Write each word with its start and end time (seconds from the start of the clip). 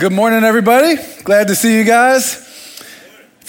Good 0.00 0.12
morning, 0.12 0.44
everybody. 0.44 0.96
Glad 1.24 1.48
to 1.48 1.54
see 1.54 1.76
you 1.76 1.84
guys. 1.84 2.49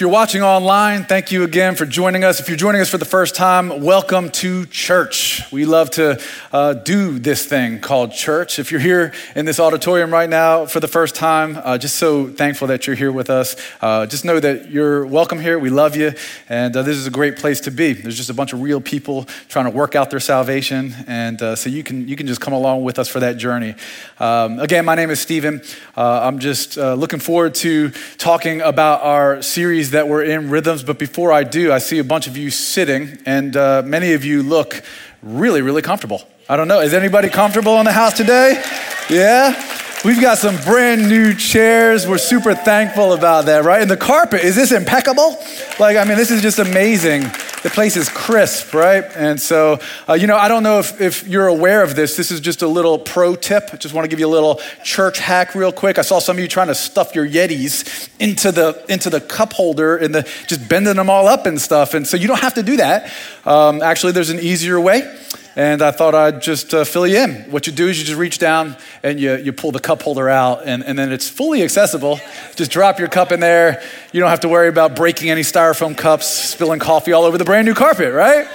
If 0.02 0.04
you're 0.04 0.10
watching 0.10 0.42
online, 0.42 1.06
thank 1.06 1.32
you 1.32 1.44
again 1.44 1.76
for 1.76 1.86
joining 1.86 2.24
us. 2.24 2.40
If 2.40 2.48
you're 2.48 2.58
joining 2.58 2.82
us 2.82 2.90
for 2.90 2.98
the 2.98 3.06
first 3.06 3.36
time, 3.36 3.84
welcome 3.84 4.32
to 4.32 4.66
church. 4.66 5.44
We 5.52 5.66
love 5.66 5.92
to 5.92 6.20
uh, 6.52 6.74
do 6.74 7.20
this 7.20 7.46
thing 7.46 7.80
called 7.80 8.12
church. 8.12 8.58
If 8.58 8.72
you're 8.72 8.82
here 8.82 9.14
in 9.36 9.46
this 9.46 9.60
auditorium 9.60 10.12
right 10.12 10.28
now 10.28 10.66
for 10.66 10.80
the 10.80 10.88
first 10.88 11.14
time, 11.14 11.56
uh, 11.64 11.78
just 11.78 11.98
so 11.98 12.30
thankful 12.30 12.68
that 12.70 12.88
you're 12.88 12.96
here 12.96 13.12
with 13.12 13.30
us. 13.30 13.56
Uh, 13.80 14.08
just 14.08 14.26
know 14.26 14.40
that 14.40 14.72
you're 14.72 15.06
welcome 15.06 15.40
here. 15.40 15.60
We 15.60 15.70
love 15.70 15.96
you, 15.96 16.14
and 16.50 16.76
uh, 16.76 16.82
this 16.82 16.98
is 16.98 17.06
a 17.06 17.12
great 17.12 17.38
place 17.38 17.62
to 17.62 17.70
be. 17.70 17.94
There's 17.94 18.18
just 18.18 18.32
a 18.32 18.34
bunch 18.34 18.54
of 18.54 18.62
real 18.64 18.82
people 18.82 19.26
trying 19.50 19.66
to 19.66 19.72
work 19.72 19.94
out 19.94 20.10
their 20.10 20.20
salvation, 20.20 20.96
and 21.06 21.40
uh, 21.44 21.56
so 21.56 21.70
you 21.70 21.84
can 21.84 22.08
you 22.08 22.16
can 22.16 22.26
just 22.26 22.42
come 22.42 22.54
along 22.54 22.84
with 22.84 22.98
us 22.98 23.08
for 23.08 23.20
that 23.20 23.38
journey. 23.38 23.76
Um, 24.20 24.60
again, 24.60 24.84
my 24.84 24.96
name 24.96 25.12
is 25.12 25.20
Stephen. 25.20 25.62
Uh, 25.96 26.22
I'm 26.24 26.40
just 26.40 26.76
looking 26.76 27.20
forward 27.20 27.54
to 27.56 27.92
talking 28.18 28.62
about 28.62 29.04
our 29.04 29.44
series 29.44 29.91
that 29.92 30.08
we're 30.08 30.24
in 30.24 30.50
rhythms. 30.50 30.84
But 30.84 31.00
before 31.00 31.32
I 31.32 31.44
do, 31.44 31.72
I 31.72 31.78
see 31.78 32.00
a 32.00 32.04
bunch 32.04 32.28
of 32.28 32.36
you 32.38 32.50
sitting, 32.50 33.18
and 33.26 33.56
uh, 33.56 33.84
many 33.86 34.14
of 34.14 34.26
you 34.26 34.44
look 34.44 34.82
really, 35.22 35.62
really 35.62 35.82
comfortable. 35.82 36.28
I 36.50 36.58
don't 36.58 36.68
know. 36.68 36.82
Is 36.82 36.94
anybody 36.94 37.30
comfortable 37.30 37.78
in 37.80 37.86
the 37.86 37.94
house 37.94 38.18
today? 38.18 38.62
Yeah? 39.10 39.81
We've 40.04 40.20
got 40.20 40.40
some 40.40 40.56
brand 40.64 41.08
new 41.08 41.36
chairs. 41.36 42.08
We're 42.08 42.18
super 42.18 42.56
thankful 42.56 43.14
about 43.14 43.46
that, 43.46 43.64
right? 43.64 43.84
And 43.84 43.92
the 43.92 43.96
carpet, 43.96 44.44
is 44.44 44.56
this 44.56 44.72
impeccable? 44.72 45.38
Like, 45.80 45.96
I 45.96 46.06
mean, 46.06 46.18
this 46.18 46.32
is 46.32 46.42
just 46.42 46.58
amazing. 46.58 47.22
The 47.62 47.70
place 47.72 47.96
is 47.96 48.10
crisp, 48.10 48.74
right? 48.74 49.04
And 49.16 49.40
so, 49.40 49.80
uh, 50.10 50.14
you 50.14 50.26
know, 50.26 50.38
I 50.38 50.48
don't 50.48 50.64
know 50.64 50.80
if, 50.80 51.00
if 51.00 51.28
you're 51.28 51.46
aware 51.46 51.84
of 51.84 51.96
this. 51.96 52.18
This 52.18 52.32
is 52.32 52.40
just 52.40 52.64
a 52.64 52.68
little 52.68 52.98
pro 52.98 53.36
tip. 53.36 53.70
I 53.74 53.78
just 53.78 53.94
want 53.94 54.06
to 54.06 54.10
give 54.10 54.20
you 54.20 54.26
a 54.26 54.28
little 54.28 54.60
church 54.84 55.20
hack 55.20 55.54
real 55.54 55.72
quick. 55.72 56.00
I 56.00 56.02
saw 56.02 56.18
some 56.18 56.36
of 56.36 56.40
you 56.40 56.48
trying 56.48 56.70
to 56.70 56.76
stuff 56.76 57.14
your 57.14 57.28
Yetis 57.28 58.10
into 58.20 58.52
the, 58.52 58.84
into 58.90 59.12
the 59.12 59.22
cup 59.22 59.54
holder 59.54 59.98
and 59.98 60.16
the, 60.16 60.28
just 60.48 60.68
bending 60.68 60.96
them 60.96 61.12
all 61.12 61.28
up 61.28 61.46
and 61.46 61.62
stuff. 61.62 61.94
And 61.94 62.08
so 62.08 62.18
you 62.18 62.28
don't 62.28 62.42
have 62.42 62.56
to 62.56 62.64
do 62.64 62.78
that. 62.78 63.14
Um, 63.46 63.84
actually, 63.84 64.14
there's 64.14 64.32
an 64.32 64.40
easier 64.40 64.82
way 64.82 65.16
and 65.56 65.82
I 65.82 65.92
thought 65.92 66.16
I'd 66.16 66.42
just 66.42 66.74
uh, 66.74 66.84
fill 66.84 67.06
you 67.06 67.18
in. 67.18 67.52
What 67.52 67.68
you 67.68 67.74
do 67.74 67.88
is 67.88 68.00
you 68.00 68.06
just 68.06 68.18
reach 68.18 68.38
down 68.38 68.78
and 69.04 69.20
you, 69.20 69.36
you 69.36 69.54
pull 69.54 69.72
the 69.72 69.80
cup 69.80 70.02
holder 70.02 70.30
out, 70.30 70.64
and, 70.66 70.84
and 70.84 70.98
then 70.98 71.12
it's 71.12 71.30
fully 71.30 71.64
accessible. 71.64 72.20
Just 72.56 72.72
drop 72.72 73.00
your 73.00 73.08
cup 73.08 73.32
in 73.32 73.40
there. 73.40 73.82
You 74.14 74.20
don't 74.20 74.30
have 74.30 74.42
to 74.42 74.50
worry 74.50 74.70
about 74.70 74.96
breaking 74.96 75.30
any 75.30 75.42
styrofoam 75.42 75.98
cups, 75.98 76.28
spilling 76.28 76.80
coffee 76.80 77.14
all 77.14 77.24
over 77.24 77.38
the 77.38 77.46
brand 77.46 77.66
new 77.66 77.74
carpet, 77.74 78.14
right? 78.14 78.48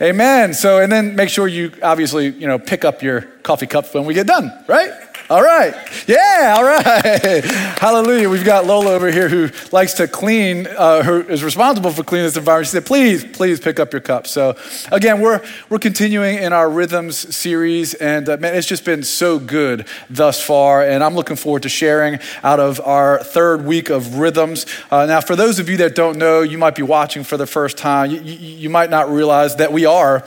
Amen. 0.00 0.52
So, 0.52 0.80
and 0.80 0.90
then 0.90 1.14
make 1.14 1.28
sure 1.28 1.46
you 1.46 1.72
obviously, 1.82 2.28
you 2.28 2.46
know, 2.46 2.58
pick 2.58 2.84
up 2.84 3.02
your 3.02 3.22
coffee 3.42 3.66
cup 3.66 3.94
when 3.94 4.04
we 4.04 4.14
get 4.14 4.26
done, 4.26 4.52
right? 4.66 4.90
All 5.32 5.42
right. 5.42 5.74
Yeah, 6.06 6.56
all 6.58 6.62
right. 6.62 7.42
Hallelujah. 7.80 8.28
We've 8.28 8.44
got 8.44 8.66
Lola 8.66 8.90
over 8.90 9.10
here 9.10 9.30
who 9.30 9.48
likes 9.70 9.94
to 9.94 10.06
clean, 10.06 10.66
uh, 10.66 11.02
who 11.02 11.20
is 11.22 11.42
responsible 11.42 11.90
for 11.90 12.04
cleaning 12.04 12.26
this 12.26 12.36
environment. 12.36 12.66
She 12.66 12.72
said, 12.72 12.84
please, 12.84 13.24
please 13.24 13.58
pick 13.58 13.80
up 13.80 13.94
your 13.94 14.02
cup. 14.02 14.26
So, 14.26 14.58
again, 14.90 15.22
we're, 15.22 15.42
we're 15.70 15.78
continuing 15.78 16.36
in 16.36 16.52
our 16.52 16.68
Rhythms 16.68 17.34
series, 17.34 17.94
and 17.94 18.28
uh, 18.28 18.36
man, 18.36 18.54
it's 18.54 18.66
just 18.66 18.84
been 18.84 19.02
so 19.02 19.38
good 19.38 19.88
thus 20.10 20.38
far. 20.38 20.86
And 20.86 21.02
I'm 21.02 21.14
looking 21.14 21.36
forward 21.36 21.62
to 21.62 21.70
sharing 21.70 22.18
out 22.42 22.60
of 22.60 22.78
our 22.82 23.24
third 23.24 23.64
week 23.64 23.88
of 23.88 24.18
Rhythms. 24.18 24.66
Uh, 24.90 25.06
now, 25.06 25.22
for 25.22 25.34
those 25.34 25.58
of 25.58 25.70
you 25.70 25.78
that 25.78 25.94
don't 25.94 26.18
know, 26.18 26.42
you 26.42 26.58
might 26.58 26.74
be 26.74 26.82
watching 26.82 27.24
for 27.24 27.38
the 27.38 27.46
first 27.46 27.78
time, 27.78 28.10
you, 28.10 28.20
you, 28.20 28.34
you 28.34 28.68
might 28.68 28.90
not 28.90 29.08
realize 29.08 29.56
that 29.56 29.72
we 29.72 29.86
are, 29.86 30.26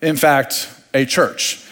in 0.00 0.14
fact, 0.14 0.72
a 0.94 1.04
church. 1.04 1.65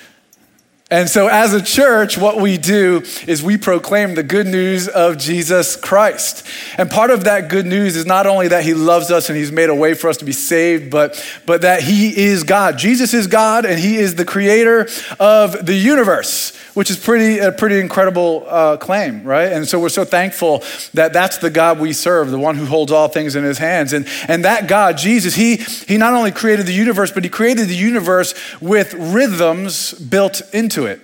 And 0.90 1.08
so, 1.08 1.28
as 1.28 1.54
a 1.54 1.62
church, 1.62 2.18
what 2.18 2.36
we 2.36 2.58
do 2.58 3.02
is 3.26 3.42
we 3.42 3.56
proclaim 3.56 4.14
the 4.14 4.22
good 4.22 4.46
news 4.46 4.86
of 4.86 5.16
Jesus 5.16 5.76
Christ. 5.76 6.46
And 6.76 6.90
part 6.90 7.10
of 7.10 7.24
that 7.24 7.48
good 7.48 7.64
news 7.64 7.96
is 7.96 8.04
not 8.04 8.26
only 8.26 8.48
that 8.48 8.64
he 8.64 8.74
loves 8.74 9.10
us 9.10 9.30
and 9.30 9.38
he's 9.38 9.50
made 9.50 9.70
a 9.70 9.74
way 9.74 9.94
for 9.94 10.10
us 10.10 10.18
to 10.18 10.26
be 10.26 10.32
saved, 10.32 10.90
but, 10.90 11.24
but 11.46 11.62
that 11.62 11.82
he 11.82 12.14
is 12.14 12.44
God. 12.44 12.76
Jesus 12.76 13.14
is 13.14 13.28
God 13.28 13.64
and 13.64 13.78
he 13.80 13.96
is 13.96 14.16
the 14.16 14.26
creator 14.26 14.86
of 15.18 15.64
the 15.64 15.74
universe 15.74 16.52
which 16.74 16.90
is 16.90 16.98
pretty 16.98 17.38
a 17.38 17.52
pretty 17.52 17.80
incredible 17.80 18.44
uh, 18.48 18.76
claim, 18.76 19.24
right? 19.24 19.52
And 19.52 19.66
so 19.66 19.80
we're 19.80 19.88
so 19.88 20.04
thankful 20.04 20.62
that 20.92 21.12
that's 21.12 21.38
the 21.38 21.50
God 21.50 21.78
we 21.80 21.92
serve, 21.92 22.30
the 22.30 22.38
one 22.38 22.56
who 22.56 22.66
holds 22.66 22.92
all 22.92 23.08
things 23.08 23.36
in 23.36 23.44
His 23.44 23.58
hands, 23.58 23.92
and 23.92 24.06
and 24.28 24.44
that 24.44 24.68
God, 24.68 24.98
Jesus, 24.98 25.34
he 25.34 25.56
he 25.56 25.96
not 25.96 26.12
only 26.12 26.32
created 26.32 26.66
the 26.66 26.74
universe, 26.74 27.10
but 27.10 27.24
he 27.24 27.30
created 27.30 27.68
the 27.68 27.76
universe 27.76 28.34
with 28.60 28.92
rhythms 28.94 29.92
built 29.94 30.42
into 30.52 30.73
it. 30.86 31.00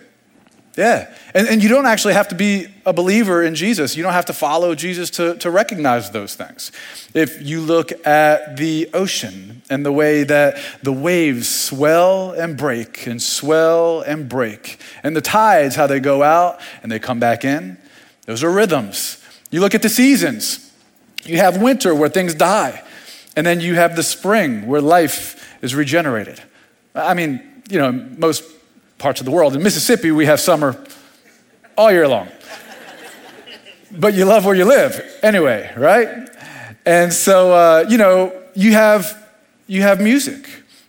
Yeah. 0.77 1.13
And, 1.35 1.49
and 1.49 1.63
you 1.63 1.69
don't 1.69 1.87
actually 1.87 2.15
have 2.15 2.29
to 2.29 2.35
be 2.35 2.67
a 2.87 2.93
believer 2.93 3.43
in 3.43 3.55
Jesus. 3.55 3.97
You 3.97 4.03
don't 4.03 4.13
have 4.13 4.27
to 4.27 4.33
follow 4.33 4.75
Jesus 4.75 5.11
to, 5.11 5.37
to 5.39 5.51
recognize 5.51 6.11
those 6.11 6.35
things. 6.35 6.71
If 7.13 7.43
you 7.43 7.61
look 7.61 7.91
at 8.07 8.57
the 8.57 8.89
ocean 8.95 9.63
and 9.69 9.85
the 9.85 9.93
way 9.93 10.23
that 10.23 10.59
the 10.83 10.93
waves 10.93 11.49
swell 11.49 12.33
and 12.33 12.57
break 12.57 13.07
and 13.07 13.21
swell 13.21 14.01
and 14.01 14.29
break, 14.29 14.81
and 15.03 15.17
the 15.17 15.21
tides, 15.21 15.75
how 15.75 15.87
they 15.87 16.01
go 16.01 16.23
out 16.23 16.61
and 16.83 16.91
they 16.91 16.99
come 16.99 17.21
back 17.21 17.45
in, 17.45 17.77
those 18.27 18.45
are 18.45 18.51
rhythms. 18.51 19.23
You 19.51 19.61
look 19.61 19.75
at 19.75 19.83
the 19.83 19.89
seasons. 19.89 20.73
You 21.25 21.39
have 21.39 21.61
winter 21.61 21.95
where 21.95 22.09
things 22.09 22.35
die, 22.35 22.83
and 23.37 23.47
then 23.47 23.61
you 23.61 23.75
have 23.75 23.97
the 23.97 24.03
spring 24.03 24.67
where 24.67 24.81
life 24.81 25.59
is 25.63 25.75
regenerated. 25.75 26.41
I 26.95 27.13
mean, 27.15 27.63
you 27.69 27.79
know, 27.79 27.93
most 27.93 28.45
parts 29.01 29.21
of 29.21 29.25
the 29.25 29.33
world. 29.33 29.57
In 29.57 29.63
Mississippi, 29.63 30.13
we 30.13 30.27
have 30.27 30.39
summer 30.39 30.77
all 31.77 31.91
year 31.91 32.07
long. 32.07 32.29
but 33.91 34.15
you 34.15 34.27
love 34.27 34.45
where 34.45 34.55
you 34.55 34.67
live 34.67 35.03
anyway, 35.23 35.73
right? 35.77 36.29
And 36.87 37.13
so, 37.13 37.53
uh, 37.53 37.87
you 37.89 37.99
know, 37.99 38.33
you 38.55 38.73
have, 38.73 39.27
you 39.67 39.83
have 39.83 40.01
music. 40.01 40.49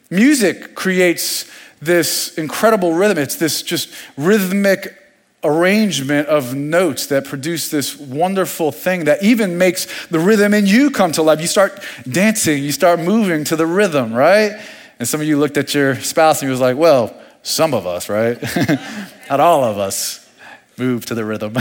Music 0.09 0.75
creates 0.75 1.49
this 1.81 2.37
incredible 2.37 2.93
rhythm. 2.93 3.17
It's 3.17 3.37
this 3.37 3.63
just 3.63 3.93
rhythmic 4.17 4.97
arrangement 5.43 6.27
of 6.27 6.53
notes 6.53 7.07
that 7.07 7.25
produce 7.25 7.69
this 7.69 7.97
wonderful 7.97 8.71
thing 8.71 9.05
that 9.05 9.23
even 9.23 9.57
makes 9.57 10.07
the 10.07 10.19
rhythm 10.19 10.53
in 10.53 10.67
you 10.67 10.91
come 10.91 11.13
to 11.13 11.23
life. 11.23 11.39
You 11.39 11.47
start 11.47 11.81
dancing, 12.09 12.61
you 12.61 12.71
start 12.73 12.99
moving 12.99 13.45
to 13.45 13.55
the 13.55 13.65
rhythm, 13.65 14.13
right? 14.13 14.61
And 14.99 15.07
some 15.07 15.21
of 15.21 15.27
you 15.27 15.39
looked 15.39 15.57
at 15.57 15.73
your 15.73 15.95
spouse 15.95 16.41
and 16.41 16.47
you 16.47 16.51
was 16.51 16.59
like, 16.59 16.77
well, 16.77 17.15
some 17.43 17.73
of 17.73 17.87
us, 17.87 18.09
right? 18.09 18.41
Not 19.29 19.39
all 19.39 19.63
of 19.63 19.77
us 19.77 20.29
move 20.77 21.05
to 21.07 21.15
the 21.15 21.25
rhythm. 21.25 21.55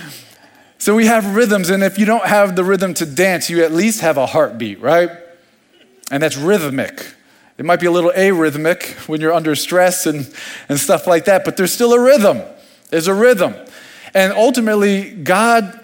so 0.78 0.94
we 0.94 1.06
have 1.06 1.34
rhythms, 1.34 1.70
and 1.70 1.82
if 1.82 1.98
you 1.98 2.06
don't 2.06 2.26
have 2.26 2.56
the 2.56 2.64
rhythm 2.64 2.94
to 2.94 3.06
dance, 3.06 3.50
you 3.50 3.62
at 3.64 3.72
least 3.72 4.00
have 4.00 4.16
a 4.16 4.26
heartbeat, 4.26 4.80
right? 4.80 5.10
And 6.10 6.22
that's 6.22 6.36
rhythmic. 6.36 7.14
It 7.58 7.64
might 7.64 7.80
be 7.80 7.86
a 7.86 7.90
little 7.90 8.12
arrhythmic 8.12 9.08
when 9.08 9.20
you're 9.20 9.32
under 9.32 9.54
stress 9.54 10.06
and, 10.06 10.32
and 10.68 10.78
stuff 10.78 11.06
like 11.06 11.26
that, 11.26 11.44
but 11.44 11.56
there's 11.56 11.72
still 11.72 11.92
a 11.92 12.00
rhythm. 12.00 12.42
There's 12.88 13.06
a 13.06 13.14
rhythm. 13.14 13.54
And 14.14 14.32
ultimately, 14.32 15.10
God 15.10 15.78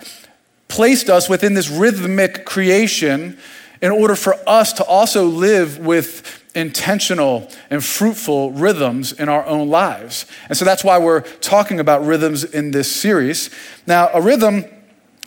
placed 0.68 1.08
us 1.08 1.28
within 1.28 1.54
this 1.54 1.68
rhythmic 1.68 2.44
creation 2.44 3.38
in 3.82 3.92
order 3.92 4.16
for 4.16 4.36
us 4.48 4.72
to 4.74 4.84
also 4.84 5.26
live 5.26 5.78
with 5.78 6.42
intentional 6.56 7.48
and 7.70 7.84
fruitful 7.84 8.50
rhythms 8.50 9.12
in 9.12 9.28
our 9.28 9.46
own 9.46 9.68
lives. 9.68 10.26
And 10.48 10.56
so 10.56 10.64
that's 10.64 10.82
why 10.82 10.98
we're 10.98 11.20
talking 11.20 11.78
about 11.78 12.04
rhythms 12.04 12.42
in 12.42 12.70
this 12.70 12.90
series. 12.90 13.50
Now, 13.86 14.08
a 14.12 14.20
rhythm 14.20 14.64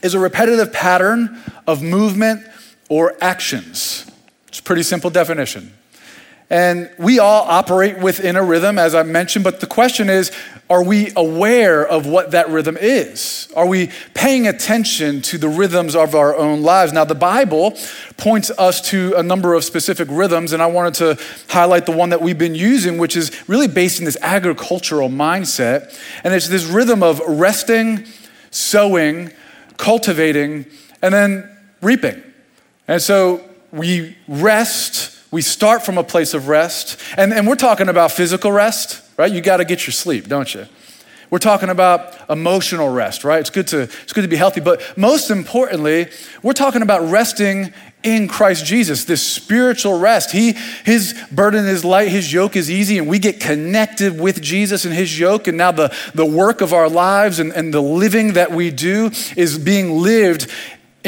is 0.02 0.16
a 0.16 0.20
repetitive 0.20 0.74
pattern 0.74 1.42
of 1.68 1.82
movement 1.84 2.46
or 2.90 3.16
actions. 3.22 4.10
It's 4.48 4.60
a 4.60 4.64
pretty 4.64 4.84
simple 4.84 5.12
definition. 5.12 5.74
And 6.50 6.90
we 6.98 7.20
all 7.20 7.44
operate 7.44 8.00
within 8.00 8.36
a 8.36 8.44
rhythm, 8.44 8.80
as 8.80 8.96
I 8.96 9.04
mentioned, 9.04 9.44
but 9.44 9.60
the 9.60 9.68
question 9.68 10.10
is 10.10 10.32
are 10.68 10.84
we 10.84 11.12
aware 11.16 11.86
of 11.86 12.06
what 12.06 12.32
that 12.32 12.50
rhythm 12.50 12.78
is? 12.80 13.48
Are 13.56 13.66
we 13.66 13.90
paying 14.14 14.48
attention 14.48 15.22
to 15.24 15.40
the 15.40 15.48
rhythms 15.48 15.96
of 15.96 16.14
our 16.14 16.36
own 16.36 16.62
lives? 16.62 16.94
Now, 16.94 17.06
the 17.06 17.16
Bible 17.16 17.76
points 18.18 18.52
us 18.52 18.80
to 18.90 19.16
a 19.18 19.24
number 19.24 19.56
of 19.56 19.64
specific 19.64 20.08
rhythms, 20.12 20.54
and 20.54 20.62
I 20.62 20.68
wanted 20.68 20.94
to 20.96 21.24
highlight 21.50 21.88
the 21.88 21.92
one 21.92 22.10
that 22.10 22.22
we've 22.22 22.38
been 22.38 22.54
using, 22.54 23.00
which 23.00 23.16
is 23.16 23.32
really 23.50 23.68
based 23.68 23.98
in 23.98 24.06
this 24.06 24.18
agricultural 24.22 25.10
mindset. 25.10 26.00
And 26.24 26.36
it's 26.36 26.48
this 26.48 26.66
rhythm 26.66 27.02
of 27.02 27.20
resting, 27.28 28.06
sowing, 28.52 29.32
cultivating, 29.78 30.68
and 31.02 31.14
then 31.14 31.50
reaping. 31.82 32.22
And 32.88 33.02
so 33.02 33.44
we 33.72 34.18
rest 34.28 35.19
we 35.32 35.42
start 35.42 35.86
from 35.86 35.98
a 35.98 36.04
place 36.04 36.34
of 36.34 36.48
rest. 36.48 37.00
And, 37.18 37.34
and 37.34 37.48
we're 37.48 37.56
talking 37.56 37.90
about 37.90 38.12
physical 38.12 38.52
rest, 38.52 39.02
right? 39.18 39.32
You 39.32 39.42
got 39.42 39.58
to 39.58 39.66
get 39.66 39.86
your 39.86 39.94
sleep, 39.94 40.28
don't 40.28 40.54
you? 40.54 40.66
We're 41.30 41.38
talking 41.38 41.70
about 41.70 42.28
emotional 42.28 42.90
rest, 42.90 43.24
right? 43.24 43.40
It's 43.40 43.52
good 43.52 43.68
to, 43.68 43.82
it's 43.82 44.14
good 44.14 44.24
to 44.24 44.28
be 44.28 44.36
healthy. 44.36 44.62
But 44.62 44.98
most 44.98 45.30
importantly, 45.30 46.08
we're 46.42 46.54
talking 46.54 46.82
about 46.82 47.08
resting 47.12 47.72
in 48.02 48.28
Christ 48.28 48.66
Jesus, 48.66 49.04
this 49.04 49.22
spiritual 49.22 50.00
rest. 50.00 50.32
He, 50.32 50.54
his 50.86 51.14
burden 51.32 51.68
is 51.68 51.86
light, 51.86 52.08
his 52.08 52.34
yoke 52.34 52.56
is 52.56 52.72
easy, 52.72 52.98
and 52.98 53.08
we 53.08 53.20
get 53.20 53.40
connected 53.40 54.20
with 54.20 54.42
Jesus 54.42 54.86
and 54.86 54.94
his 54.94 55.20
yoke. 55.20 55.48
And 55.48 55.58
now 55.58 55.72
the, 55.72 55.96
the 56.16 56.26
work 56.26 56.62
of 56.62 56.74
our 56.74 56.90
lives 56.90 57.40
and, 57.40 57.52
and 57.52 57.72
the 57.74 57.82
living 57.82 58.34
that 58.34 58.52
we 58.52 58.72
do 58.72 59.12
is 59.36 59.60
being 59.60 60.00
lived 60.00 60.50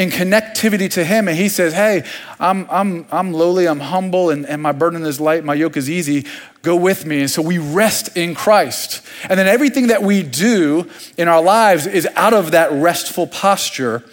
in 0.02 0.10
connectivity 0.10 0.90
to 0.90 1.04
him. 1.04 1.28
And 1.28 1.36
he 1.36 1.48
says, 1.48 1.72
Hey, 1.72 2.04
I'm, 2.38 2.66
I'm, 2.68 3.06
I'm 3.10 3.32
lowly, 3.32 3.66
I'm 3.66 3.80
humble, 3.80 4.30
and, 4.30 4.44
and 4.46 4.60
my 4.60 4.72
burden 4.72 5.04
is 5.04 5.20
light, 5.20 5.44
my 5.44 5.54
yoke 5.54 5.76
is 5.76 5.88
easy. 5.88 6.26
Go 6.62 6.76
with 6.76 7.06
me. 7.06 7.20
And 7.20 7.30
so 7.30 7.40
we 7.40 7.58
rest 7.58 8.16
in 8.16 8.34
Christ. 8.34 9.06
And 9.28 9.38
then 9.38 9.46
everything 9.46 9.86
that 9.86 10.02
we 10.02 10.22
do 10.22 10.90
in 11.16 11.28
our 11.28 11.42
lives 11.42 11.86
is 11.86 12.06
out 12.14 12.34
of 12.34 12.50
that 12.50 12.72
restful 12.72 13.26
posture. 13.26 14.04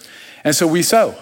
And 0.43 0.55
so 0.55 0.65
we 0.67 0.83
sow. 0.83 1.15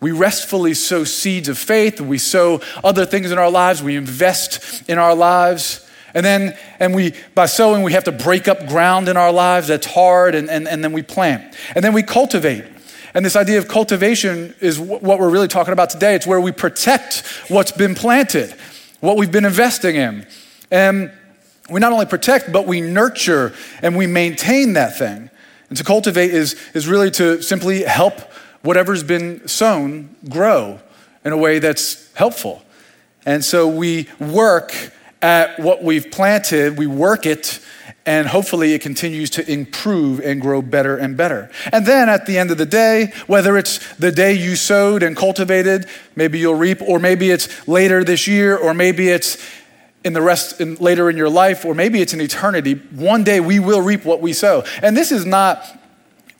We 0.00 0.12
restfully 0.12 0.74
sow 0.74 1.04
seeds 1.04 1.48
of 1.48 1.58
faith. 1.58 2.00
We 2.00 2.18
sow 2.18 2.60
other 2.82 3.04
things 3.04 3.30
in 3.30 3.38
our 3.38 3.50
lives. 3.50 3.82
We 3.82 3.96
invest 3.96 4.88
in 4.88 4.98
our 4.98 5.14
lives. 5.14 5.86
And 6.14 6.24
then, 6.24 6.56
and 6.78 6.94
we, 6.94 7.14
by 7.34 7.46
sowing, 7.46 7.82
we 7.82 7.92
have 7.92 8.04
to 8.04 8.12
break 8.12 8.48
up 8.48 8.66
ground 8.66 9.08
in 9.08 9.16
our 9.16 9.32
lives 9.32 9.68
that's 9.68 9.86
hard, 9.86 10.34
and, 10.34 10.48
and, 10.48 10.66
and 10.66 10.82
then 10.82 10.92
we 10.92 11.02
plant. 11.02 11.54
And 11.74 11.84
then 11.84 11.92
we 11.92 12.02
cultivate. 12.02 12.64
And 13.14 13.24
this 13.24 13.36
idea 13.36 13.58
of 13.58 13.68
cultivation 13.68 14.54
is 14.60 14.78
what 14.78 15.18
we're 15.18 15.30
really 15.30 15.48
talking 15.48 15.72
about 15.72 15.90
today. 15.90 16.14
It's 16.14 16.26
where 16.26 16.40
we 16.40 16.52
protect 16.52 17.24
what's 17.48 17.72
been 17.72 17.94
planted, 17.94 18.54
what 19.00 19.16
we've 19.16 19.32
been 19.32 19.44
investing 19.44 19.96
in. 19.96 20.26
And 20.70 21.12
we 21.70 21.80
not 21.80 21.92
only 21.92 22.06
protect, 22.06 22.52
but 22.52 22.66
we 22.66 22.80
nurture 22.80 23.54
and 23.82 23.96
we 23.96 24.06
maintain 24.06 24.74
that 24.74 24.98
thing. 24.98 25.30
And 25.68 25.76
to 25.76 25.84
cultivate 25.84 26.30
is, 26.32 26.56
is 26.74 26.88
really 26.88 27.10
to 27.12 27.42
simply 27.42 27.82
help 27.82 28.18
whatever's 28.62 29.02
been 29.02 29.46
sown 29.46 30.14
grow 30.28 30.80
in 31.24 31.32
a 31.32 31.36
way 31.36 31.58
that's 31.58 32.12
helpful. 32.14 32.62
And 33.26 33.44
so 33.44 33.68
we 33.68 34.08
work 34.18 34.74
at 35.20 35.58
what 35.58 35.82
we've 35.82 36.10
planted, 36.10 36.78
we 36.78 36.86
work 36.86 37.26
it 37.26 37.60
and 38.08 38.26
hopefully 38.26 38.72
it 38.72 38.80
continues 38.80 39.28
to 39.28 39.52
improve 39.52 40.18
and 40.20 40.40
grow 40.40 40.62
better 40.62 40.96
and 40.96 41.14
better. 41.14 41.50
And 41.70 41.84
then 41.84 42.08
at 42.08 42.24
the 42.24 42.38
end 42.38 42.50
of 42.50 42.56
the 42.56 42.64
day, 42.64 43.12
whether 43.26 43.58
it's 43.58 43.96
the 43.96 44.10
day 44.10 44.32
you 44.32 44.56
sowed 44.56 45.02
and 45.02 45.14
cultivated, 45.14 45.84
maybe 46.16 46.38
you'll 46.38 46.54
reap, 46.54 46.80
or 46.80 46.98
maybe 46.98 47.30
it's 47.30 47.68
later 47.68 48.02
this 48.02 48.26
year, 48.26 48.56
or 48.56 48.72
maybe 48.72 49.10
it's 49.10 49.36
in 50.04 50.14
the 50.14 50.22
rest 50.22 50.58
in, 50.58 50.76
later 50.76 51.10
in 51.10 51.18
your 51.18 51.28
life, 51.28 51.66
or 51.66 51.74
maybe 51.74 52.00
it's 52.00 52.14
in 52.14 52.22
eternity. 52.22 52.76
One 52.94 53.24
day 53.24 53.40
we 53.40 53.58
will 53.58 53.82
reap 53.82 54.06
what 54.06 54.22
we 54.22 54.32
sow. 54.32 54.64
And 54.80 54.96
this 54.96 55.12
is 55.12 55.26
not 55.26 55.62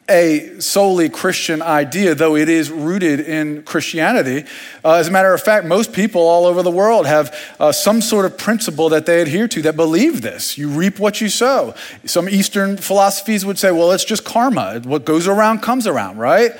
a 0.08 0.60
solely 0.60 1.08
Christian 1.08 1.60
idea, 1.60 2.14
though 2.14 2.36
it 2.36 2.48
is 2.48 2.70
rooted 2.70 3.20
in 3.20 3.62
Christianity. 3.62 4.48
Uh, 4.84 4.94
as 4.94 5.08
a 5.08 5.10
matter 5.10 5.34
of 5.34 5.42
fact, 5.42 5.66
most 5.66 5.92
people 5.92 6.22
all 6.22 6.46
over 6.46 6.62
the 6.62 6.70
world 6.70 7.06
have 7.06 7.36
uh, 7.60 7.72
some 7.72 8.00
sort 8.00 8.24
of 8.24 8.38
principle 8.38 8.88
that 8.88 9.06
they 9.06 9.20
adhere 9.20 9.48
to 9.48 9.62
that 9.62 9.76
believe 9.76 10.22
this. 10.22 10.56
You 10.56 10.68
reap 10.68 10.98
what 10.98 11.20
you 11.20 11.28
sow. 11.28 11.74
Some 12.04 12.28
Eastern 12.28 12.76
philosophies 12.76 13.44
would 13.44 13.58
say, 13.58 13.70
well, 13.70 13.92
it's 13.92 14.04
just 14.04 14.24
karma. 14.24 14.80
What 14.84 15.04
goes 15.04 15.26
around 15.26 15.60
comes 15.60 15.86
around, 15.86 16.18
right? 16.18 16.52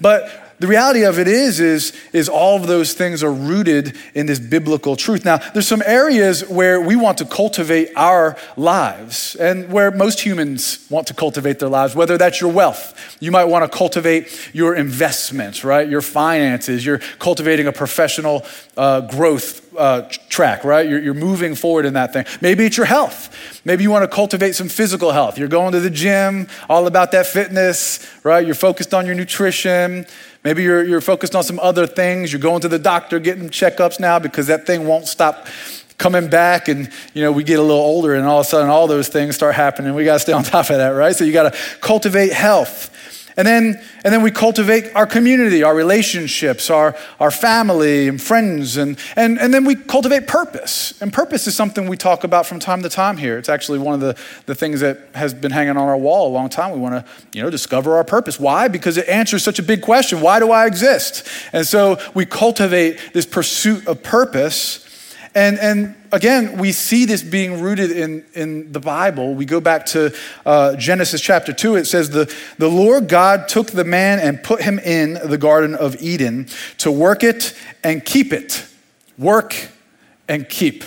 But 0.00 0.45
the 0.58 0.66
reality 0.66 1.04
of 1.04 1.18
it 1.18 1.28
is, 1.28 1.60
is, 1.60 1.92
is 2.12 2.28
all 2.28 2.56
of 2.56 2.66
those 2.66 2.94
things 2.94 3.22
are 3.22 3.32
rooted 3.32 3.96
in 4.14 4.26
this 4.26 4.38
biblical 4.38 4.96
truth. 4.96 5.24
Now, 5.24 5.36
there's 5.36 5.68
some 5.68 5.82
areas 5.84 6.48
where 6.48 6.80
we 6.80 6.96
want 6.96 7.18
to 7.18 7.26
cultivate 7.26 7.90
our 7.94 8.36
lives 8.56 9.36
and 9.36 9.70
where 9.70 9.90
most 9.90 10.20
humans 10.20 10.86
want 10.88 11.06
to 11.08 11.14
cultivate 11.14 11.58
their 11.58 11.68
lives, 11.68 11.94
whether 11.94 12.16
that's 12.16 12.40
your 12.40 12.50
wealth. 12.50 13.16
You 13.20 13.30
might 13.30 13.44
want 13.44 13.70
to 13.70 13.78
cultivate 13.78 14.50
your 14.54 14.74
investments, 14.74 15.62
right? 15.62 15.86
Your 15.86 16.02
finances. 16.02 16.86
You're 16.86 17.00
cultivating 17.18 17.66
a 17.66 17.72
professional 17.72 18.44
uh, 18.76 19.02
growth 19.02 19.62
uh, 19.76 20.08
track, 20.28 20.64
right? 20.64 20.88
You're, 20.88 21.00
you're 21.00 21.14
moving 21.14 21.54
forward 21.54 21.84
in 21.84 21.94
that 21.94 22.12
thing. 22.12 22.24
Maybe 22.40 22.64
it's 22.64 22.76
your 22.76 22.86
health. 22.86 23.60
Maybe 23.64 23.82
you 23.82 23.90
want 23.90 24.10
to 24.10 24.14
cultivate 24.14 24.54
some 24.54 24.68
physical 24.68 25.12
health. 25.12 25.38
You're 25.38 25.48
going 25.48 25.72
to 25.72 25.80
the 25.80 25.90
gym, 25.90 26.48
all 26.68 26.86
about 26.86 27.12
that 27.12 27.26
fitness, 27.26 28.06
right? 28.24 28.44
You're 28.44 28.54
focused 28.54 28.94
on 28.94 29.04
your 29.06 29.14
nutrition. 29.14 30.06
Maybe 30.46 30.62
you're, 30.62 30.84
you're 30.84 31.00
focused 31.00 31.34
on 31.34 31.42
some 31.42 31.58
other 31.58 31.88
things. 31.88 32.32
You're 32.32 32.40
going 32.40 32.60
to 32.60 32.68
the 32.68 32.78
doctor, 32.78 33.18
getting 33.18 33.48
checkups 33.48 33.98
now 33.98 34.20
because 34.20 34.46
that 34.46 34.64
thing 34.64 34.86
won't 34.86 35.08
stop 35.08 35.48
coming 35.98 36.30
back. 36.30 36.68
And 36.68 36.88
you 37.14 37.22
know 37.24 37.32
we 37.32 37.42
get 37.42 37.58
a 37.58 37.62
little 37.62 37.82
older 37.82 38.14
and 38.14 38.24
all 38.24 38.38
of 38.38 38.46
a 38.46 38.48
sudden 38.48 38.70
all 38.70 38.86
those 38.86 39.08
things 39.08 39.34
start 39.34 39.56
happening. 39.56 39.92
We 39.92 40.04
got 40.04 40.12
to 40.12 40.20
stay 40.20 40.32
on 40.32 40.44
top 40.44 40.70
of 40.70 40.76
that 40.76 40.90
right? 40.90 41.16
So 41.16 41.24
you 41.24 41.32
got 41.32 41.52
to 41.52 41.58
cultivate 41.80 42.32
health 42.32 42.92
and 43.36 43.46
then, 43.46 43.82
and 44.02 44.14
then 44.14 44.22
we 44.22 44.30
cultivate 44.30 44.94
our 44.94 45.06
community, 45.06 45.62
our 45.62 45.74
relationships, 45.74 46.70
our, 46.70 46.96
our 47.20 47.30
family 47.30 48.08
and 48.08 48.20
friends, 48.20 48.78
and, 48.78 48.98
and, 49.14 49.38
and 49.38 49.52
then 49.52 49.66
we 49.66 49.74
cultivate 49.74 50.26
purpose. 50.26 51.00
And 51.02 51.12
purpose 51.12 51.46
is 51.46 51.54
something 51.54 51.86
we 51.86 51.98
talk 51.98 52.24
about 52.24 52.46
from 52.46 52.60
time 52.60 52.82
to 52.82 52.88
time 52.88 53.18
here. 53.18 53.36
It's 53.36 53.50
actually 53.50 53.78
one 53.78 53.94
of 53.94 54.00
the, 54.00 54.16
the 54.46 54.54
things 54.54 54.80
that 54.80 55.08
has 55.14 55.34
been 55.34 55.50
hanging 55.50 55.76
on 55.76 55.88
our 55.88 55.98
wall 55.98 56.28
a 56.28 56.32
long 56.32 56.48
time. 56.48 56.72
We 56.72 56.78
want 56.78 56.94
to, 56.94 57.12
you 57.32 57.42
know, 57.42 57.50
discover 57.50 57.96
our 57.96 58.04
purpose. 58.04 58.40
Why? 58.40 58.68
Because 58.68 58.96
it 58.96 59.06
answers 59.06 59.44
such 59.44 59.58
a 59.58 59.62
big 59.62 59.82
question. 59.82 60.22
Why 60.22 60.38
do 60.38 60.50
I 60.50 60.66
exist? 60.66 61.26
And 61.52 61.66
so 61.66 61.98
we 62.14 62.24
cultivate 62.24 62.98
this 63.12 63.26
pursuit 63.26 63.86
of 63.86 64.02
purpose 64.02 64.85
and, 65.36 65.58
and 65.58 65.94
again, 66.12 66.56
we 66.56 66.72
see 66.72 67.04
this 67.04 67.22
being 67.22 67.60
rooted 67.60 67.90
in, 67.90 68.24
in 68.32 68.72
the 68.72 68.80
Bible. 68.80 69.34
We 69.34 69.44
go 69.44 69.60
back 69.60 69.84
to 69.86 70.16
uh, 70.46 70.76
Genesis 70.76 71.20
chapter 71.20 71.52
2. 71.52 71.76
It 71.76 71.84
says, 71.84 72.08
the, 72.08 72.34
the 72.56 72.68
Lord 72.70 73.06
God 73.06 73.46
took 73.46 73.66
the 73.66 73.84
man 73.84 74.18
and 74.18 74.42
put 74.42 74.62
him 74.62 74.78
in 74.78 75.18
the 75.22 75.36
Garden 75.36 75.74
of 75.74 76.00
Eden 76.00 76.48
to 76.78 76.90
work 76.90 77.22
it 77.22 77.54
and 77.84 78.02
keep 78.02 78.32
it. 78.32 78.66
Work 79.18 79.68
and 80.26 80.48
keep 80.48 80.84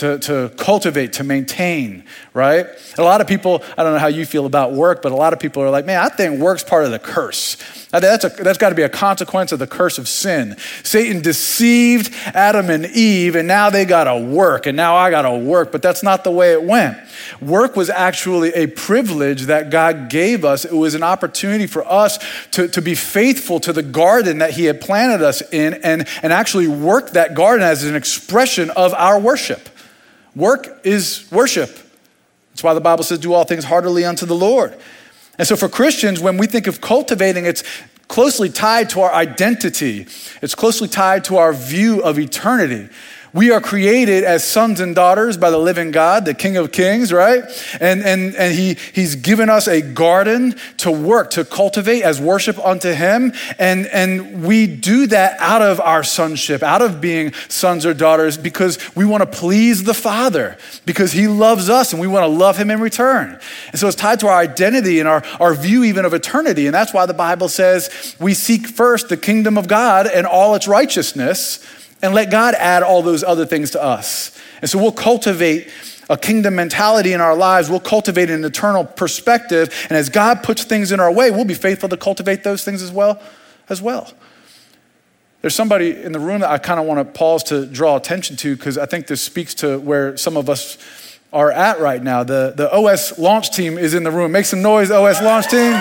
to, 0.00 0.18
to 0.18 0.50
cultivate, 0.56 1.12
to 1.14 1.24
maintain, 1.24 2.04
right? 2.32 2.66
A 2.96 3.02
lot 3.02 3.20
of 3.20 3.26
people, 3.26 3.62
I 3.76 3.82
don't 3.82 3.92
know 3.92 3.98
how 3.98 4.06
you 4.06 4.24
feel 4.24 4.46
about 4.46 4.72
work, 4.72 5.02
but 5.02 5.12
a 5.12 5.14
lot 5.14 5.34
of 5.34 5.38
people 5.38 5.62
are 5.62 5.68
like, 5.68 5.84
man, 5.84 6.00
I 6.00 6.08
think 6.08 6.40
work's 6.40 6.64
part 6.64 6.86
of 6.86 6.90
the 6.90 6.98
curse. 6.98 7.58
That's, 7.90 8.24
that's 8.36 8.56
got 8.56 8.70
to 8.70 8.74
be 8.74 8.82
a 8.82 8.88
consequence 8.88 9.52
of 9.52 9.58
the 9.58 9.66
curse 9.66 9.98
of 9.98 10.08
sin. 10.08 10.56
Satan 10.82 11.20
deceived 11.20 12.14
Adam 12.26 12.70
and 12.70 12.86
Eve, 12.86 13.36
and 13.36 13.46
now 13.46 13.68
they 13.68 13.84
got 13.84 14.04
to 14.04 14.16
work, 14.18 14.66
and 14.66 14.74
now 14.74 14.96
I 14.96 15.10
got 15.10 15.22
to 15.22 15.36
work, 15.36 15.70
but 15.70 15.82
that's 15.82 16.02
not 16.02 16.24
the 16.24 16.30
way 16.30 16.52
it 16.52 16.62
went. 16.62 16.96
Work 17.42 17.76
was 17.76 17.90
actually 17.90 18.54
a 18.54 18.68
privilege 18.68 19.42
that 19.42 19.70
God 19.70 20.08
gave 20.08 20.46
us. 20.46 20.64
It 20.64 20.72
was 20.72 20.94
an 20.94 21.02
opportunity 21.02 21.66
for 21.66 21.84
us 21.84 22.18
to, 22.52 22.68
to 22.68 22.80
be 22.80 22.94
faithful 22.94 23.60
to 23.60 23.72
the 23.72 23.82
garden 23.82 24.38
that 24.38 24.52
He 24.52 24.64
had 24.64 24.80
planted 24.80 25.22
us 25.22 25.42
in 25.52 25.74
and, 25.74 26.08
and 26.22 26.32
actually 26.32 26.68
work 26.68 27.10
that 27.10 27.34
garden 27.34 27.66
as 27.66 27.84
an 27.84 27.96
expression 27.96 28.70
of 28.70 28.94
our 28.94 29.20
worship. 29.20 29.68
Work 30.34 30.80
is 30.84 31.26
worship. 31.30 31.70
That's 32.50 32.62
why 32.62 32.74
the 32.74 32.80
Bible 32.80 33.04
says, 33.04 33.18
do 33.18 33.32
all 33.32 33.44
things 33.44 33.64
heartily 33.64 34.04
unto 34.04 34.26
the 34.26 34.34
Lord. 34.34 34.76
And 35.38 35.48
so 35.48 35.56
for 35.56 35.68
Christians, 35.68 36.20
when 36.20 36.36
we 36.36 36.46
think 36.46 36.66
of 36.66 36.80
cultivating, 36.80 37.46
it's 37.46 37.64
closely 38.08 38.50
tied 38.50 38.90
to 38.90 39.00
our 39.00 39.12
identity, 39.12 40.06
it's 40.42 40.54
closely 40.54 40.88
tied 40.88 41.24
to 41.24 41.36
our 41.36 41.52
view 41.52 42.02
of 42.02 42.18
eternity. 42.18 42.88
We 43.32 43.52
are 43.52 43.60
created 43.60 44.24
as 44.24 44.42
sons 44.42 44.80
and 44.80 44.94
daughters 44.94 45.36
by 45.36 45.50
the 45.50 45.58
living 45.58 45.92
God, 45.92 46.24
the 46.24 46.34
King 46.34 46.56
of 46.56 46.72
Kings, 46.72 47.12
right? 47.12 47.44
And, 47.80 48.02
and, 48.02 48.34
and 48.34 48.54
he, 48.54 48.76
He's 48.92 49.14
given 49.14 49.48
us 49.48 49.68
a 49.68 49.80
garden 49.80 50.56
to 50.78 50.90
work, 50.90 51.30
to 51.30 51.44
cultivate 51.44 52.02
as 52.02 52.20
worship 52.20 52.58
unto 52.58 52.92
Him. 52.92 53.32
And, 53.58 53.86
and 53.86 54.42
we 54.44 54.66
do 54.66 55.06
that 55.08 55.38
out 55.38 55.62
of 55.62 55.80
our 55.80 56.02
sonship, 56.02 56.62
out 56.62 56.82
of 56.82 57.00
being 57.00 57.32
sons 57.48 57.86
or 57.86 57.94
daughters, 57.94 58.36
because 58.36 58.78
we 58.96 59.04
want 59.04 59.22
to 59.22 59.38
please 59.38 59.84
the 59.84 59.94
Father, 59.94 60.58
because 60.84 61.12
He 61.12 61.28
loves 61.28 61.68
us 61.68 61.92
and 61.92 62.00
we 62.00 62.08
want 62.08 62.24
to 62.24 62.28
love 62.28 62.56
Him 62.56 62.70
in 62.70 62.80
return. 62.80 63.38
And 63.70 63.78
so 63.78 63.86
it's 63.86 63.96
tied 63.96 64.20
to 64.20 64.26
our 64.26 64.38
identity 64.38 64.98
and 64.98 65.08
our, 65.08 65.22
our 65.38 65.54
view 65.54 65.84
even 65.84 66.04
of 66.04 66.14
eternity. 66.14 66.66
And 66.66 66.74
that's 66.74 66.92
why 66.92 67.06
the 67.06 67.14
Bible 67.14 67.48
says 67.48 68.16
we 68.18 68.34
seek 68.34 68.66
first 68.66 69.08
the 69.08 69.16
kingdom 69.16 69.56
of 69.56 69.68
God 69.68 70.08
and 70.08 70.26
all 70.26 70.56
its 70.56 70.66
righteousness 70.66 71.64
and 72.02 72.14
let 72.14 72.30
God 72.30 72.54
add 72.54 72.82
all 72.82 73.02
those 73.02 73.22
other 73.22 73.46
things 73.46 73.70
to 73.72 73.82
us. 73.82 74.38
And 74.60 74.70
so 74.70 74.78
we'll 74.78 74.92
cultivate 74.92 75.68
a 76.08 76.16
kingdom 76.16 76.56
mentality 76.56 77.12
in 77.12 77.20
our 77.20 77.36
lives. 77.36 77.70
We'll 77.70 77.80
cultivate 77.80 78.30
an 78.30 78.44
eternal 78.44 78.84
perspective. 78.84 79.72
And 79.88 79.96
as 79.96 80.08
God 80.08 80.42
puts 80.42 80.64
things 80.64 80.92
in 80.92 81.00
our 81.00 81.12
way, 81.12 81.30
we'll 81.30 81.44
be 81.44 81.54
faithful 81.54 81.88
to 81.88 81.96
cultivate 81.96 82.42
those 82.42 82.64
things 82.64 82.82
as 82.82 82.90
well. 82.90 83.22
As 83.68 83.80
well. 83.80 84.12
There's 85.40 85.54
somebody 85.54 85.90
in 85.90 86.12
the 86.12 86.18
room 86.18 86.40
that 86.40 86.50
I 86.50 86.58
kind 86.58 86.80
of 86.80 86.86
want 86.86 86.98
to 86.98 87.18
pause 87.18 87.44
to 87.44 87.64
draw 87.64 87.96
attention 87.96 88.36
to 88.38 88.56
because 88.56 88.76
I 88.76 88.86
think 88.86 89.06
this 89.06 89.22
speaks 89.22 89.54
to 89.56 89.78
where 89.78 90.16
some 90.16 90.36
of 90.36 90.50
us 90.50 90.76
are 91.32 91.52
at 91.52 91.80
right 91.80 92.02
now. 92.02 92.24
The, 92.24 92.52
the 92.56 92.70
OS 92.74 93.18
launch 93.18 93.50
team 93.50 93.78
is 93.78 93.94
in 93.94 94.02
the 94.02 94.10
room. 94.10 94.32
Make 94.32 94.46
some 94.46 94.62
noise, 94.62 94.90
OS 94.90 95.22
launch 95.22 95.48
team. 95.48 95.80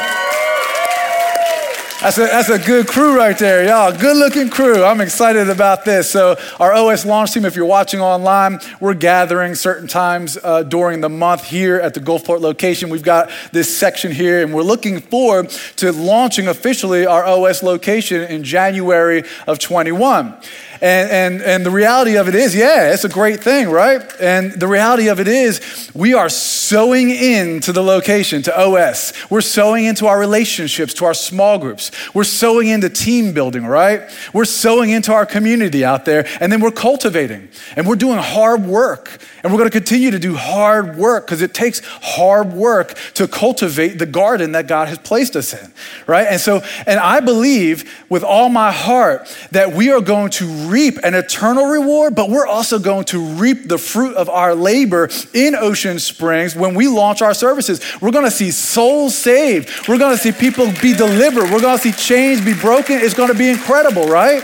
That's 2.10 2.18
a, 2.18 2.22
that's 2.22 2.50
a 2.50 2.58
good 2.58 2.88
crew 2.88 3.16
right 3.16 3.38
there, 3.38 3.64
y'all. 3.68 3.96
Good 3.96 4.18
looking 4.18 4.50
crew. 4.50 4.84
I'm 4.84 5.00
excited 5.00 5.48
about 5.48 5.86
this. 5.86 6.10
So, 6.10 6.38
our 6.60 6.74
OS 6.74 7.06
launch 7.06 7.34
team, 7.34 7.46
if 7.46 7.56
you're 7.56 7.68
watching 7.68 8.00
online, 8.00 8.60
we're 8.80 8.96
gathering 8.96 9.54
certain 9.54 9.88
times 9.88 10.36
uh, 10.44 10.64
during 10.64 11.02
the 11.02 11.10
month 11.10 11.44
here 11.44 11.76
at 11.76 11.94
the 11.94 12.00
Gulfport 12.00 12.40
location. 12.40 12.90
We've 12.90 13.04
got 13.04 13.30
this 13.52 13.78
section 13.78 14.12
here, 14.12 14.42
and 14.42 14.56
we're 14.56 14.64
looking 14.64 15.02
forward 15.02 15.52
to 15.76 15.92
launching 15.92 16.48
officially 16.48 17.06
our 17.06 17.24
OS 17.24 17.62
location 17.62 18.24
in 18.24 18.44
January 18.44 19.22
of 19.46 19.60
21. 19.60 20.36
And, 20.82 21.12
and, 21.12 21.42
and 21.42 21.66
the 21.66 21.72
reality 21.72 22.16
of 22.16 22.28
it 22.30 22.36
is, 22.36 22.56
yeah, 22.56 22.94
it's 22.94 23.04
a 23.04 23.10
great 23.10 23.42
thing, 23.42 23.70
right? 23.70 24.02
And 24.22 24.54
the 24.54 24.68
reality 24.68 25.10
of 25.10 25.20
it 25.20 25.28
is, 25.28 25.92
we 25.94 26.14
are 26.14 26.30
sowing 26.30 27.10
into 27.10 27.74
the 27.74 27.84
location, 27.84 28.42
to 28.44 28.58
OS. 28.58 29.12
We're 29.30 29.42
sowing 29.42 29.86
into 29.86 30.08
our 30.08 30.18
relationships, 30.18 30.94
to 30.96 31.06
our 31.06 31.14
small 31.14 31.58
groups. 31.58 31.92
We're 32.14 32.24
sowing 32.24 32.68
into 32.68 32.90
team 32.90 33.34
building, 33.34 33.66
right? 33.66 34.04
We're 34.34 34.46
sowing 34.46 34.92
into 34.92 35.12
our 35.12 35.26
community 35.26 35.84
out 35.84 36.06
there. 36.06 36.26
And 36.40 36.52
then 36.52 36.62
we're 36.62 36.72
cultivating. 36.72 37.50
And 37.76 37.86
we're 37.86 37.96
doing 37.96 38.18
hard 38.18 38.66
work. 38.66 39.18
And 39.44 39.52
we're 39.52 39.60
going 39.60 39.70
to 39.70 39.78
continue 39.78 40.12
to 40.12 40.20
do 40.20 40.36
hard 40.36 40.98
work 40.98 41.26
because 41.26 41.42
it 41.42 41.54
takes 41.54 41.82
hard 42.02 42.54
work 42.54 42.98
to 43.14 43.28
cultivate 43.28 44.00
the 44.00 44.06
garden 44.06 44.52
that 44.52 44.68
God 44.68 44.88
has 44.88 44.98
placed 44.98 45.36
us 45.36 45.54
in, 45.54 45.72
right? 46.08 46.28
And 46.28 46.42
so, 46.42 46.62
and 46.86 47.00
I 47.00 47.20
believe 47.20 48.04
with 48.10 48.24
all 48.24 48.50
my 48.50 48.72
heart 48.72 49.28
that 49.52 49.74
we 49.74 49.92
are 49.92 50.02
going 50.02 50.30
to 50.32 50.46
reap 50.46 50.98
an 51.04 51.16
eternal 51.16 51.66
reward, 51.68 52.16
but 52.16 52.30
we're 52.30 52.48
also 52.48 52.80
going 52.80 53.06
to 53.06 53.20
reap 53.20 53.68
the 53.68 53.78
fruit 53.78 54.16
of 54.16 54.30
our 54.30 54.56
labor 54.56 55.10
in 55.34 55.56
Ocean 55.56 56.00
Springs 56.00 56.56
when 56.56 56.76
we 56.76 56.88
launch 56.88 57.22
our 57.22 57.34
services. 57.34 57.82
We're 58.02 58.12
going 58.12 58.26
to 58.26 58.32
see 58.32 58.52
souls 58.52 59.18
saved. 59.18 59.88
We're 59.88 59.98
going 59.98 60.16
to 60.16 60.22
see 60.22 60.32
people 60.32 60.68
be 60.82 60.94
delivered. 60.94 61.52
We're 61.52 61.62
going 61.62 61.78
to 61.78 61.84
see 61.84 61.92
chains 61.92 62.44
be 62.44 62.54
broken. 62.54 63.00
It's 63.00 63.14
going 63.14 63.32
to 63.32 63.38
be 63.38 63.50
incredible, 63.50 64.08
right? 64.08 64.44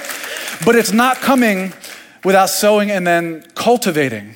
But 0.65 0.75
it's 0.75 0.91
not 0.91 1.17
coming 1.17 1.73
without 2.23 2.49
sowing 2.49 2.91
and 2.91 3.05
then 3.05 3.43
cultivating. 3.55 4.35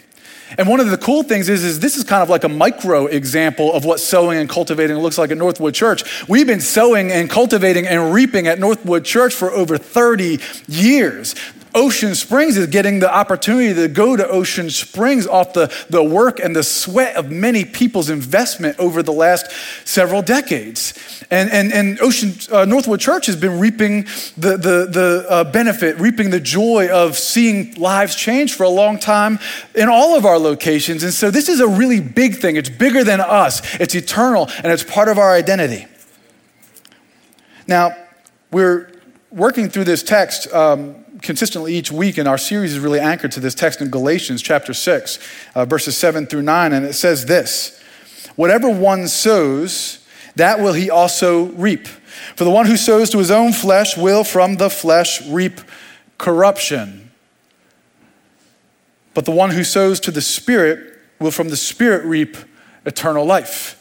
And 0.57 0.67
one 0.67 0.79
of 0.79 0.89
the 0.89 0.97
cool 0.97 1.23
things 1.23 1.49
is, 1.49 1.63
is 1.63 1.79
this 1.79 1.95
is 1.95 2.03
kind 2.03 2.23
of 2.23 2.29
like 2.29 2.43
a 2.43 2.49
micro 2.49 3.05
example 3.05 3.73
of 3.73 3.85
what 3.85 3.99
sowing 3.99 4.39
and 4.39 4.49
cultivating 4.49 4.97
looks 4.97 5.17
like 5.17 5.31
at 5.31 5.37
Northwood 5.37 5.73
Church. 5.73 6.27
We've 6.27 6.47
been 6.47 6.61
sowing 6.61 7.11
and 7.11 7.29
cultivating 7.29 7.87
and 7.87 8.13
reaping 8.13 8.47
at 8.47 8.59
Northwood 8.59 9.05
Church 9.05 9.33
for 9.33 9.51
over 9.51 9.77
30 9.77 10.39
years. 10.67 11.35
Ocean 11.75 12.15
Springs 12.15 12.57
is 12.57 12.67
getting 12.67 12.99
the 12.99 13.13
opportunity 13.13 13.73
to 13.73 13.87
go 13.87 14.15
to 14.15 14.27
Ocean 14.27 14.69
Springs 14.69 15.27
off 15.27 15.53
the, 15.53 15.73
the 15.89 16.03
work 16.03 16.39
and 16.39 16.55
the 16.55 16.63
sweat 16.63 17.15
of 17.15 17.31
many 17.31 17.65
people's 17.65 18.09
investment 18.09 18.79
over 18.79 19.03
the 19.03 19.13
last 19.13 19.51
several 19.85 20.21
decades. 20.21 20.93
And, 21.29 21.49
and, 21.51 21.71
and 21.71 22.01
Ocean, 22.01 22.33
uh, 22.51 22.65
Northwood 22.65 22.99
Church 22.99 23.27
has 23.27 23.35
been 23.35 23.59
reaping 23.59 24.03
the, 24.37 24.57
the, 24.57 24.87
the 24.89 25.25
uh, 25.29 25.43
benefit, 25.43 25.99
reaping 25.99 26.31
the 26.31 26.39
joy 26.39 26.89
of 26.89 27.17
seeing 27.17 27.75
lives 27.75 28.15
change 28.15 28.53
for 28.53 28.63
a 28.63 28.69
long 28.69 28.97
time 28.97 29.39
in 29.75 29.89
all 29.89 30.17
of 30.17 30.25
our 30.25 30.39
locations. 30.39 31.03
And 31.03 31.13
so 31.13 31.29
this 31.29 31.49
is 31.49 31.59
a 31.59 31.67
really 31.67 32.01
big 32.01 32.37
thing. 32.37 32.55
It's 32.55 32.69
bigger 32.69 33.03
than 33.03 33.21
us, 33.21 33.61
it's 33.79 33.95
eternal, 33.95 34.49
and 34.63 34.67
it's 34.67 34.83
part 34.83 35.07
of 35.07 35.17
our 35.17 35.33
identity. 35.33 35.85
Now, 37.67 37.95
we're 38.51 38.88
working 39.31 39.69
through 39.69 39.85
this 39.85 40.03
text. 40.03 40.51
Um, 40.53 41.05
consistently 41.21 41.75
each 41.75 41.91
week, 41.91 42.17
and 42.17 42.27
our 42.27 42.37
series 42.37 42.73
is 42.73 42.79
really 42.79 42.99
anchored 42.99 43.31
to 43.33 43.39
this 43.39 43.53
text 43.53 43.81
in 43.81 43.89
Galatians 43.89 44.41
chapter 44.41 44.73
6, 44.73 45.19
uh, 45.55 45.65
verses 45.65 45.97
7 45.97 46.25
through 46.25 46.43
9. 46.43 46.73
And 46.73 46.85
it 46.85 46.93
says 46.93 47.25
this 47.25 47.79
Whatever 48.35 48.69
one 48.69 49.07
sows, 49.07 50.05
that 50.35 50.59
will 50.59 50.73
he 50.73 50.89
also 50.89 51.47
reap. 51.47 51.87
For 52.35 52.43
the 52.43 52.49
one 52.49 52.65
who 52.65 52.77
sows 52.77 53.09
to 53.11 53.17
his 53.17 53.31
own 53.31 53.53
flesh 53.53 53.97
will 53.97 54.23
from 54.23 54.55
the 54.55 54.69
flesh 54.69 55.25
reap 55.27 55.59
corruption. 56.17 57.11
But 59.13 59.25
the 59.25 59.31
one 59.31 59.51
who 59.51 59.63
sows 59.63 59.99
to 60.01 60.11
the 60.11 60.21
Spirit 60.21 60.97
will 61.19 61.31
from 61.31 61.49
the 61.49 61.57
Spirit 61.57 62.05
reap 62.05 62.37
eternal 62.85 63.25
life. 63.25 63.78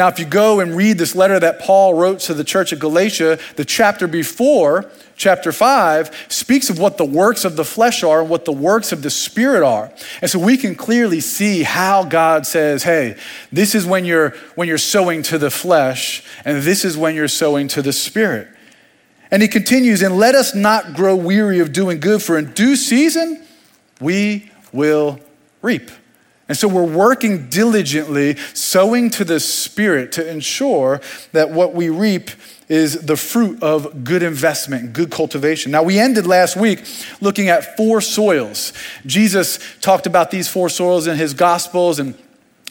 Now, 0.00 0.08
if 0.08 0.18
you 0.18 0.24
go 0.24 0.60
and 0.60 0.74
read 0.74 0.96
this 0.96 1.14
letter 1.14 1.38
that 1.38 1.60
Paul 1.60 1.92
wrote 1.92 2.20
to 2.20 2.32
the 2.32 2.42
church 2.42 2.72
at 2.72 2.78
Galatia, 2.78 3.38
the 3.56 3.66
chapter 3.66 4.06
before, 4.06 4.90
chapter 5.14 5.52
5, 5.52 6.24
speaks 6.30 6.70
of 6.70 6.78
what 6.78 6.96
the 6.96 7.04
works 7.04 7.44
of 7.44 7.56
the 7.56 7.66
flesh 7.66 8.02
are 8.02 8.22
and 8.22 8.30
what 8.30 8.46
the 8.46 8.52
works 8.52 8.92
of 8.92 9.02
the 9.02 9.10
spirit 9.10 9.62
are. 9.62 9.92
And 10.22 10.30
so 10.30 10.38
we 10.38 10.56
can 10.56 10.74
clearly 10.74 11.20
see 11.20 11.64
how 11.64 12.04
God 12.04 12.46
says, 12.46 12.82
hey, 12.82 13.18
this 13.52 13.74
is 13.74 13.84
when 13.84 14.06
you're 14.06 14.30
when 14.54 14.68
you're 14.68 14.78
sowing 14.78 15.22
to 15.24 15.36
the 15.36 15.50
flesh, 15.50 16.24
and 16.46 16.62
this 16.62 16.82
is 16.82 16.96
when 16.96 17.14
you're 17.14 17.28
sowing 17.28 17.68
to 17.68 17.82
the 17.82 17.92
spirit. 17.92 18.48
And 19.30 19.42
he 19.42 19.48
continues, 19.48 20.00
and 20.00 20.16
let 20.16 20.34
us 20.34 20.54
not 20.54 20.94
grow 20.94 21.14
weary 21.14 21.58
of 21.58 21.74
doing 21.74 22.00
good, 22.00 22.22
for 22.22 22.38
in 22.38 22.52
due 22.52 22.74
season 22.74 23.46
we 24.00 24.50
will 24.72 25.20
reap. 25.60 25.90
And 26.50 26.58
so 26.58 26.66
we're 26.66 26.82
working 26.82 27.48
diligently, 27.48 28.34
sowing 28.54 29.08
to 29.10 29.24
the 29.24 29.38
Spirit 29.38 30.10
to 30.12 30.28
ensure 30.28 31.00
that 31.30 31.52
what 31.52 31.74
we 31.74 31.90
reap 31.90 32.28
is 32.68 33.02
the 33.02 33.16
fruit 33.16 33.62
of 33.62 34.02
good 34.02 34.24
investment, 34.24 34.92
good 34.92 35.12
cultivation. 35.12 35.70
Now, 35.70 35.84
we 35.84 36.00
ended 36.00 36.26
last 36.26 36.56
week 36.56 36.82
looking 37.20 37.48
at 37.50 37.76
four 37.76 38.00
soils. 38.00 38.72
Jesus 39.06 39.60
talked 39.80 40.08
about 40.08 40.32
these 40.32 40.48
four 40.48 40.68
soils 40.68 41.06
in 41.06 41.16
his 41.16 41.34
Gospels, 41.34 42.00
and 42.00 42.18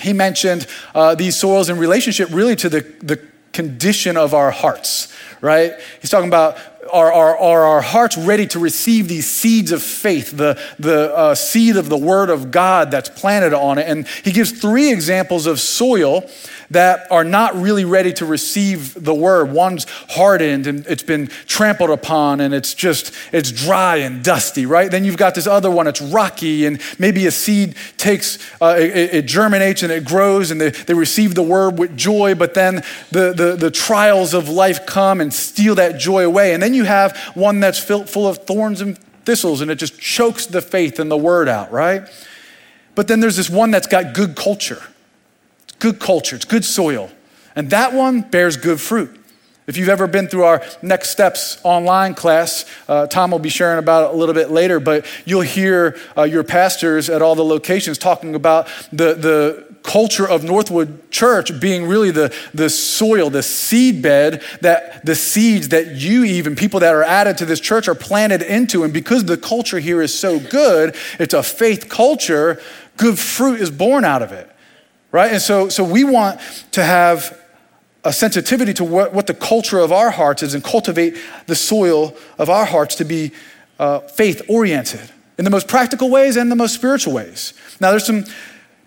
he 0.01 0.11
mentioned 0.11 0.67
uh, 0.93 1.15
these 1.15 1.37
soils 1.37 1.69
in 1.69 1.77
relationship 1.77 2.27
really 2.33 2.57
to 2.57 2.67
the, 2.67 2.81
the 3.01 3.25
condition 3.53 4.17
of 4.17 4.33
our 4.33 4.51
hearts, 4.51 5.15
right? 5.39 5.71
He's 6.01 6.09
talking 6.09 6.27
about 6.27 6.57
are, 6.91 7.11
are, 7.11 7.37
are 7.37 7.63
our 7.63 7.81
hearts 7.81 8.17
ready 8.17 8.47
to 8.47 8.59
receive 8.59 9.07
these 9.07 9.29
seeds 9.29 9.71
of 9.71 9.81
faith, 9.81 10.31
the, 10.31 10.59
the 10.77 11.15
uh, 11.15 11.35
seed 11.35 11.77
of 11.77 11.89
the 11.89 11.97
Word 11.97 12.29
of 12.29 12.51
God 12.51 12.91
that's 12.91 13.09
planted 13.09 13.53
on 13.53 13.77
it? 13.77 13.87
And 13.87 14.07
he 14.23 14.31
gives 14.31 14.51
three 14.51 14.91
examples 14.91 15.45
of 15.45 15.59
soil 15.59 16.29
that 16.71 17.07
are 17.11 17.23
not 17.23 17.55
really 17.55 17.85
ready 17.85 18.13
to 18.13 18.25
receive 18.25 18.93
the 19.03 19.13
word. 19.13 19.51
One's 19.51 19.85
hardened 20.09 20.67
and 20.67 20.85
it's 20.87 21.03
been 21.03 21.27
trampled 21.47 21.89
upon 21.89 22.41
and 22.41 22.53
it's 22.53 22.73
just, 22.73 23.13
it's 23.31 23.51
dry 23.51 23.97
and 23.97 24.23
dusty, 24.23 24.65
right? 24.65 24.89
Then 24.89 25.03
you've 25.03 25.17
got 25.17 25.35
this 25.35 25.47
other 25.47 25.71
one, 25.71 25.87
it's 25.87 26.01
rocky 26.01 26.65
and 26.65 26.81
maybe 26.99 27.25
a 27.25 27.31
seed 27.31 27.75
takes, 27.97 28.37
uh, 28.61 28.75
it, 28.77 29.15
it, 29.15 29.25
germinates 29.25 29.83
and 29.83 29.91
it 29.91 30.05
grows 30.05 30.51
and 30.51 30.59
they, 30.59 30.69
they 30.69 30.93
receive 30.93 31.35
the 31.35 31.43
word 31.43 31.77
with 31.77 31.95
joy, 31.97 32.35
but 32.35 32.53
then 32.53 32.83
the, 33.11 33.33
the, 33.33 33.55
the 33.55 33.71
trials 33.71 34.33
of 34.33 34.49
life 34.49 34.85
come 34.85 35.21
and 35.21 35.33
steal 35.33 35.75
that 35.75 35.99
joy 35.99 36.25
away. 36.25 36.53
And 36.53 36.61
then 36.61 36.73
you 36.73 36.78
have 36.85 37.17
one 37.33 37.59
that's 37.59 37.79
full 37.79 38.27
of 38.27 38.39
thorns 38.39 38.81
and 38.81 38.97
thistles 39.25 39.61
and 39.61 39.69
it 39.69 39.75
just 39.75 39.99
chokes 39.99 40.45
the 40.45 40.61
faith 40.61 40.99
and 40.99 41.09
the 41.09 41.17
word 41.17 41.47
out, 41.47 41.71
right? 41.71 42.07
But 42.95 43.07
then 43.07 43.19
there's 43.19 43.37
this 43.37 43.49
one 43.49 43.71
that's 43.71 43.87
got 43.87 44.13
good 44.13 44.35
culture 44.35 44.81
good 45.79 45.99
culture, 45.99 46.35
it's 46.35 46.45
good 46.45 46.65
soil. 46.65 47.09
And 47.55 47.71
that 47.71 47.93
one 47.93 48.21
bears 48.21 48.57
good 48.57 48.79
fruit. 48.79 49.15
If 49.65 49.77
you've 49.77 49.89
ever 49.89 50.07
been 50.07 50.27
through 50.27 50.45
our 50.45 50.63
Next 50.81 51.09
Steps 51.09 51.59
online 51.63 52.15
class, 52.15 52.65
uh, 52.87 53.05
Tom 53.07 53.31
will 53.31 53.39
be 53.39 53.49
sharing 53.49 53.77
about 53.77 54.09
it 54.09 54.15
a 54.15 54.17
little 54.17 54.33
bit 54.33 54.49
later, 54.49 54.79
but 54.79 55.05
you'll 55.25 55.41
hear 55.41 55.97
uh, 56.17 56.23
your 56.23 56.43
pastors 56.43 57.09
at 57.09 57.21
all 57.21 57.35
the 57.35 57.45
locations 57.45 57.97
talking 57.97 58.33
about 58.33 58.67
the, 58.91 59.13
the 59.13 59.68
culture 59.83 60.27
of 60.27 60.43
Northwood 60.43 61.11
Church 61.11 61.59
being 61.59 61.87
really 61.87 62.11
the, 62.11 62.35
the 62.53 62.69
soil, 62.69 63.29
the 63.29 63.43
seed 63.43 64.01
bed 64.01 64.43
that 64.61 65.05
the 65.05 65.15
seeds 65.15 65.69
that 65.69 65.95
you, 65.95 66.23
even 66.23 66.55
people 66.55 66.79
that 66.81 66.93
are 66.93 67.03
added 67.03 67.37
to 67.37 67.45
this 67.45 67.59
church, 67.59 67.87
are 67.87 67.95
planted 67.95 68.41
into. 68.41 68.83
And 68.83 68.93
because 68.93 69.25
the 69.25 69.37
culture 69.37 69.79
here 69.79 70.01
is 70.01 70.17
so 70.17 70.39
good, 70.39 70.95
it's 71.19 71.33
a 71.33 71.43
faith 71.43 71.89
culture, 71.89 72.61
good 72.97 73.17
fruit 73.17 73.61
is 73.61 73.71
born 73.71 74.03
out 74.03 74.21
of 74.21 74.31
it 74.31 74.49
right? 75.11 75.31
And 75.31 75.41
so, 75.41 75.69
so 75.69 75.83
we 75.83 76.03
want 76.03 76.39
to 76.71 76.83
have 76.83 77.37
a 78.03 78.13
sensitivity 78.13 78.73
to 78.75 78.83
what, 78.83 79.13
what 79.13 79.27
the 79.27 79.33
culture 79.33 79.79
of 79.79 79.91
our 79.91 80.09
hearts 80.09 80.43
is 80.43 80.53
and 80.53 80.63
cultivate 80.63 81.17
the 81.47 81.55
soil 81.55 82.15
of 82.37 82.49
our 82.49 82.65
hearts 82.65 82.95
to 82.95 83.05
be 83.05 83.31
uh, 83.77 83.99
faith 83.99 84.41
oriented 84.47 85.11
in 85.37 85.45
the 85.45 85.51
most 85.51 85.67
practical 85.67 86.09
ways 86.09 86.37
and 86.37 86.51
the 86.51 86.55
most 86.55 86.73
spiritual 86.73 87.13
ways. 87.13 87.53
Now, 87.79 87.91
there's 87.91 88.05
some 88.05 88.25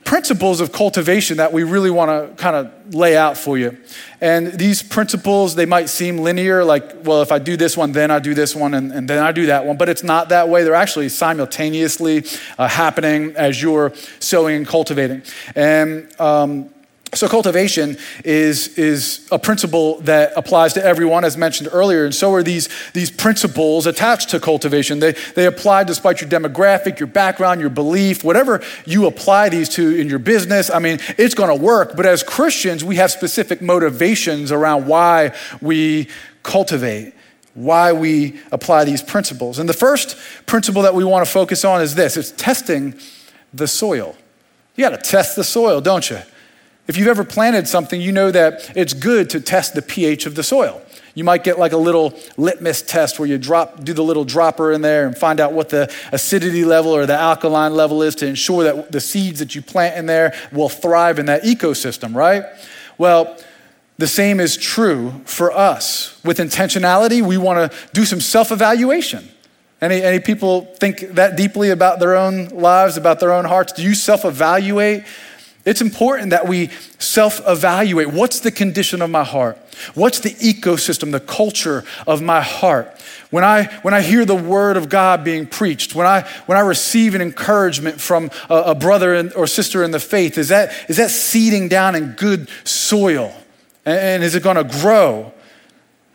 principles 0.04 0.60
of 0.60 0.72
cultivation 0.72 1.36
that 1.36 1.52
we 1.52 1.62
really 1.62 1.90
want 1.90 2.10
to 2.10 2.42
kind 2.42 2.56
of 2.56 2.94
lay 2.94 3.16
out 3.16 3.36
for 3.36 3.56
you. 3.56 3.76
And 4.20 4.52
these 4.52 4.82
principles, 4.82 5.54
they 5.54 5.66
might 5.66 5.88
seem 5.88 6.18
linear, 6.18 6.64
like, 6.64 7.04
well, 7.04 7.22
if 7.22 7.32
I 7.32 7.38
do 7.38 7.56
this 7.56 7.76
one, 7.76 7.92
then 7.92 8.10
I 8.10 8.18
do 8.18 8.34
this 8.34 8.54
one, 8.54 8.74
and, 8.74 8.92
and 8.92 9.08
then 9.08 9.22
I 9.22 9.32
do 9.32 9.46
that 9.46 9.64
one. 9.64 9.76
But 9.76 9.88
it's 9.88 10.02
not 10.02 10.28
that 10.28 10.48
way. 10.48 10.64
They're 10.64 10.74
actually 10.74 11.08
simultaneously 11.08 12.24
uh, 12.58 12.68
happening 12.68 13.34
as 13.36 13.62
you're 13.62 13.92
sowing 14.18 14.56
and 14.56 14.66
cultivating. 14.66 15.22
And 15.54 16.08
um, 16.20 16.70
so, 17.14 17.28
cultivation 17.28 17.98
is, 18.24 18.78
is 18.78 19.28
a 19.30 19.38
principle 19.38 20.00
that 20.00 20.32
applies 20.34 20.72
to 20.72 20.82
everyone, 20.82 21.24
as 21.24 21.36
mentioned 21.36 21.68
earlier. 21.70 22.06
And 22.06 22.14
so 22.14 22.32
are 22.32 22.42
these, 22.42 22.70
these 22.94 23.10
principles 23.10 23.86
attached 23.86 24.30
to 24.30 24.40
cultivation. 24.40 24.98
They, 24.98 25.12
they 25.34 25.44
apply 25.44 25.84
despite 25.84 26.22
your 26.22 26.30
demographic, 26.30 26.98
your 26.98 27.08
background, 27.08 27.60
your 27.60 27.68
belief, 27.68 28.24
whatever 28.24 28.62
you 28.86 29.04
apply 29.04 29.50
these 29.50 29.68
to 29.70 29.94
in 29.94 30.08
your 30.08 30.20
business. 30.20 30.70
I 30.70 30.78
mean, 30.78 31.00
it's 31.18 31.34
going 31.34 31.50
to 31.50 31.62
work. 31.62 31.96
But 31.96 32.06
as 32.06 32.22
Christians, 32.22 32.82
we 32.82 32.96
have 32.96 33.10
specific 33.10 33.60
motivations 33.60 34.50
around 34.50 34.86
why 34.86 35.34
we 35.60 36.08
cultivate, 36.42 37.12
why 37.52 37.92
we 37.92 38.40
apply 38.52 38.84
these 38.84 39.02
principles. 39.02 39.58
And 39.58 39.68
the 39.68 39.74
first 39.74 40.16
principle 40.46 40.80
that 40.80 40.94
we 40.94 41.04
want 41.04 41.26
to 41.26 41.30
focus 41.30 41.62
on 41.62 41.82
is 41.82 41.94
this 41.94 42.16
it's 42.16 42.30
testing 42.30 42.94
the 43.52 43.68
soil. 43.68 44.16
You 44.76 44.88
got 44.88 44.98
to 44.98 45.10
test 45.10 45.36
the 45.36 45.44
soil, 45.44 45.82
don't 45.82 46.08
you? 46.08 46.20
If 46.88 46.96
you've 46.96 47.08
ever 47.08 47.24
planted 47.24 47.68
something, 47.68 48.00
you 48.00 48.12
know 48.12 48.30
that 48.30 48.76
it's 48.76 48.92
good 48.92 49.30
to 49.30 49.40
test 49.40 49.74
the 49.74 49.82
pH 49.82 50.26
of 50.26 50.34
the 50.34 50.42
soil. 50.42 50.82
You 51.14 51.24
might 51.24 51.44
get 51.44 51.58
like 51.58 51.72
a 51.72 51.76
little 51.76 52.18
litmus 52.36 52.82
test 52.82 53.18
where 53.18 53.28
you 53.28 53.38
drop, 53.38 53.84
do 53.84 53.92
the 53.92 54.02
little 54.02 54.24
dropper 54.24 54.72
in 54.72 54.80
there 54.80 55.06
and 55.06 55.16
find 55.16 55.40
out 55.40 55.52
what 55.52 55.68
the 55.68 55.92
acidity 56.10 56.64
level 56.64 56.92
or 56.92 57.06
the 57.06 57.14
alkaline 57.14 57.74
level 57.74 58.02
is 58.02 58.14
to 58.16 58.26
ensure 58.26 58.64
that 58.64 58.90
the 58.92 59.00
seeds 59.00 59.38
that 59.38 59.54
you 59.54 59.62
plant 59.62 59.96
in 59.96 60.06
there 60.06 60.34
will 60.50 60.68
thrive 60.68 61.18
in 61.18 61.26
that 61.26 61.42
ecosystem, 61.42 62.14
right? 62.14 62.44
Well, 62.98 63.36
the 63.98 64.08
same 64.08 64.40
is 64.40 64.56
true 64.56 65.20
for 65.24 65.52
us. 65.52 66.18
With 66.24 66.38
intentionality, 66.38 67.22
we 67.22 67.36
want 67.36 67.70
to 67.70 67.78
do 67.92 68.04
some 68.04 68.20
self 68.20 68.50
evaluation. 68.50 69.28
Any, 69.80 70.00
any 70.00 70.20
people 70.20 70.62
think 70.76 71.00
that 71.14 71.36
deeply 71.36 71.70
about 71.70 72.00
their 72.00 72.16
own 72.16 72.48
lives, 72.48 72.96
about 72.96 73.20
their 73.20 73.32
own 73.32 73.44
hearts? 73.44 73.72
Do 73.72 73.82
you 73.82 73.94
self 73.94 74.24
evaluate? 74.24 75.04
It's 75.64 75.80
important 75.80 76.30
that 76.30 76.48
we 76.48 76.70
self 76.98 77.40
evaluate. 77.46 78.08
What's 78.08 78.40
the 78.40 78.50
condition 78.50 79.00
of 79.00 79.10
my 79.10 79.22
heart? 79.22 79.58
What's 79.94 80.20
the 80.20 80.30
ecosystem, 80.30 81.12
the 81.12 81.20
culture 81.20 81.84
of 82.06 82.20
my 82.20 82.40
heart? 82.40 83.00
When 83.30 83.44
I, 83.44 83.64
when 83.82 83.94
I 83.94 84.02
hear 84.02 84.24
the 84.24 84.34
word 84.36 84.76
of 84.76 84.88
God 84.88 85.24
being 85.24 85.46
preached, 85.46 85.94
when 85.94 86.06
I, 86.06 86.28
when 86.46 86.58
I 86.58 86.62
receive 86.62 87.14
an 87.14 87.22
encouragement 87.22 88.00
from 88.00 88.30
a, 88.50 88.56
a 88.56 88.74
brother 88.74 89.30
or 89.30 89.46
sister 89.46 89.84
in 89.84 89.92
the 89.92 90.00
faith, 90.00 90.36
is 90.36 90.48
that, 90.48 90.72
is 90.88 90.96
that 90.96 91.10
seeding 91.10 91.68
down 91.68 91.94
in 91.94 92.12
good 92.12 92.48
soil? 92.64 93.32
And, 93.84 93.98
and 93.98 94.24
is 94.24 94.34
it 94.34 94.42
going 94.42 94.56
to 94.56 94.64
grow? 94.64 95.32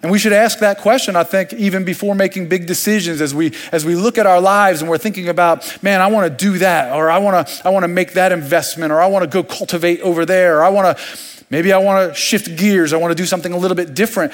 And 0.03 0.11
we 0.11 0.19
should 0.19 0.33
ask 0.33 0.59
that 0.59 0.77
question, 0.77 1.15
I 1.15 1.23
think, 1.23 1.53
even 1.53 1.83
before 1.83 2.13
making 2.13 2.49
big 2.49 2.67
decisions 2.67 3.19
as 3.19 3.33
we, 3.33 3.53
as 3.71 3.83
we 3.83 3.95
look 3.95 4.19
at 4.19 4.27
our 4.27 4.39
lives 4.39 4.81
and 4.81 4.89
we're 4.89 4.99
thinking 4.99 5.27
about, 5.27 5.81
man, 5.81 6.01
I 6.01 6.07
want 6.07 6.31
to 6.31 6.45
do 6.45 6.59
that, 6.59 6.95
or 6.95 7.09
I 7.09 7.17
want 7.17 7.47
to 7.47 7.67
I 7.67 7.71
wanna 7.71 7.87
make 7.87 8.13
that 8.13 8.31
investment, 8.31 8.91
or 8.91 9.01
I 9.01 9.07
want 9.07 9.23
to 9.23 9.29
go 9.29 9.43
cultivate 9.43 10.01
over 10.01 10.23
there, 10.23 10.59
or 10.59 10.63
I 10.63 10.69
want 10.69 10.95
to, 10.97 11.03
maybe 11.49 11.73
I 11.73 11.79
want 11.79 12.09
to 12.09 12.15
shift 12.19 12.57
gears, 12.57 12.93
I 12.93 12.97
want 12.97 13.11
to 13.11 13.15
do 13.15 13.25
something 13.25 13.53
a 13.53 13.57
little 13.57 13.75
bit 13.75 13.95
different. 13.95 14.33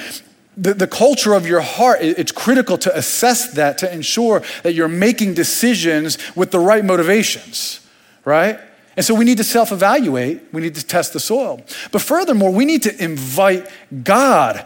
The, 0.56 0.74
the 0.74 0.86
culture 0.86 1.32
of 1.32 1.46
your 1.46 1.62
heart, 1.62 1.98
it's 2.02 2.30
critical 2.30 2.76
to 2.78 2.96
assess 2.96 3.54
that 3.54 3.78
to 3.78 3.92
ensure 3.92 4.42
that 4.62 4.74
you're 4.74 4.86
making 4.86 5.32
decisions 5.34 6.18
with 6.36 6.50
the 6.50 6.60
right 6.60 6.84
motivations, 6.84 7.80
right? 8.26 8.60
And 8.96 9.04
so 9.04 9.14
we 9.14 9.24
need 9.24 9.38
to 9.38 9.44
self 9.44 9.72
evaluate, 9.72 10.42
we 10.52 10.60
need 10.60 10.74
to 10.74 10.86
test 10.86 11.14
the 11.14 11.20
soil. 11.20 11.62
But 11.90 12.02
furthermore, 12.02 12.52
we 12.52 12.66
need 12.66 12.82
to 12.82 13.02
invite 13.02 13.66
God 14.04 14.64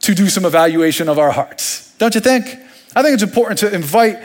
to 0.00 0.14
do 0.14 0.28
some 0.28 0.44
evaluation 0.44 1.08
of 1.08 1.18
our 1.18 1.30
hearts. 1.30 1.94
Don't 1.98 2.14
you 2.14 2.20
think? 2.20 2.46
I 2.94 3.02
think 3.02 3.14
it's 3.14 3.22
important 3.22 3.58
to 3.60 3.72
invite 3.72 4.18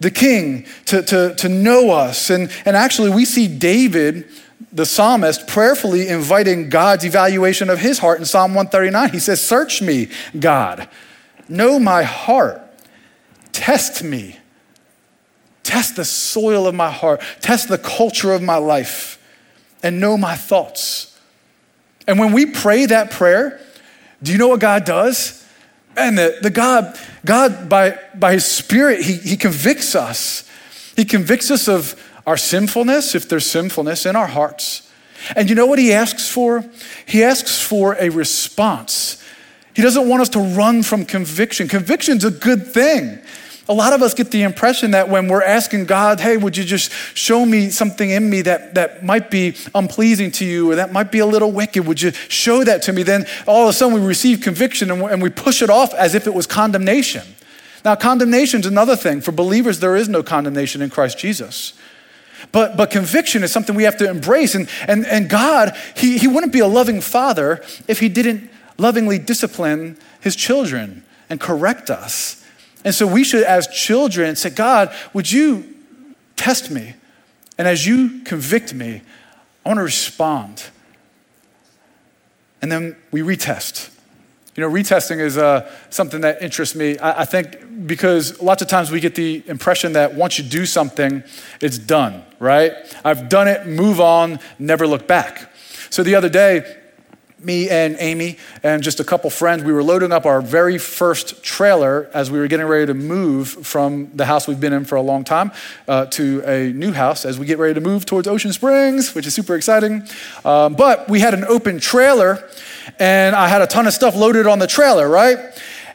the 0.00 0.10
king 0.10 0.66
to, 0.86 1.02
to, 1.02 1.34
to 1.36 1.48
know 1.48 1.90
us. 1.90 2.30
And, 2.30 2.50
and 2.64 2.76
actually, 2.76 3.10
we 3.10 3.24
see 3.24 3.48
David, 3.48 4.28
the 4.72 4.84
psalmist, 4.84 5.46
prayerfully 5.46 6.08
inviting 6.08 6.68
God's 6.68 7.04
evaluation 7.04 7.70
of 7.70 7.78
his 7.78 7.98
heart 7.98 8.18
in 8.18 8.24
Psalm 8.24 8.54
139. 8.54 9.10
He 9.10 9.18
says, 9.18 9.40
Search 9.40 9.80
me, 9.80 10.08
God, 10.38 10.88
know 11.48 11.78
my 11.78 12.02
heart, 12.02 12.60
test 13.52 14.02
me, 14.02 14.38
test 15.62 15.96
the 15.96 16.04
soil 16.04 16.66
of 16.66 16.74
my 16.74 16.90
heart, 16.90 17.22
test 17.40 17.68
the 17.68 17.78
culture 17.78 18.32
of 18.32 18.42
my 18.42 18.56
life, 18.56 19.18
and 19.82 20.00
know 20.00 20.16
my 20.16 20.34
thoughts. 20.34 21.18
And 22.06 22.18
when 22.18 22.32
we 22.32 22.46
pray 22.46 22.86
that 22.86 23.10
prayer, 23.12 23.60
do 24.22 24.32
you 24.32 24.38
know 24.38 24.48
what 24.48 24.60
God 24.60 24.84
does? 24.84 25.46
And 25.96 26.16
the, 26.16 26.38
the 26.40 26.50
God, 26.50 26.98
God 27.24 27.68
by, 27.68 27.98
by 28.14 28.32
his 28.34 28.46
spirit, 28.46 29.02
he, 29.02 29.14
he 29.14 29.36
convicts 29.36 29.94
us. 29.94 30.48
He 30.96 31.04
convicts 31.04 31.50
us 31.50 31.68
of 31.68 32.00
our 32.26 32.36
sinfulness, 32.36 33.14
if 33.14 33.28
there's 33.28 33.46
sinfulness 33.46 34.06
in 34.06 34.16
our 34.16 34.26
hearts. 34.26 34.90
And 35.36 35.48
you 35.48 35.54
know 35.54 35.66
what 35.66 35.78
he 35.78 35.92
asks 35.92 36.28
for? 36.28 36.64
He 37.06 37.22
asks 37.22 37.60
for 37.60 37.96
a 37.98 38.08
response. 38.08 39.22
He 39.74 39.82
doesn't 39.82 40.08
want 40.08 40.22
us 40.22 40.28
to 40.30 40.40
run 40.40 40.82
from 40.82 41.04
conviction. 41.04 41.68
Conviction's 41.68 42.24
a 42.24 42.30
good 42.30 42.66
thing. 42.66 43.18
A 43.68 43.72
lot 43.72 43.92
of 43.92 44.02
us 44.02 44.12
get 44.12 44.32
the 44.32 44.42
impression 44.42 44.90
that 44.90 45.08
when 45.08 45.28
we're 45.28 45.42
asking 45.42 45.84
God, 45.84 46.18
hey, 46.18 46.36
would 46.36 46.56
you 46.56 46.64
just 46.64 46.90
show 47.16 47.46
me 47.46 47.70
something 47.70 48.10
in 48.10 48.28
me 48.28 48.42
that, 48.42 48.74
that 48.74 49.04
might 49.04 49.30
be 49.30 49.54
unpleasing 49.72 50.32
to 50.32 50.44
you 50.44 50.70
or 50.72 50.74
that 50.74 50.92
might 50.92 51.12
be 51.12 51.20
a 51.20 51.26
little 51.26 51.52
wicked? 51.52 51.86
Would 51.86 52.02
you 52.02 52.10
show 52.10 52.64
that 52.64 52.82
to 52.82 52.92
me? 52.92 53.04
Then 53.04 53.24
all 53.46 53.62
of 53.62 53.68
a 53.68 53.72
sudden 53.72 53.94
we 53.94 54.04
receive 54.04 54.40
conviction 54.40 54.90
and, 54.90 55.22
we 55.22 55.30
push 55.30 55.62
it 55.62 55.70
off 55.70 55.94
as 55.94 56.16
if 56.16 56.26
it 56.26 56.34
was 56.34 56.46
condemnation. 56.46 57.22
Now, 57.84 57.94
condemnation 57.94 58.60
is 58.60 58.66
another 58.66 58.96
thing. 58.96 59.20
For 59.20 59.32
believers, 59.32 59.78
there 59.78 59.94
is 59.94 60.08
no 60.08 60.22
condemnation 60.22 60.82
in 60.82 60.90
Christ 60.90 61.18
Jesus. 61.18 61.74
But, 62.50 62.76
but 62.76 62.90
conviction 62.90 63.44
is 63.44 63.52
something 63.52 63.76
we 63.76 63.84
have 63.84 63.96
to 63.98 64.10
embrace. 64.10 64.56
And, 64.56 64.68
and, 64.88 65.06
and 65.06 65.28
God, 65.28 65.76
he, 65.96 66.18
he 66.18 66.26
wouldn't 66.26 66.52
be 66.52 66.60
a 66.60 66.66
loving 66.66 67.00
father 67.00 67.62
if 67.86 68.00
he 68.00 68.08
didn't 68.08 68.50
lovingly 68.76 69.18
discipline 69.18 69.96
his 70.20 70.34
children 70.34 71.04
and 71.30 71.40
correct 71.40 71.90
us. 71.90 72.41
And 72.84 72.94
so 72.94 73.06
we 73.06 73.24
should, 73.24 73.44
as 73.44 73.66
children, 73.68 74.36
say, 74.36 74.50
God, 74.50 74.94
would 75.12 75.30
you 75.30 75.74
test 76.36 76.70
me? 76.70 76.94
And 77.58 77.68
as 77.68 77.86
you 77.86 78.20
convict 78.24 78.74
me, 78.74 79.02
I 79.64 79.68
want 79.68 79.78
to 79.78 79.84
respond. 79.84 80.70
And 82.60 82.70
then 82.70 82.96
we 83.10 83.20
retest. 83.20 83.90
You 84.54 84.62
know, 84.62 84.70
retesting 84.70 85.18
is 85.18 85.38
uh, 85.38 85.70
something 85.88 86.20
that 86.22 86.42
interests 86.42 86.74
me. 86.74 86.98
I, 86.98 87.22
I, 87.22 87.24
think 87.24 87.86
because 87.86 88.40
lots 88.42 88.60
of 88.60 88.68
times 88.68 88.90
we 88.90 89.00
get 89.00 89.14
the 89.14 89.42
impression 89.46 89.94
that 89.94 90.14
once 90.14 90.38
you 90.38 90.44
do 90.44 90.66
something, 90.66 91.22
it's 91.60 91.78
done, 91.78 92.22
right? 92.38 92.72
I've 93.02 93.30
done 93.30 93.48
it, 93.48 93.66
move 93.66 93.98
on, 93.98 94.40
never 94.58 94.86
look 94.86 95.08
back. 95.08 95.50
So 95.88 96.02
the 96.02 96.14
other 96.14 96.28
day, 96.28 96.81
me 97.44 97.68
and 97.68 97.96
Amy 97.98 98.38
and 98.62 98.82
just 98.82 99.00
a 99.00 99.04
couple 99.04 99.30
friends, 99.30 99.64
we 99.64 99.72
were 99.72 99.82
loading 99.82 100.12
up 100.12 100.26
our 100.26 100.40
very 100.40 100.78
first 100.78 101.42
trailer 101.42 102.10
as 102.14 102.30
we 102.30 102.38
were 102.38 102.46
getting 102.46 102.66
ready 102.66 102.86
to 102.86 102.94
move 102.94 103.48
from 103.48 104.10
the 104.14 104.26
house 104.26 104.46
we've 104.46 104.60
been 104.60 104.72
in 104.72 104.84
for 104.84 104.96
a 104.96 105.02
long 105.02 105.24
time 105.24 105.52
uh, 105.88 106.06
to 106.06 106.42
a 106.46 106.72
new 106.72 106.92
house 106.92 107.24
as 107.24 107.38
we 107.38 107.46
get 107.46 107.58
ready 107.58 107.74
to 107.74 107.80
move 107.80 108.06
towards 108.06 108.28
Ocean 108.28 108.52
Springs, 108.52 109.14
which 109.14 109.26
is 109.26 109.34
super 109.34 109.54
exciting. 109.54 110.06
Um, 110.44 110.74
but 110.74 111.08
we 111.08 111.20
had 111.20 111.34
an 111.34 111.44
open 111.44 111.78
trailer 111.78 112.48
and 112.98 113.34
I 113.36 113.48
had 113.48 113.62
a 113.62 113.66
ton 113.66 113.86
of 113.86 113.92
stuff 113.92 114.16
loaded 114.16 114.46
on 114.46 114.58
the 114.58 114.66
trailer, 114.66 115.08
right? 115.08 115.38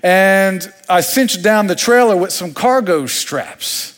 And 0.03 0.71
I 0.87 1.01
cinched 1.01 1.43
down 1.43 1.67
the 1.67 1.75
trailer 1.75 2.15
with 2.15 2.31
some 2.31 2.53
cargo 2.53 3.07
straps. 3.07 3.96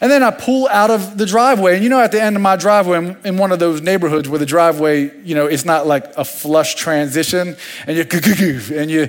And 0.00 0.10
then 0.10 0.22
I 0.22 0.30
pull 0.30 0.68
out 0.68 0.90
of 0.90 1.16
the 1.16 1.24
driveway. 1.24 1.74
And 1.74 1.82
you 1.82 1.88
know, 1.88 2.00
at 2.00 2.12
the 2.12 2.20
end 2.20 2.36
of 2.36 2.42
my 2.42 2.56
driveway, 2.56 2.98
I'm 2.98 3.16
in 3.24 3.38
one 3.38 3.50
of 3.50 3.58
those 3.58 3.80
neighborhoods 3.80 4.28
where 4.28 4.38
the 4.38 4.46
driveway, 4.46 5.10
you 5.22 5.34
know, 5.34 5.46
it's 5.46 5.64
not 5.64 5.86
like 5.86 6.04
a 6.16 6.24
flush 6.24 6.74
transition. 6.74 7.56
And 7.86 7.96
you, 7.96 8.60
and 8.74 8.90
you, 8.90 9.08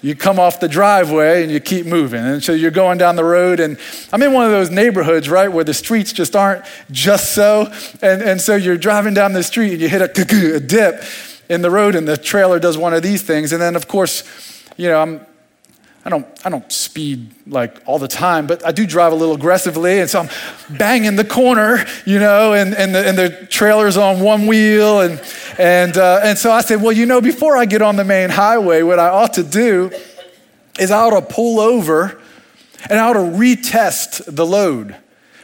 you 0.00 0.16
come 0.16 0.38
off 0.38 0.58
the 0.58 0.68
driveway 0.68 1.42
and 1.42 1.52
you 1.52 1.60
keep 1.60 1.84
moving. 1.84 2.24
And 2.24 2.42
so 2.42 2.52
you're 2.52 2.70
going 2.70 2.96
down 2.98 3.16
the 3.16 3.24
road. 3.24 3.60
And 3.60 3.78
I'm 4.12 4.22
in 4.22 4.32
one 4.32 4.46
of 4.46 4.50
those 4.50 4.70
neighborhoods, 4.70 5.28
right, 5.28 5.48
where 5.48 5.64
the 5.64 5.74
streets 5.74 6.12
just 6.12 6.34
aren't 6.34 6.64
just 6.90 7.34
so. 7.34 7.72
And, 8.00 8.22
and 8.22 8.40
so 8.40 8.56
you're 8.56 8.78
driving 8.78 9.12
down 9.12 9.34
the 9.34 9.42
street 9.42 9.72
and 9.72 9.80
you 9.82 9.88
hit 9.88 10.00
a, 10.00 10.56
a 10.56 10.60
dip 10.60 11.04
in 11.50 11.60
the 11.60 11.70
road 11.70 11.94
and 11.94 12.08
the 12.08 12.16
trailer 12.16 12.58
does 12.58 12.78
one 12.78 12.94
of 12.94 13.02
these 13.02 13.22
things. 13.22 13.52
And 13.52 13.60
then, 13.60 13.76
of 13.76 13.86
course, 13.86 14.24
you 14.78 14.88
know, 14.88 15.00
I'm 15.00 15.26
I 16.04 16.10
don't, 16.10 16.26
I 16.44 16.48
don't 16.48 16.70
speed 16.72 17.30
like 17.46 17.80
all 17.86 18.00
the 18.00 18.08
time, 18.08 18.48
but 18.48 18.66
I 18.66 18.72
do 18.72 18.86
drive 18.86 19.12
a 19.12 19.14
little 19.14 19.36
aggressively. 19.36 20.00
And 20.00 20.10
so 20.10 20.20
I'm 20.20 20.76
banging 20.76 21.14
the 21.14 21.24
corner, 21.24 21.84
you 22.04 22.18
know, 22.18 22.54
and, 22.54 22.74
and, 22.74 22.92
the, 22.92 23.08
and 23.08 23.16
the 23.16 23.46
trailer's 23.46 23.96
on 23.96 24.20
one 24.20 24.48
wheel. 24.48 25.00
And, 25.00 25.22
and, 25.58 25.96
uh, 25.96 26.20
and 26.24 26.36
so 26.36 26.50
I 26.50 26.62
said, 26.62 26.82
well, 26.82 26.90
you 26.90 27.06
know, 27.06 27.20
before 27.20 27.56
I 27.56 27.66
get 27.66 27.82
on 27.82 27.94
the 27.94 28.04
main 28.04 28.30
highway, 28.30 28.82
what 28.82 28.98
I 28.98 29.10
ought 29.10 29.34
to 29.34 29.44
do 29.44 29.92
is 30.78 30.90
I 30.90 30.98
ought 30.98 31.20
to 31.20 31.22
pull 31.22 31.60
over 31.60 32.20
and 32.90 32.98
I 32.98 33.08
ought 33.08 33.12
to 33.12 33.20
retest 33.20 34.34
the 34.34 34.44
load, 34.44 34.96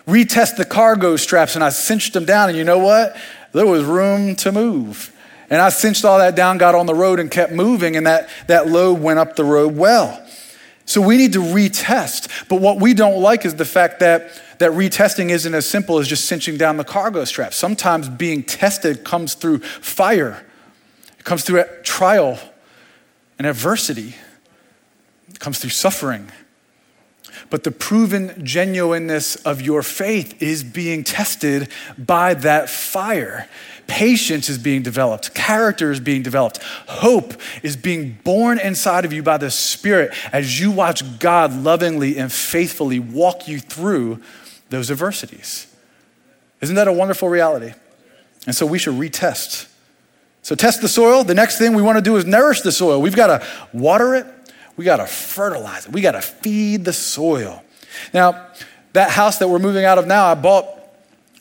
retest 0.08 0.56
the 0.56 0.64
cargo 0.64 1.14
straps. 1.14 1.54
And 1.54 1.62
I 1.62 1.68
cinched 1.68 2.14
them 2.14 2.24
down. 2.24 2.48
And 2.48 2.58
you 2.58 2.64
know 2.64 2.78
what? 2.78 3.16
There 3.52 3.66
was 3.66 3.84
room 3.84 4.34
to 4.36 4.50
move. 4.50 5.14
And 5.50 5.62
I 5.62 5.68
cinched 5.68 6.04
all 6.04 6.18
that 6.18 6.34
down, 6.34 6.58
got 6.58 6.74
on 6.74 6.86
the 6.86 6.94
road, 6.94 7.20
and 7.20 7.30
kept 7.30 7.52
moving. 7.52 7.96
And 7.96 8.06
that, 8.06 8.28
that 8.48 8.66
load 8.66 9.00
went 9.00 9.18
up 9.18 9.36
the 9.36 9.44
road 9.44 9.76
well. 9.76 10.24
So 10.88 11.02
we 11.02 11.18
need 11.18 11.34
to 11.34 11.40
retest. 11.40 12.48
But 12.48 12.62
what 12.62 12.80
we 12.80 12.94
don't 12.94 13.20
like 13.20 13.44
is 13.44 13.54
the 13.54 13.66
fact 13.66 14.00
that, 14.00 14.30
that 14.58 14.70
retesting 14.72 15.28
isn't 15.28 15.54
as 15.54 15.68
simple 15.68 15.98
as 15.98 16.08
just 16.08 16.24
cinching 16.24 16.56
down 16.56 16.78
the 16.78 16.84
cargo 16.84 17.24
strap. 17.24 17.52
Sometimes 17.52 18.08
being 18.08 18.42
tested 18.42 19.04
comes 19.04 19.34
through 19.34 19.58
fire, 19.58 20.46
it 21.18 21.24
comes 21.24 21.44
through 21.44 21.62
trial 21.82 22.38
and 23.36 23.46
adversity, 23.46 24.14
it 25.28 25.38
comes 25.38 25.58
through 25.58 25.70
suffering. 25.70 26.32
But 27.50 27.64
the 27.64 27.70
proven 27.70 28.44
genuineness 28.44 29.36
of 29.36 29.62
your 29.62 29.82
faith 29.82 30.42
is 30.42 30.64
being 30.64 31.04
tested 31.04 31.68
by 31.96 32.34
that 32.34 32.68
fire. 32.68 33.48
Patience 33.86 34.50
is 34.50 34.58
being 34.58 34.82
developed, 34.82 35.34
character 35.34 35.90
is 35.90 35.98
being 35.98 36.22
developed, 36.22 36.58
hope 36.86 37.32
is 37.62 37.74
being 37.74 38.18
born 38.22 38.58
inside 38.58 39.06
of 39.06 39.14
you 39.14 39.22
by 39.22 39.38
the 39.38 39.50
Spirit 39.50 40.12
as 40.30 40.60
you 40.60 40.70
watch 40.70 41.18
God 41.18 41.54
lovingly 41.54 42.18
and 42.18 42.30
faithfully 42.30 42.98
walk 42.98 43.48
you 43.48 43.58
through 43.58 44.20
those 44.68 44.90
adversities. 44.90 45.74
Isn't 46.60 46.76
that 46.76 46.86
a 46.86 46.92
wonderful 46.92 47.30
reality? 47.30 47.72
And 48.46 48.54
so 48.54 48.66
we 48.66 48.78
should 48.78 48.94
retest. 48.94 49.68
So, 50.42 50.54
test 50.54 50.80
the 50.80 50.88
soil. 50.88 51.24
The 51.24 51.34
next 51.34 51.58
thing 51.58 51.74
we 51.74 51.82
want 51.82 51.96
to 51.98 52.02
do 52.02 52.16
is 52.16 52.24
nourish 52.24 52.62
the 52.62 52.72
soil. 52.72 53.02
We've 53.02 53.16
got 53.16 53.26
to 53.26 53.46
water 53.72 54.14
it, 54.14 54.26
we 54.78 54.84
got 54.84 54.96
to 54.96 55.06
fertilize 55.06 55.84
it, 55.84 55.92
we 55.92 56.00
got 56.00 56.12
to 56.12 56.22
feed 56.22 56.86
the 56.86 56.92
soil. 56.94 57.62
Now, 58.14 58.46
that 58.94 59.10
house 59.10 59.38
that 59.38 59.48
we're 59.48 59.58
moving 59.58 59.84
out 59.84 59.98
of 59.98 60.06
now, 60.06 60.26
I 60.26 60.34
bought 60.34 60.66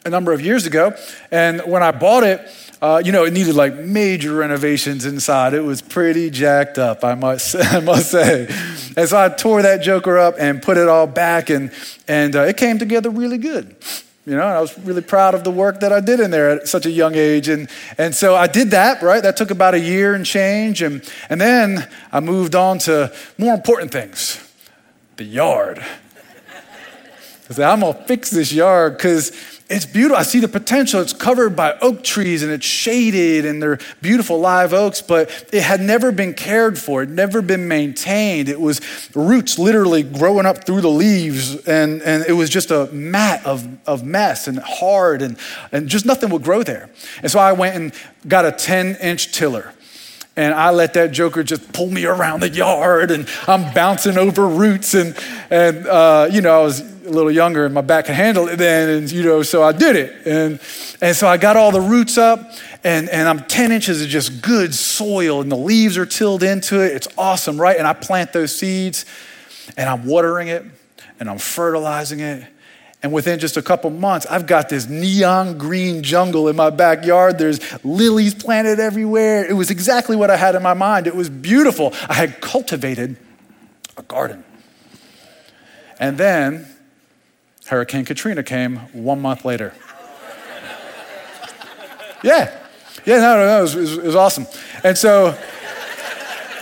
a 0.04 0.10
number 0.10 0.34
of 0.34 0.42
years 0.42 0.66
ago. 0.66 0.96
And 1.32 1.62
when 1.62 1.84
I 1.84 1.92
bought 1.92 2.24
it, 2.24 2.42
uh, 2.82 3.02
you 3.04 3.12
know, 3.12 3.26
it 3.26 3.34
needed 3.34 3.56
like 3.56 3.76
major 3.76 4.34
renovations 4.34 5.06
inside. 5.06 5.54
It 5.54 5.62
was 5.62 5.82
pretty 5.82 6.30
jacked 6.30 6.78
up, 6.78 7.04
I 7.04 7.16
must, 7.16 7.56
I 7.60 7.80
must 7.80 8.12
say. 8.12 8.48
And 8.96 9.08
so 9.08 9.24
I 9.24 9.30
tore 9.30 9.62
that 9.62 9.82
joker 9.82 10.18
up 10.18 10.36
and 10.40 10.62
put 10.62 10.78
it 10.78 10.88
all 10.88 11.08
back, 11.08 11.50
and, 11.50 11.72
and 12.08 12.36
uh, 12.36 12.44
it 12.44 12.58
came 12.58 12.80
together 12.80 13.10
really 13.10 13.38
good. 13.38 13.76
You 14.28 14.36
know, 14.36 14.44
I 14.46 14.60
was 14.60 14.78
really 14.80 15.02
proud 15.02 15.36
of 15.36 15.46
the 15.46 15.52
work 15.52 15.80
that 15.80 15.94
I 15.94 16.02
did 16.02 16.20
in 16.20 16.32
there 16.32 16.50
at 16.50 16.68
such 16.68 16.86
a 16.86 16.92
young 16.92 17.16
age. 17.16 17.48
And, 17.48 17.70
and 17.98 18.14
so 18.14 18.36
I 18.36 18.48
did 18.48 18.72
that, 18.72 19.02
right? 19.02 19.24
That 19.24 19.38
took 19.38 19.52
about 19.52 19.74
a 19.74 19.80
year 19.80 20.16
and 20.16 20.26
change. 20.26 20.82
And, 20.82 21.02
and 21.30 21.40
then 21.40 21.88
I 22.12 22.20
moved 22.20 22.54
on 22.54 22.78
to 22.80 23.14
more 23.38 23.54
important 23.54 23.94
things 23.94 24.44
the 25.16 25.24
yard. 25.24 25.80
I 27.50 27.54
said, 27.54 27.70
I'm 27.70 27.80
going 27.80 27.94
to 27.94 28.04
fix 28.04 28.30
this 28.30 28.52
yard 28.52 28.98
because 28.98 29.32
it's 29.70 29.86
beautiful. 29.86 30.16
I 30.16 30.24
see 30.24 30.40
the 30.40 30.48
potential. 30.48 31.02
It's 31.02 31.12
covered 31.12 31.56
by 31.56 31.78
oak 31.80 32.04
trees 32.04 32.42
and 32.42 32.52
it's 32.52 32.66
shaded 32.66 33.46
and 33.46 33.62
they're 33.62 33.80
beautiful 34.02 34.40
live 34.40 34.74
oaks, 34.74 35.02
but 35.02 35.30
it 35.52 35.62
had 35.62 35.82
never 35.82 36.12
been 36.12 36.34
cared 36.34 36.80
for. 36.80 37.04
It 37.04 37.10
never 37.10 37.42
been 37.42 37.68
maintained. 37.68 38.48
It 38.48 38.62
was 38.62 38.80
roots 39.14 39.60
literally 39.60 40.04
growing 40.04 40.46
up 40.46 40.66
through 40.66 40.82
the 40.82 40.90
leaves 40.90 41.68
and, 41.68 42.02
and 42.02 42.24
it 42.26 42.34
was 42.34 42.50
just 42.50 42.72
a 42.72 42.86
mat 42.94 43.46
of, 43.46 43.68
of 43.86 44.06
mess 44.06 44.48
and 44.48 44.60
hard 44.60 45.22
and, 45.22 45.38
and 45.74 45.90
just 45.90 46.06
nothing 46.06 46.30
would 46.30 46.44
grow 46.44 46.64
there. 46.64 46.90
And 47.22 47.30
so 47.30 47.40
I 47.40 47.52
went 47.52 47.76
and 47.76 47.94
got 48.26 48.46
a 48.46 48.54
10 48.54 48.96
inch 48.96 49.34
tiller 49.34 49.74
and 50.38 50.54
I 50.54 50.70
let 50.70 50.94
that 50.94 51.12
joker 51.12 51.44
just 51.44 51.74
pull 51.74 51.90
me 51.90 52.06
around 52.06 52.42
the 52.42 52.50
yard, 52.50 53.10
and 53.10 53.28
I'm 53.48 53.74
bouncing 53.74 54.18
over 54.18 54.48
roots, 54.48 54.94
and 54.94 55.18
and 55.50 55.86
uh, 55.88 56.30
you 56.32 56.42
know 56.42 56.62
I 56.62 56.64
was 56.64 56.80
a 56.80 57.10
little 57.10 57.32
younger, 57.32 57.66
and 57.66 57.74
my 57.74 57.82
back 57.82 58.06
could 58.06 58.16
handle 58.16 58.48
it 58.48 58.58
then, 58.58 58.90
and 58.90 59.12
you 59.12 59.24
know 59.24 59.42
so 59.42 59.64
I 59.64 59.72
did 59.72 59.96
it, 59.96 60.28
and 60.28 60.60
and 61.02 61.16
so 61.16 61.28
I 61.28 61.38
got 61.38 61.58
all 61.58 61.72
the 61.72 61.82
roots 61.82 62.20
up, 62.20 62.52
and 62.84 63.10
and 63.10 63.28
I'm 63.28 63.46
10 63.46 63.72
inches 63.72 64.02
of 64.02 64.08
just 64.10 64.42
good 64.42 64.76
soil, 64.76 65.42
and 65.42 65.52
the 65.52 65.58
leaves 65.58 65.98
are 65.98 66.06
tilled 66.06 66.44
into 66.44 66.86
it. 66.86 66.94
It's 66.94 67.08
awesome, 67.18 67.60
right? 67.60 67.78
And 67.78 67.88
I 67.88 67.94
plant 67.94 68.32
those 68.32 68.56
seeds, 68.56 69.06
and 69.76 69.90
I'm 69.90 70.06
watering 70.06 70.50
it, 70.50 70.64
and 71.20 71.30
I'm 71.30 71.40
fertilizing 71.40 72.20
it, 72.20 72.46
and 73.04 73.14
within 73.14 73.40
just 73.40 73.58
a 73.58 73.62
couple 73.62 73.92
months, 73.92 74.26
I've 74.26 74.48
got 74.48 74.70
this 74.70 74.88
neon 74.88 75.58
green 75.58 76.02
jungle 76.02 76.48
in 76.48 76.56
my 76.56 76.72
backyard. 76.72 77.38
There's 77.38 77.60
lilies 77.84 78.34
planted 78.34 78.80
everywhere. 78.80 79.46
It 79.46 79.54
was 79.54 79.70
exactly 79.70 80.16
what 80.16 80.32
I 80.32 80.38
had 80.38 80.56
in 80.56 80.64
my 80.64 80.74
mind. 80.74 81.06
It 81.06 81.16
was 81.16 81.30
beautiful. 81.30 81.94
I 82.10 82.16
had 82.16 82.42
cultivated 82.42 83.18
a 83.98 84.02
garden. 84.02 84.44
And 86.00 86.18
then 86.18 86.68
Hurricane 87.68 88.06
Katrina 88.06 88.42
came 88.44 88.78
one 88.94 89.22
month 89.22 89.46
later. 89.46 89.74
yeah. 92.24 92.58
Yeah, 93.06 93.20
no, 93.20 93.38
no, 93.38 93.46
no, 93.46 93.60
it 93.60 93.62
was, 93.62 93.98
it 93.98 94.04
was, 94.04 94.16
awesome. 94.16 94.48
And 94.84 94.98
so 94.98 95.38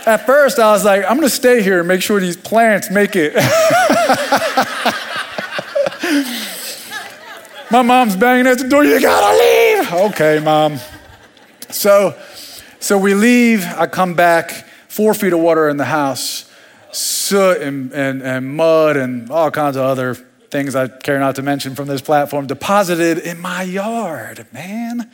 at 0.06 0.26
first 0.26 0.58
I 0.58 0.70
was 0.70 0.84
like, 0.84 1.04
I'm 1.04 1.16
gonna 1.16 1.28
stay 1.28 1.62
here 1.62 1.80
and 1.80 1.88
make 1.88 2.02
sure 2.02 2.20
these 2.20 2.36
plants 2.36 2.90
make 2.90 3.16
it. 3.16 3.32
My 7.70 7.82
mom's 7.82 8.14
banging 8.14 8.46
at 8.46 8.58
the 8.58 8.68
door. 8.68 8.84
You 8.84 9.00
gotta 9.00 9.36
leave. 9.36 10.12
Okay, 10.12 10.38
mom. 10.38 10.78
So, 11.70 12.16
so 12.78 12.96
we 12.96 13.14
leave. 13.14 13.64
I 13.64 13.86
come 13.88 14.14
back, 14.14 14.52
four 14.88 15.14
feet 15.14 15.32
of 15.32 15.40
water 15.40 15.68
in 15.68 15.76
the 15.76 15.84
house, 15.84 16.48
soot 16.92 17.60
and, 17.60 17.92
and, 17.92 18.22
and 18.22 18.56
mud 18.56 18.96
and 18.96 19.30
all 19.30 19.50
kinds 19.50 19.76
of 19.76 19.82
other 19.82 20.14
things 20.14 20.76
I 20.76 20.86
care 20.86 21.18
not 21.18 21.34
to 21.36 21.42
mention 21.42 21.74
from 21.74 21.88
this 21.88 22.00
platform 22.00 22.46
deposited 22.46 23.18
in 23.18 23.40
my 23.40 23.62
yard, 23.62 24.46
man. 24.52 25.10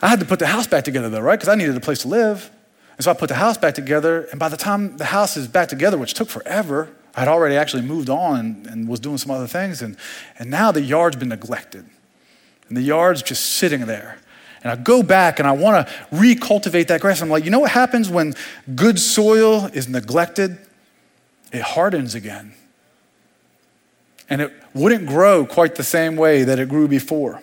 I 0.00 0.08
had 0.08 0.20
to 0.20 0.26
put 0.26 0.38
the 0.38 0.46
house 0.46 0.66
back 0.66 0.84
together 0.84 1.10
though, 1.10 1.20
right? 1.20 1.38
Because 1.38 1.50
I 1.50 1.54
needed 1.54 1.76
a 1.76 1.80
place 1.80 2.00
to 2.00 2.08
live. 2.08 2.50
And 2.96 3.04
so 3.04 3.10
I 3.10 3.14
put 3.14 3.28
the 3.28 3.34
house 3.34 3.58
back 3.58 3.74
together. 3.74 4.26
And 4.30 4.40
by 4.40 4.48
the 4.48 4.56
time 4.56 4.96
the 4.96 5.04
house 5.04 5.36
is 5.36 5.48
back 5.48 5.68
together, 5.68 5.98
which 5.98 6.14
took 6.14 6.30
forever, 6.30 6.88
I'd 7.14 7.28
already 7.28 7.56
actually 7.56 7.82
moved 7.82 8.08
on 8.08 8.38
and, 8.38 8.66
and 8.66 8.88
was 8.88 9.00
doing 9.00 9.18
some 9.18 9.30
other 9.30 9.46
things. 9.46 9.82
And, 9.82 9.96
and 10.38 10.50
now 10.50 10.70
the 10.70 10.82
yard's 10.82 11.16
been 11.16 11.28
neglected. 11.30 11.84
And 12.68 12.76
the 12.76 12.82
yard's 12.82 13.22
just 13.22 13.44
sitting 13.44 13.86
there. 13.86 14.18
And 14.62 14.70
I 14.70 14.76
go 14.76 15.02
back 15.02 15.38
and 15.38 15.48
I 15.48 15.52
want 15.52 15.86
to 15.86 15.92
recultivate 16.14 16.88
that 16.88 17.00
grass. 17.00 17.22
I'm 17.22 17.30
like, 17.30 17.44
you 17.44 17.50
know 17.50 17.60
what 17.60 17.70
happens 17.70 18.08
when 18.08 18.34
good 18.74 18.98
soil 18.98 19.66
is 19.72 19.88
neglected? 19.88 20.58
It 21.52 21.62
hardens 21.62 22.14
again. 22.14 22.52
And 24.28 24.42
it 24.42 24.52
wouldn't 24.74 25.06
grow 25.06 25.44
quite 25.44 25.74
the 25.74 25.82
same 25.82 26.16
way 26.16 26.44
that 26.44 26.58
it 26.58 26.68
grew 26.68 26.86
before. 26.86 27.42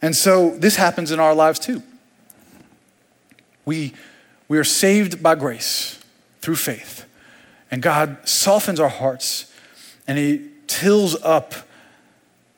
And 0.00 0.16
so 0.16 0.56
this 0.56 0.76
happens 0.76 1.10
in 1.10 1.20
our 1.20 1.34
lives 1.34 1.58
too. 1.58 1.82
We, 3.64 3.92
we 4.46 4.56
are 4.56 4.64
saved 4.64 5.22
by 5.22 5.34
grace 5.34 6.02
through 6.40 6.56
faith. 6.56 7.04
And 7.70 7.82
God 7.82 8.28
softens 8.28 8.80
our 8.80 8.88
hearts 8.88 9.52
and 10.06 10.18
He 10.18 10.48
tills 10.66 11.20
up 11.22 11.54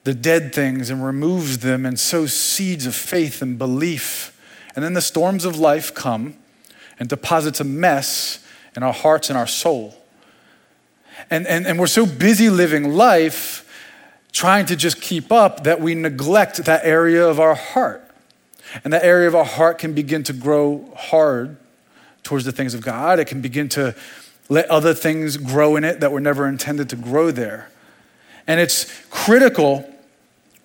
the 0.04 0.14
dead 0.14 0.54
things 0.54 0.90
and 0.90 1.04
removes 1.04 1.58
them 1.58 1.84
and 1.84 1.98
sows 1.98 2.32
seeds 2.32 2.86
of 2.86 2.94
faith 2.94 3.42
and 3.42 3.58
belief. 3.58 4.36
And 4.74 4.84
then 4.84 4.94
the 4.94 5.02
storms 5.02 5.44
of 5.44 5.58
life 5.58 5.94
come 5.94 6.36
and 6.98 7.08
deposits 7.08 7.60
a 7.60 7.64
mess 7.64 8.44
in 8.76 8.82
our 8.82 8.92
hearts 8.92 9.28
and 9.28 9.38
our 9.38 9.46
soul. 9.46 9.94
And, 11.28 11.46
and, 11.46 11.66
and 11.66 11.78
we're 11.78 11.86
so 11.86 12.06
busy 12.06 12.48
living 12.48 12.94
life 12.94 13.66
trying 14.32 14.66
to 14.66 14.76
just 14.76 15.00
keep 15.00 15.32
up 15.32 15.64
that 15.64 15.80
we 15.80 15.94
neglect 15.94 16.64
that 16.64 16.84
area 16.84 17.26
of 17.26 17.40
our 17.40 17.54
heart. 17.54 18.06
And 18.84 18.92
that 18.92 19.02
area 19.02 19.26
of 19.26 19.34
our 19.34 19.44
heart 19.44 19.78
can 19.78 19.92
begin 19.92 20.22
to 20.24 20.32
grow 20.32 20.92
hard 20.96 21.56
towards 22.22 22.44
the 22.44 22.52
things 22.52 22.74
of 22.74 22.80
God. 22.80 23.18
It 23.18 23.26
can 23.26 23.40
begin 23.40 23.68
to 23.70 23.94
let 24.50 24.68
other 24.68 24.92
things 24.92 25.38
grow 25.38 25.76
in 25.76 25.84
it 25.84 26.00
that 26.00 26.12
were 26.12 26.20
never 26.20 26.46
intended 26.46 26.90
to 26.90 26.96
grow 26.96 27.30
there. 27.30 27.70
And 28.46 28.60
it's 28.60 28.92
critical 29.08 29.88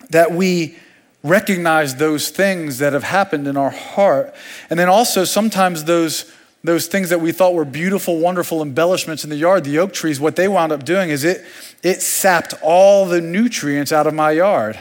that 0.10 0.32
we 0.32 0.78
recognize 1.24 1.96
those 1.96 2.30
things 2.30 2.80
that 2.80 2.94
have 2.94 3.04
happened 3.04 3.48
in 3.48 3.56
our 3.56 3.70
heart. 3.70 4.34
And 4.70 4.80
then 4.80 4.90
also, 4.90 5.24
sometimes 5.24 5.84
those, 5.84 6.32
those 6.64 6.88
things 6.88 7.10
that 7.10 7.22
we 7.22 7.32
thought 7.32 7.54
were 7.54 7.66
beautiful, 7.66 8.20
wonderful 8.20 8.62
embellishments 8.62 9.24
in 9.24 9.30
the 9.30 9.36
yard, 9.36 9.64
the 9.64 9.78
oak 9.78 9.94
trees, 9.94 10.20
what 10.20 10.36
they 10.36 10.48
wound 10.48 10.72
up 10.72 10.84
doing 10.84 11.12
is 11.12 11.24
it, 11.24 11.46
it 11.84 12.02
sapped 12.02 12.56
all 12.64 13.06
the 13.06 13.22
nutrients 13.22 13.92
out 13.92 14.08
of 14.08 14.16
my 14.16 14.32
yard, 14.32 14.80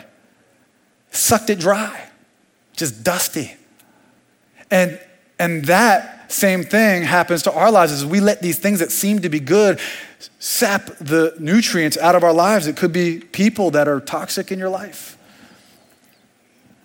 sucked 1.10 1.50
it 1.50 1.58
dry, 1.58 2.08
just 2.74 3.04
dusty. 3.04 3.54
And, 4.70 4.98
and 5.38 5.66
that 5.66 6.13
same 6.28 6.64
thing 6.64 7.02
happens 7.02 7.42
to 7.44 7.52
our 7.52 7.70
lives 7.70 7.92
as 7.92 8.04
we 8.04 8.20
let 8.20 8.42
these 8.42 8.58
things 8.58 8.80
that 8.80 8.92
seem 8.92 9.20
to 9.20 9.28
be 9.28 9.40
good 9.40 9.80
sap 10.38 10.87
the 10.98 11.34
nutrients 11.38 11.96
out 11.98 12.14
of 12.14 12.22
our 12.22 12.32
lives. 12.32 12.66
It 12.66 12.76
could 12.76 12.92
be 12.92 13.20
people 13.20 13.70
that 13.72 13.88
are 13.88 14.00
toxic 14.00 14.52
in 14.52 14.58
your 14.58 14.68
life 14.68 15.16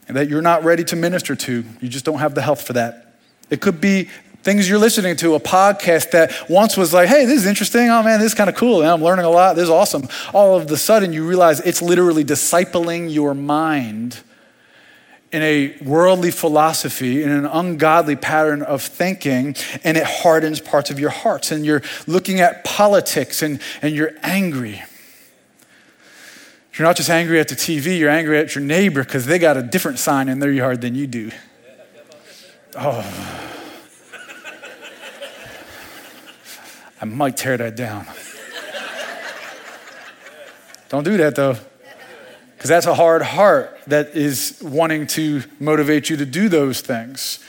and 0.07 0.17
that 0.17 0.27
you're 0.27 0.41
not 0.41 0.63
ready 0.63 0.83
to 0.85 0.95
minister 0.95 1.35
to. 1.35 1.63
You 1.81 1.89
just 1.89 2.05
don't 2.05 2.19
have 2.19 2.35
the 2.35 2.41
health 2.41 2.65
for 2.65 2.73
that. 2.73 3.15
It 3.49 3.61
could 3.61 3.81
be 3.81 4.09
things 4.43 4.69
you're 4.69 4.79
listening 4.79 5.15
to, 5.17 5.35
a 5.35 5.39
podcast 5.39 6.11
that 6.11 6.31
once 6.49 6.77
was 6.77 6.93
like, 6.93 7.09
hey, 7.09 7.25
this 7.25 7.41
is 7.41 7.45
interesting. 7.45 7.89
Oh 7.89 8.01
man, 8.03 8.19
this 8.19 8.31
is 8.31 8.33
kind 8.33 8.49
of 8.49 8.55
cool. 8.55 8.81
I'm 8.81 9.03
learning 9.03 9.25
a 9.25 9.29
lot. 9.29 9.55
This 9.55 9.63
is 9.63 9.69
awesome. 9.69 10.07
All 10.33 10.55
of 10.55 10.67
the 10.67 10.77
sudden, 10.77 11.13
you 11.13 11.27
realize 11.27 11.59
it's 11.59 11.81
literally 11.81 12.23
discipling 12.23 13.13
your 13.13 13.33
mind 13.33 14.21
in 15.31 15.43
a 15.43 15.77
worldly 15.83 16.31
philosophy, 16.31 17.21
in 17.21 17.29
an 17.29 17.45
ungodly 17.45 18.15
pattern 18.15 18.61
of 18.61 18.81
thinking, 18.81 19.55
and 19.83 19.95
it 19.95 20.03
hardens 20.03 20.59
parts 20.59 20.89
of 20.89 20.99
your 20.99 21.11
hearts. 21.11 21.51
And 21.51 21.65
you're 21.65 21.83
looking 22.07 22.39
at 22.39 22.63
politics 22.63 23.41
and, 23.41 23.61
and 23.81 23.93
you're 23.95 24.13
angry. 24.23 24.81
You're 26.73 26.87
not 26.87 26.95
just 26.95 27.09
angry 27.09 27.39
at 27.39 27.49
the 27.49 27.55
TV, 27.55 27.99
you're 27.99 28.09
angry 28.09 28.39
at 28.39 28.55
your 28.55 28.63
neighbor 28.63 29.03
because 29.03 29.25
they 29.25 29.37
got 29.37 29.57
a 29.57 29.61
different 29.61 29.99
sign 29.99 30.29
in 30.29 30.39
their 30.39 30.51
yard 30.51 30.81
than 30.81 30.95
you 30.95 31.07
do. 31.07 31.31
Oh. 32.75 33.45
I 37.01 37.05
might 37.05 37.37
tear 37.37 37.57
that 37.57 37.75
down. 37.75 38.05
Don't 40.89 41.03
do 41.03 41.17
that 41.17 41.35
though. 41.35 41.55
Because 42.59 42.67
that's 42.67 42.87
a 42.87 42.93
hard 42.93 43.21
heart 43.21 43.79
that 43.87 44.17
is 44.17 44.59
wanting 44.61 45.07
to 45.07 45.43
motivate 45.61 46.09
you 46.09 46.17
to 46.17 46.25
do 46.25 46.49
those 46.49 46.81
things. 46.81 47.39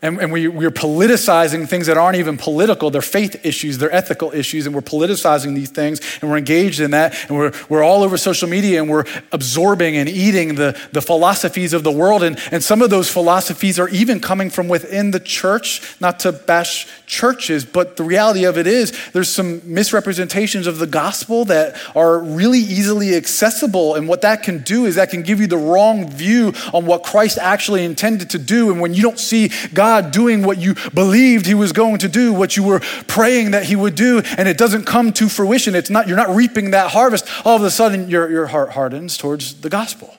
And, 0.00 0.20
and 0.20 0.30
we, 0.30 0.46
we're 0.46 0.70
politicizing 0.70 1.68
things 1.68 1.88
that 1.88 1.96
aren't 1.96 2.18
even 2.18 2.36
political. 2.36 2.88
They're 2.88 3.02
faith 3.02 3.44
issues, 3.44 3.78
they're 3.78 3.92
ethical 3.92 4.32
issues, 4.32 4.64
and 4.64 4.72
we're 4.72 4.80
politicizing 4.80 5.56
these 5.56 5.70
things 5.70 6.00
and 6.20 6.30
we're 6.30 6.36
engaged 6.36 6.78
in 6.78 6.92
that. 6.92 7.16
And 7.28 7.36
we're, 7.36 7.52
we're 7.68 7.82
all 7.82 8.04
over 8.04 8.16
social 8.16 8.48
media 8.48 8.80
and 8.80 8.88
we're 8.88 9.04
absorbing 9.32 9.96
and 9.96 10.08
eating 10.08 10.54
the, 10.54 10.80
the 10.92 11.02
philosophies 11.02 11.72
of 11.72 11.82
the 11.82 11.90
world. 11.90 12.22
And, 12.22 12.38
and 12.52 12.62
some 12.62 12.80
of 12.80 12.90
those 12.90 13.10
philosophies 13.10 13.80
are 13.80 13.88
even 13.88 14.20
coming 14.20 14.50
from 14.50 14.68
within 14.68 15.10
the 15.10 15.18
church, 15.18 15.82
not 16.00 16.20
to 16.20 16.30
bash 16.30 16.86
churches, 17.06 17.64
but 17.64 17.96
the 17.96 18.04
reality 18.04 18.44
of 18.44 18.56
it 18.56 18.68
is 18.68 18.96
there's 19.12 19.28
some 19.28 19.60
misrepresentations 19.64 20.68
of 20.68 20.78
the 20.78 20.86
gospel 20.86 21.44
that 21.46 21.76
are 21.96 22.20
really 22.20 22.60
easily 22.60 23.16
accessible. 23.16 23.96
And 23.96 24.06
what 24.06 24.20
that 24.20 24.44
can 24.44 24.58
do 24.58 24.86
is 24.86 24.94
that 24.94 25.10
can 25.10 25.22
give 25.22 25.40
you 25.40 25.48
the 25.48 25.58
wrong 25.58 26.08
view 26.08 26.52
on 26.72 26.86
what 26.86 27.02
Christ 27.02 27.38
actually 27.38 27.84
intended 27.84 28.30
to 28.30 28.38
do. 28.38 28.70
And 28.70 28.80
when 28.80 28.94
you 28.94 29.02
don't 29.02 29.18
see 29.18 29.50
God 29.74 29.87
God 29.88 30.10
doing 30.10 30.42
what 30.42 30.58
you 30.58 30.74
believed 30.92 31.46
he 31.46 31.54
was 31.54 31.72
going 31.72 31.98
to 31.98 32.08
do, 32.08 32.32
what 32.32 32.56
you 32.56 32.62
were 32.62 32.80
praying 33.06 33.52
that 33.52 33.64
he 33.64 33.74
would 33.74 33.94
do, 33.94 34.20
and 34.36 34.46
it 34.46 34.58
doesn't 34.58 34.84
come 34.84 35.12
to 35.14 35.28
fruition. 35.28 35.74
It's 35.74 35.88
not, 35.88 36.06
you're 36.06 36.22
not 36.24 36.34
reaping 36.42 36.72
that 36.72 36.90
harvest. 36.90 37.24
All 37.46 37.56
of 37.56 37.62
a 37.62 37.70
sudden, 37.70 38.10
your, 38.10 38.30
your 38.30 38.48
heart 38.48 38.70
hardens 38.72 39.16
towards 39.16 39.60
the 39.62 39.70
gospel. 39.70 40.14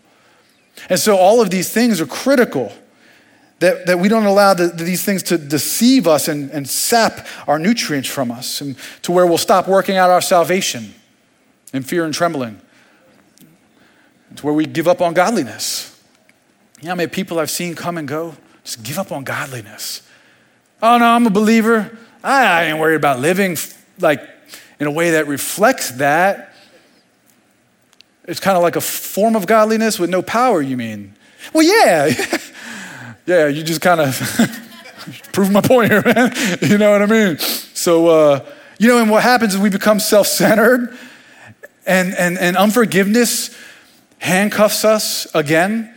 And 0.89 0.99
so 0.99 1.17
all 1.17 1.39
of 1.39 1.49
these 1.49 1.71
things 1.71 2.01
are 2.01 2.08
critical. 2.08 2.71
That, 3.60 3.88
that 3.88 3.99
we 3.99 4.08
don't 4.08 4.25
allow 4.25 4.53
the, 4.53 4.67
these 4.67 5.03
things 5.03 5.21
to 5.23 5.38
deceive 5.38 6.08
us 6.08 6.29
and, 6.29 6.49
and 6.51 6.65
sap 6.65 7.27
our 7.45 7.60
nutrients 7.60 8.08
from 8.08 8.32
us, 8.32 8.62
and 8.62 8.75
to 9.01 9.12
where 9.12 9.27
we'll 9.27 9.38
stop 9.38 9.67
working 9.67 9.97
out 9.97 10.10
our 10.10 10.21
salvation 10.21 10.93
in 11.73 11.84
fear 11.84 12.05
and 12.05 12.13
trembling, 12.13 12.62
to 14.38 14.45
where 14.45 14.55
we 14.55 14.65
give 14.65 14.88
up 14.88 15.01
on 15.01 15.13
godliness. 15.13 16.01
You 16.79 16.86
know 16.86 16.91
how 16.91 16.95
many 16.95 17.10
people 17.10 17.38
I've 17.38 17.51
seen 17.51 17.75
come 17.75 17.97
and 17.97 18.08
go? 18.08 18.36
Just 18.63 18.84
give 18.84 19.00
up 19.00 19.12
on 19.12 19.24
godliness. 19.24 20.02
Oh 20.82 20.98
no, 20.98 21.06
I'm 21.06 21.26
a 21.28 21.32
believer. 21.32 21.98
I 22.24 22.65
ain't 22.65 22.80
worried 22.80 22.95
about 22.95 23.19
living 23.19 23.58
like 24.00 24.22
in 24.80 24.88
a 24.88 24.91
way 24.91 25.12
that 25.12 25.28
reflects 25.28 25.91
that. 25.93 26.54
It's 28.26 28.39
kind 28.39 28.56
of 28.56 28.63
like 28.63 28.76
a 28.76 28.82
form 28.82 29.36
of 29.36 29.48
godliness 29.48 30.00
with 30.00 30.10
no 30.10 30.22
power, 30.22 30.62
you 30.62 30.78
mean? 30.78 31.15
Well, 31.54 31.63
yeah. 31.63 32.13
yeah, 33.26 33.48
you 33.48 33.63
just 33.63 33.82
kind 33.82 34.00
of 34.00 34.15
prove 35.32 35.52
my 35.52 35.62
point 35.62 35.91
here, 35.91 36.04
man. 36.06 36.32
you 36.62 36.78
know 36.78 36.91
what 36.91 37.02
I 37.02 37.06
mean? 37.08 37.38
So, 37.39 38.08
uh, 38.08 38.45
you 38.78 38.88
know, 38.88 39.00
and 39.00 39.10
what 39.10 39.24
happens 39.24 39.56
is 39.56 39.60
we 39.60 39.69
become 39.69 40.00
self 40.00 40.28
centered, 40.28 40.95
and, 41.86 42.13
and, 42.15 42.38
and 42.38 42.56
unforgiveness 42.56 43.56
handcuffs 44.19 44.86
us 44.86 45.28
again. 45.34 45.93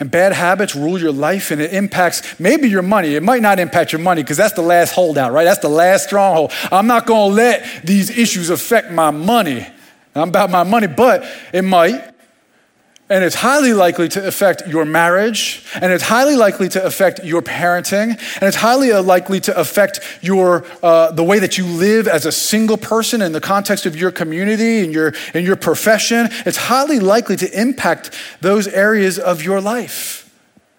And 0.00 0.10
bad 0.10 0.32
habits 0.32 0.74
rule 0.74 0.98
your 0.98 1.12
life 1.12 1.50
and 1.50 1.60
it 1.60 1.72
impacts 1.72 2.38
maybe 2.40 2.68
your 2.68 2.82
money. 2.82 3.14
It 3.14 3.22
might 3.22 3.42
not 3.42 3.58
impact 3.60 3.92
your 3.92 4.00
money 4.00 4.22
because 4.22 4.36
that's 4.36 4.54
the 4.54 4.62
last 4.62 4.92
holdout, 4.92 5.32
right? 5.32 5.44
That's 5.44 5.60
the 5.60 5.68
last 5.68 6.04
stronghold. 6.04 6.52
I'm 6.72 6.86
not 6.86 7.06
going 7.06 7.30
to 7.30 7.34
let 7.34 7.86
these 7.86 8.10
issues 8.10 8.50
affect 8.50 8.90
my 8.90 9.10
money. 9.10 9.66
I'm 10.14 10.28
about 10.28 10.50
my 10.50 10.64
money, 10.64 10.86
but 10.88 11.24
it 11.52 11.62
might. 11.62 12.13
And 13.10 13.22
it's 13.22 13.34
highly 13.34 13.74
likely 13.74 14.08
to 14.08 14.26
affect 14.26 14.66
your 14.66 14.86
marriage, 14.86 15.62
and 15.74 15.92
it's 15.92 16.04
highly 16.04 16.36
likely 16.36 16.70
to 16.70 16.82
affect 16.82 17.22
your 17.22 17.42
parenting, 17.42 18.18
and 18.36 18.42
it's 18.42 18.56
highly 18.56 18.94
likely 18.94 19.40
to 19.40 19.54
affect 19.58 20.00
your, 20.22 20.64
uh, 20.82 21.10
the 21.10 21.22
way 21.22 21.38
that 21.38 21.58
you 21.58 21.66
live 21.66 22.08
as 22.08 22.24
a 22.24 22.32
single 22.32 22.78
person 22.78 23.20
in 23.20 23.32
the 23.32 23.42
context 23.42 23.84
of 23.84 23.94
your 23.94 24.10
community 24.10 24.82
and 24.82 24.94
your, 24.94 25.12
and 25.34 25.44
your 25.44 25.56
profession. 25.56 26.28
It's 26.46 26.56
highly 26.56 26.98
likely 26.98 27.36
to 27.36 27.60
impact 27.60 28.10
those 28.40 28.68
areas 28.68 29.18
of 29.18 29.42
your 29.42 29.60
life. 29.60 30.22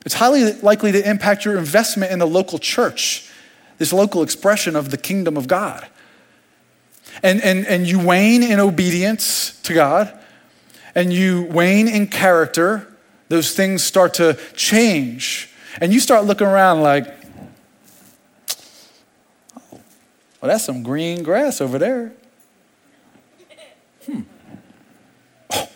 It's 0.03 0.15
highly 0.15 0.53
likely 0.53 0.91
to 0.93 1.07
impact 1.07 1.45
your 1.45 1.57
investment 1.57 2.11
in 2.11 2.17
the 2.17 2.27
local 2.27 2.57
church, 2.57 3.29
this 3.77 3.93
local 3.93 4.23
expression 4.23 4.75
of 4.75 4.89
the 4.89 4.97
kingdom 4.97 5.37
of 5.37 5.47
God. 5.47 5.85
And, 7.21 7.39
and, 7.43 7.67
and 7.67 7.87
you 7.87 7.99
wane 7.99 8.41
in 8.41 8.59
obedience 8.59 9.61
to 9.61 9.75
God 9.75 10.19
and 10.95 11.11
you 11.11 11.43
wane 11.43 11.89
in 11.89 12.07
character, 12.07 12.87
those 13.27 13.53
things 13.53 13.83
start 13.83 14.13
to 14.15 14.39
change. 14.53 15.49
And 15.81 15.93
you 15.93 15.99
start 15.99 16.23
looking 16.23 16.47
around 16.47 16.81
like, 16.81 17.05
oh, 19.57 19.61
well, 19.71 19.81
that's 20.43 20.63
some 20.63 20.83
green 20.83 21.21
grass 21.21 21.59
over 21.59 21.77
there. 21.77 22.13
Hmm. 24.05 24.21
Oh, 25.51 25.69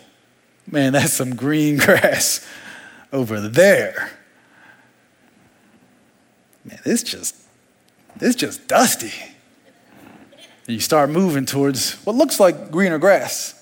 man, 0.66 0.94
that's 0.94 1.12
some 1.12 1.36
green 1.36 1.76
grass 1.78 2.46
over 3.12 3.40
there. 3.40 4.12
Man, 6.64 6.78
it's 6.86 7.02
just, 7.02 7.36
it's 8.20 8.36
just 8.36 8.66
dusty. 8.66 9.12
And 10.66 10.74
you 10.74 10.80
start 10.80 11.10
moving 11.10 11.44
towards 11.44 11.94
what 12.04 12.16
looks 12.16 12.40
like 12.40 12.70
greener 12.70 12.98
grass 12.98 13.59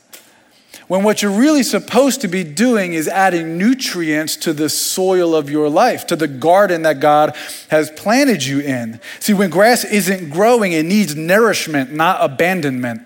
when 0.88 1.02
what 1.02 1.20
you're 1.20 1.30
really 1.30 1.62
supposed 1.62 2.22
to 2.22 2.28
be 2.28 2.42
doing 2.42 2.94
is 2.94 3.06
adding 3.06 3.58
nutrients 3.58 4.36
to 4.36 4.54
the 4.54 4.70
soil 4.70 5.36
of 5.36 5.50
your 5.50 5.68
life, 5.68 6.06
to 6.06 6.16
the 6.16 6.26
garden 6.26 6.82
that 6.82 6.98
God 6.98 7.36
has 7.68 7.90
planted 7.90 8.42
you 8.44 8.60
in. 8.60 8.98
See, 9.20 9.34
when 9.34 9.50
grass 9.50 9.84
isn't 9.84 10.30
growing, 10.30 10.72
it 10.72 10.86
needs 10.86 11.14
nourishment, 11.14 11.92
not 11.92 12.18
abandonment. 12.22 13.02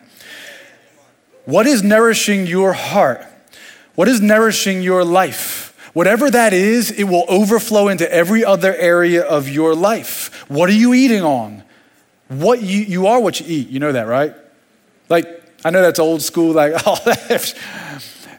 What 1.44 1.66
is 1.66 1.82
nourishing 1.82 2.46
your 2.46 2.72
heart? 2.72 3.26
What 3.96 4.06
is 4.06 4.20
nourishing 4.20 4.80
your 4.80 5.04
life? 5.04 5.76
Whatever 5.92 6.30
that 6.30 6.52
is, 6.52 6.90
it 6.92 7.04
will 7.04 7.26
overflow 7.28 7.88
into 7.88 8.10
every 8.10 8.44
other 8.44 8.74
area 8.76 9.22
of 9.22 9.48
your 9.48 9.74
life. 9.74 10.48
What 10.48 10.70
are 10.70 10.74
you 10.74 10.94
eating 10.94 11.22
on? 11.22 11.64
What 12.28 12.62
you, 12.62 12.78
you 12.78 13.08
are 13.08 13.20
what 13.20 13.40
you 13.40 13.46
eat. 13.48 13.68
You 13.68 13.80
know 13.80 13.92
that, 13.92 14.06
right? 14.06 14.34
Like 15.08 15.41
I 15.64 15.70
know 15.70 15.82
that's 15.82 15.98
old 15.98 16.22
school, 16.22 16.52
like 16.52 16.86
all 16.86 16.96
that. 17.04 17.54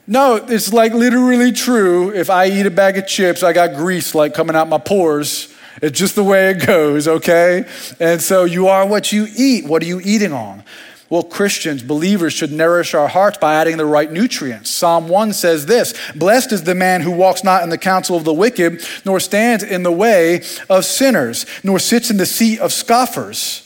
No, 0.05 0.35
it's 0.35 0.73
like 0.73 0.93
literally 0.93 1.51
true. 1.51 2.13
If 2.13 2.29
I 2.29 2.47
eat 2.47 2.65
a 2.65 2.71
bag 2.71 2.97
of 2.97 3.07
chips, 3.07 3.41
I 3.41 3.53
got 3.53 3.75
grease 3.75 4.13
like 4.13 4.33
coming 4.33 4.55
out 4.55 4.67
my 4.67 4.77
pores. 4.77 5.53
It's 5.81 5.97
just 5.97 6.15
the 6.15 6.23
way 6.23 6.51
it 6.51 6.65
goes, 6.65 7.07
okay? 7.07 7.65
And 7.99 8.21
so 8.21 8.43
you 8.43 8.67
are 8.67 8.85
what 8.85 9.11
you 9.11 9.27
eat. 9.35 9.65
What 9.65 9.81
are 9.81 9.85
you 9.85 10.01
eating 10.03 10.33
on? 10.33 10.63
Well, 11.09 11.23
Christians, 11.23 11.83
believers 11.83 12.33
should 12.33 12.51
nourish 12.51 12.93
our 12.93 13.07
hearts 13.07 13.37
by 13.37 13.55
adding 13.55 13.77
the 13.77 13.85
right 13.85 14.11
nutrients. 14.11 14.69
Psalm 14.69 15.07
1 15.07 15.33
says 15.33 15.65
this 15.65 15.93
Blessed 16.15 16.51
is 16.51 16.63
the 16.63 16.75
man 16.75 17.01
who 17.01 17.11
walks 17.11 17.43
not 17.43 17.63
in 17.63 17.69
the 17.69 17.77
counsel 17.77 18.17
of 18.17 18.23
the 18.23 18.33
wicked, 18.33 18.83
nor 19.05 19.19
stands 19.19 19.63
in 19.63 19.83
the 19.83 19.91
way 19.91 20.43
of 20.69 20.85
sinners, 20.85 21.45
nor 21.63 21.79
sits 21.79 22.09
in 22.09 22.17
the 22.17 22.25
seat 22.25 22.59
of 22.59 22.73
scoffers. 22.73 23.62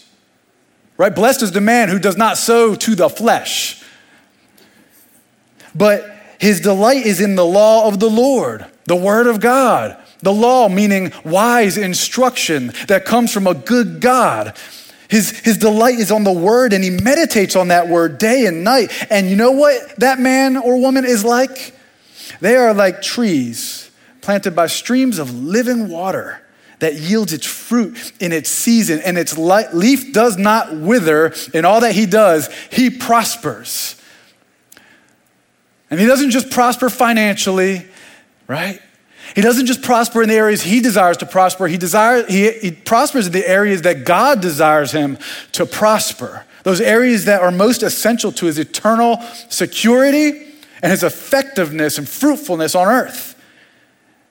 Right? 0.98 1.14
Blessed 1.14 1.44
is 1.44 1.52
the 1.52 1.62
man 1.62 1.90
who 1.90 2.00
does 2.00 2.18
not 2.18 2.38
sow 2.38 2.74
to 2.76 2.96
the 2.96 3.10
flesh, 3.10 3.84
but 5.76 6.10
his 6.40 6.60
delight 6.60 7.06
is 7.06 7.22
in 7.22 7.36
the 7.36 7.46
law 7.46 7.88
of 7.88 8.00
the 8.00 8.10
Lord, 8.10 8.66
the 8.86 8.96
word 8.96 9.28
of 9.28 9.40
God. 9.40 9.98
The 10.20 10.34
law, 10.34 10.68
meaning 10.68 11.14
wise 11.24 11.78
instruction 11.78 12.74
that 12.88 13.06
comes 13.06 13.32
from 13.32 13.46
a 13.46 13.54
good 13.54 14.02
God. 14.02 14.58
His, 15.10 15.40
his 15.42 15.60
delight 15.60 16.00
is 16.00 16.12
on 16.12 16.24
the 16.24 16.32
word 16.32 16.74
and 16.74 16.84
he 16.84 16.90
meditates 16.90 17.56
on 17.56 17.68
that 17.68 17.88
word 17.88 18.18
day 18.18 18.48
and 18.48 18.64
night. 18.64 18.92
And 19.12 19.30
you 19.30 19.36
know 19.36 19.52
what 19.52 19.96
that 19.98 20.20
man 20.20 20.58
or 20.58 20.82
woman 20.82 21.06
is 21.06 21.24
like? 21.24 21.76
They 22.42 22.56
are 22.56 22.74
like 22.74 23.04
trees 23.04 23.92
planted 24.22 24.56
by 24.56 24.68
streams 24.68 25.20
of 25.20 25.34
living 25.34 25.88
water 25.88 26.42
that 26.80 26.96
yields 26.96 27.34
its 27.34 27.46
fruit 27.46 28.14
in 28.20 28.32
its 28.32 28.50
season, 28.50 29.00
and 29.04 29.18
its 29.18 29.38
leaf 29.38 30.14
does 30.14 30.38
not 30.38 30.76
wither. 30.76 31.34
In 31.54 31.66
all 31.66 31.82
that 31.82 31.94
he 31.94 32.06
does, 32.06 32.50
he 32.72 32.90
prospers. 32.90 33.96
And 35.90 36.00
he 36.00 36.06
doesn't 36.06 36.32
just 36.32 36.50
prosper 36.50 36.90
financially, 36.90 37.86
right? 38.48 38.82
He 39.36 39.42
doesn't 39.42 39.66
just 39.66 39.82
prosper 39.82 40.22
in 40.22 40.30
the 40.30 40.36
areas 40.36 40.62
he 40.62 40.80
desires 40.80 41.18
to 41.18 41.26
prosper. 41.26 41.68
He, 41.68 41.78
desires, 41.78 42.28
he, 42.28 42.52
he 42.52 42.72
prospers 42.72 43.28
in 43.28 43.34
the 43.34 43.48
areas 43.48 43.84
that 43.84 44.06
God 44.06 44.42
desires 44.42 44.92
him 44.92 45.18
to 45.54 45.66
prosper. 45.66 46.46
Those 46.64 46.82
areas 46.82 47.26
that 47.26 47.42
are 47.42 47.52
most 47.52 47.84
essential 47.84 48.32
to 48.34 48.46
his 48.46 48.60
eternal 48.60 49.22
security 49.50 50.54
and 50.82 50.92
his 50.92 51.04
effectiveness 51.04 51.98
and 51.98 52.08
fruitfulness 52.08 52.76
on 52.76 52.88
earth. 52.88 53.36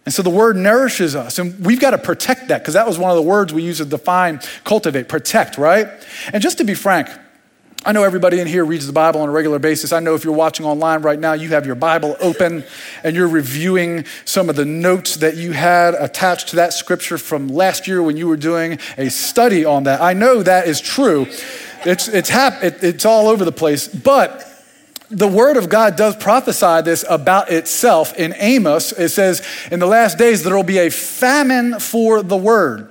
And 0.06 0.14
so 0.14 0.22
the 0.22 0.30
word 0.30 0.56
nourishes 0.56 1.16
us, 1.16 1.40
and 1.40 1.66
we've 1.66 1.80
got 1.80 1.90
to 1.90 1.98
protect 1.98 2.48
that 2.48 2.60
because 2.60 2.74
that 2.74 2.86
was 2.86 2.96
one 2.96 3.10
of 3.10 3.16
the 3.16 3.22
words 3.22 3.52
we 3.52 3.64
use 3.64 3.78
to 3.78 3.84
define 3.84 4.40
cultivate, 4.62 5.08
protect, 5.08 5.58
right? 5.58 5.88
And 6.32 6.40
just 6.40 6.58
to 6.58 6.64
be 6.64 6.74
frank, 6.74 7.08
I 7.84 7.92
know 7.92 8.04
everybody 8.04 8.40
in 8.40 8.46
here 8.46 8.64
reads 8.64 8.86
the 8.86 8.92
Bible 8.92 9.20
on 9.20 9.28
a 9.28 9.32
regular 9.32 9.58
basis. 9.58 9.92
I 9.92 10.00
know 10.00 10.14
if 10.14 10.24
you're 10.24 10.34
watching 10.34 10.64
online 10.64 11.02
right 11.02 11.18
now, 11.18 11.34
you 11.34 11.50
have 11.50 11.66
your 11.66 11.74
Bible 11.74 12.16
open 12.20 12.64
and 13.04 13.14
you're 13.14 13.28
reviewing 13.28 14.04
some 14.24 14.48
of 14.48 14.56
the 14.56 14.64
notes 14.64 15.16
that 15.16 15.36
you 15.36 15.52
had 15.52 15.94
attached 15.94 16.48
to 16.48 16.56
that 16.56 16.72
scripture 16.72 17.18
from 17.18 17.46
last 17.46 17.86
year 17.86 18.02
when 18.02 18.16
you 18.16 18.26
were 18.26 18.36
doing 18.36 18.80
a 18.98 19.08
study 19.08 19.64
on 19.64 19.84
that. 19.84 20.00
I 20.00 20.14
know 20.14 20.42
that 20.42 20.66
is 20.66 20.80
true. 20.80 21.26
It's, 21.84 22.08
it's, 22.08 22.28
hap- 22.28 22.64
it, 22.64 22.82
it's 22.82 23.04
all 23.04 23.28
over 23.28 23.44
the 23.44 23.52
place. 23.52 23.86
But 23.86 24.55
the 25.10 25.28
word 25.28 25.56
of 25.56 25.68
God 25.68 25.96
does 25.96 26.16
prophesy 26.16 26.82
this 26.82 27.04
about 27.08 27.50
itself. 27.50 28.16
In 28.16 28.34
Amos, 28.36 28.92
it 28.92 29.10
says, 29.10 29.46
In 29.70 29.78
the 29.78 29.86
last 29.86 30.18
days, 30.18 30.42
there 30.42 30.54
will 30.54 30.62
be 30.62 30.78
a 30.78 30.90
famine 30.90 31.78
for 31.78 32.22
the 32.22 32.36
word. 32.36 32.88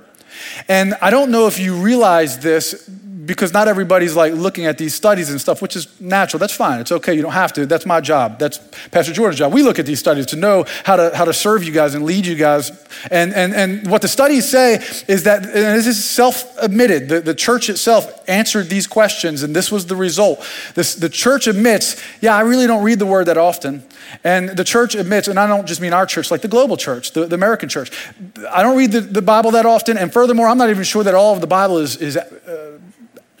And 0.68 0.94
I 1.00 1.10
don't 1.10 1.30
know 1.30 1.46
if 1.46 1.58
you 1.58 1.74
realize 1.74 2.38
this 2.38 2.88
because 3.26 3.52
not 3.52 3.68
everybody's 3.68 4.14
like 4.14 4.32
looking 4.32 4.66
at 4.66 4.78
these 4.78 4.94
studies 4.94 5.30
and 5.30 5.40
stuff, 5.40 5.60
which 5.60 5.76
is 5.76 6.00
natural. 6.00 6.38
That's 6.38 6.54
fine. 6.54 6.80
It's 6.80 6.92
okay. 6.92 7.14
You 7.14 7.22
don't 7.22 7.32
have 7.32 7.52
to. 7.54 7.66
That's 7.66 7.84
my 7.84 8.00
job. 8.00 8.38
That's 8.38 8.58
Pastor 8.90 9.12
Jordan's 9.12 9.38
job. 9.38 9.52
We 9.52 9.62
look 9.62 9.78
at 9.78 9.86
these 9.86 9.98
studies 9.98 10.26
to 10.26 10.36
know 10.36 10.64
how 10.84 10.96
to, 10.96 11.14
how 11.14 11.24
to 11.24 11.32
serve 11.32 11.64
you 11.64 11.72
guys 11.72 11.94
and 11.94 12.04
lead 12.04 12.24
you 12.24 12.36
guys. 12.36 12.70
And, 13.10 13.34
and, 13.34 13.54
and 13.54 13.90
what 13.90 14.02
the 14.02 14.08
studies 14.08 14.48
say 14.48 14.76
is 15.08 15.24
that, 15.24 15.44
and 15.44 15.52
this 15.52 15.86
is 15.86 16.02
self 16.02 16.56
admitted, 16.58 17.08
the, 17.08 17.20
the 17.20 17.34
church 17.34 17.68
itself 17.68 18.22
answered 18.28 18.68
these 18.68 18.86
questions, 18.86 19.42
and 19.42 19.54
this 19.54 19.70
was 19.70 19.86
the 19.86 19.96
result. 19.96 20.46
This, 20.74 20.94
the 20.94 21.08
church 21.08 21.46
admits, 21.46 22.00
yeah, 22.20 22.36
I 22.36 22.40
really 22.40 22.66
don't 22.66 22.84
read 22.84 22.98
the 22.98 23.06
word 23.06 23.26
that 23.26 23.38
often. 23.38 23.82
And 24.22 24.50
the 24.50 24.64
church 24.64 24.94
admits, 24.94 25.28
and 25.28 25.38
I 25.38 25.46
don't 25.46 25.66
just 25.66 25.80
mean 25.80 25.92
our 25.92 26.06
church, 26.06 26.30
like 26.30 26.42
the 26.42 26.48
global 26.48 26.76
church, 26.76 27.12
the, 27.12 27.26
the 27.26 27.34
American 27.34 27.68
church. 27.68 27.90
I 28.50 28.62
don't 28.62 28.76
read 28.76 28.92
the, 28.92 29.00
the 29.00 29.22
Bible 29.22 29.50
that 29.52 29.66
often, 29.66 29.98
and 29.98 30.12
furthermore, 30.12 30.46
I'm 30.46 30.58
not 30.58 30.70
even 30.70 30.84
sure 30.84 31.02
that 31.02 31.14
all 31.14 31.34
of 31.34 31.40
the 31.40 31.46
Bible 31.46 31.78
is, 31.78 31.96
is 31.96 32.16
uh, 32.16 32.78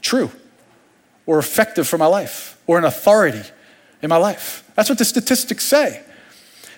true 0.06 0.30
or 1.26 1.38
effective 1.38 1.86
for 1.88 1.98
my 1.98 2.06
life 2.06 2.58
or 2.66 2.78
an 2.78 2.84
authority 2.84 3.42
in 4.00 4.08
my 4.08 4.16
life. 4.16 4.62
That's 4.76 4.88
what 4.88 4.98
the 4.98 5.04
statistics 5.04 5.64
say. 5.64 6.02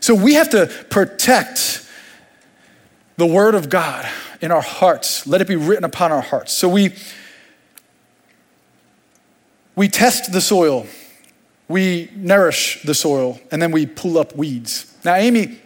So 0.01 0.15
we 0.15 0.35
have 0.35 0.49
to 0.51 0.67
protect 0.89 1.87
the 3.17 3.27
word 3.27 3.55
of 3.55 3.69
God 3.69 4.09
in 4.41 4.51
our 4.51 4.63
hearts. 4.63 5.27
Let 5.27 5.41
it 5.41 5.49
be 5.49 5.57
written 5.57 5.85
upon 5.85 6.13
our 6.13 6.23
hearts. 6.23 6.53
So 6.53 6.69
we 6.69 6.95
we 9.77 9.89
test 9.89 10.33
the 10.33 10.41
soil, 10.41 10.87
we 11.69 12.11
nourish 12.17 12.83
the 12.83 12.95
soil, 12.95 13.39
and 13.53 13.63
then 13.63 13.71
we 13.71 13.87
pull 13.87 14.19
up 14.19 14.35
weeds. 14.35 14.93
Now, 15.05 15.15
Amy, 15.15 15.61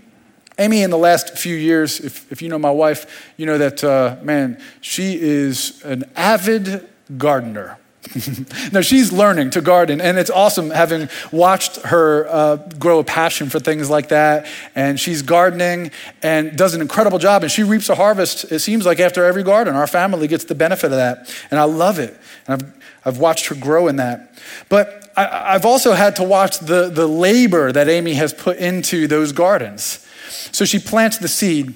Amy, 0.59 0.83
in 0.83 0.91
the 0.91 0.99
last 0.99 1.39
few 1.39 1.57
years, 1.57 1.99
if, 1.99 2.31
if 2.31 2.43
you 2.43 2.51
know 2.51 2.59
my 2.59 2.71
wife, 2.71 3.33
you 3.39 3.47
know 3.47 3.57
that, 3.57 3.83
uh, 3.83 4.17
man, 4.23 4.63
she 4.83 5.19
is 5.19 5.83
an 5.85 6.05
avid 6.15 6.87
gardener. 7.19 7.79
now 8.73 8.81
she's 8.81 9.13
learning 9.13 9.51
to 9.51 9.61
garden, 9.61 10.01
and 10.01 10.19
it's 10.19 10.31
awesome 10.31 10.71
having 10.71 11.09
watched 11.31 11.77
her 11.83 12.27
uh, 12.29 12.57
grow 12.79 12.99
a 12.99 13.05
passion 13.05 13.49
for 13.49 13.61
things 13.61 13.89
like 13.89 14.09
that. 14.09 14.47
And 14.75 14.99
she's 14.99 15.23
gardening 15.23 15.93
and 16.23 16.57
does 16.57 16.75
an 16.75 16.81
incredible 16.81 17.19
job, 17.19 17.43
and 17.43 17.51
she 17.51 17.63
reaps 17.63 17.89
a 17.89 17.95
harvest, 17.95 18.51
it 18.51 18.59
seems 18.59 18.85
like, 18.85 18.99
after 18.99 19.25
every 19.25 19.43
garden. 19.43 19.77
Our 19.77 19.87
family 19.87 20.27
gets 20.27 20.45
the 20.45 20.55
benefit 20.55 20.87
of 20.87 20.99
that, 20.99 21.33
and 21.51 21.61
I 21.61 21.65
love 21.65 21.99
it. 21.99 22.17
And 22.47 22.63
I've, 22.63 22.83
I've 23.05 23.19
watched 23.19 23.47
her 23.47 23.55
grow 23.55 23.87
in 23.87 23.97
that. 23.97 24.35
But 24.69 25.13
I, 25.17 25.55
I've 25.55 25.65
also 25.65 25.93
had 25.93 26.17
to 26.17 26.25
watch 26.25 26.59
the, 26.59 26.91
the 26.91 27.07
labor 27.07 27.71
that 27.71 27.89
Amy 27.89 28.15
has 28.15 28.33
put 28.33 28.59
into 28.59 29.07
those 29.07 29.33
gardens. 29.33 30.07
So 30.51 30.65
she 30.65 30.79
plants 30.79 31.19
the 31.19 31.29
seed 31.29 31.75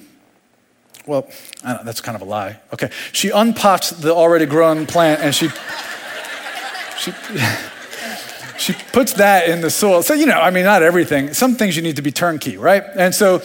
well, 1.07 1.27
that's 1.63 2.01
kind 2.01 2.15
of 2.15 2.21
a 2.21 2.25
lie. 2.25 2.59
Okay. 2.73 2.89
She 3.11 3.29
unpots 3.29 4.01
the 4.01 4.13
already 4.13 4.45
grown 4.45 4.85
plant 4.85 5.21
and 5.21 5.33
she, 5.33 5.49
she, 6.99 7.11
she 8.57 8.73
puts 8.91 9.13
that 9.13 9.49
in 9.49 9.61
the 9.61 9.69
soil. 9.69 10.03
So, 10.03 10.13
you 10.13 10.25
know, 10.25 10.39
I 10.39 10.49
mean, 10.49 10.65
not 10.65 10.83
everything. 10.83 11.33
Some 11.33 11.55
things 11.55 11.75
you 11.75 11.81
need 11.81 11.95
to 11.95 12.01
be 12.01 12.11
turnkey, 12.11 12.57
right? 12.57 12.83
And 12.95 13.15
so 13.15 13.41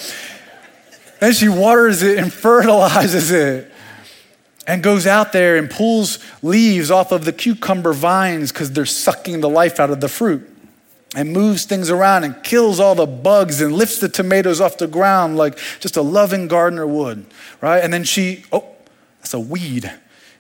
then 1.21 1.33
she 1.33 1.49
waters 1.49 2.03
it 2.03 2.19
and 2.19 2.33
fertilizes 2.33 3.31
it 3.31 3.71
and 4.67 4.83
goes 4.83 5.07
out 5.07 5.33
there 5.33 5.57
and 5.57 5.71
pulls 5.71 6.19
leaves 6.43 6.91
off 6.91 7.13
of 7.13 7.25
the 7.25 7.33
cucumber 7.33 7.93
vines 7.93 8.53
because 8.53 8.73
they're 8.73 8.87
sucking 8.87 9.41
the 9.41 9.49
life 9.49 9.81
out 9.81 9.91
of 9.91 10.01
the 10.01 10.09
fruit 10.09 10.49
and 11.15 11.33
moves 11.33 11.65
things 11.65 11.91
around 11.91 12.25
and 12.25 12.43
kills 12.43 12.81
all 12.81 12.95
the 12.95 13.07
bugs 13.07 13.61
and 13.61 13.75
lifts 13.75 13.99
the 13.99 14.09
tomatoes 14.09 14.61
off 14.61 14.79
the 14.79 14.87
ground 14.87 15.37
like 15.37 15.59
just 15.79 15.97
a 15.97 16.03
loving 16.03 16.49
gardener 16.49 16.87
would, 16.87 17.27
right? 17.61 17.83
And 17.83 17.93
then 17.93 18.05
she, 18.05 18.45
oh, 18.53 18.65
that's 19.19 19.35
a 19.35 19.41
weed. 19.41 19.93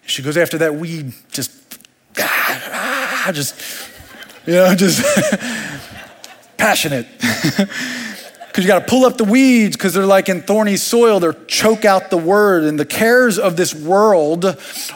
She 0.06 0.22
goes 0.22 0.36
after 0.36 0.58
that 0.58 0.74
weed, 0.74 1.12
just, 1.30 1.52
ah, 2.18 3.30
just, 3.32 3.54
you 4.46 4.54
know, 4.54 4.74
just 4.74 5.02
passionate. 6.56 7.06
because 8.52 8.64
you 8.64 8.68
got 8.68 8.80
to 8.80 8.86
pull 8.86 9.06
up 9.06 9.16
the 9.16 9.24
weeds 9.24 9.78
because 9.78 9.94
they're 9.94 10.04
like 10.04 10.28
in 10.28 10.42
thorny 10.42 10.76
soil. 10.76 11.18
They're 11.18 11.32
choke 11.32 11.86
out 11.86 12.10
the 12.10 12.18
word. 12.18 12.64
And 12.64 12.78
the 12.78 12.84
cares 12.84 13.38
of 13.38 13.56
this 13.56 13.74
world 13.74 14.44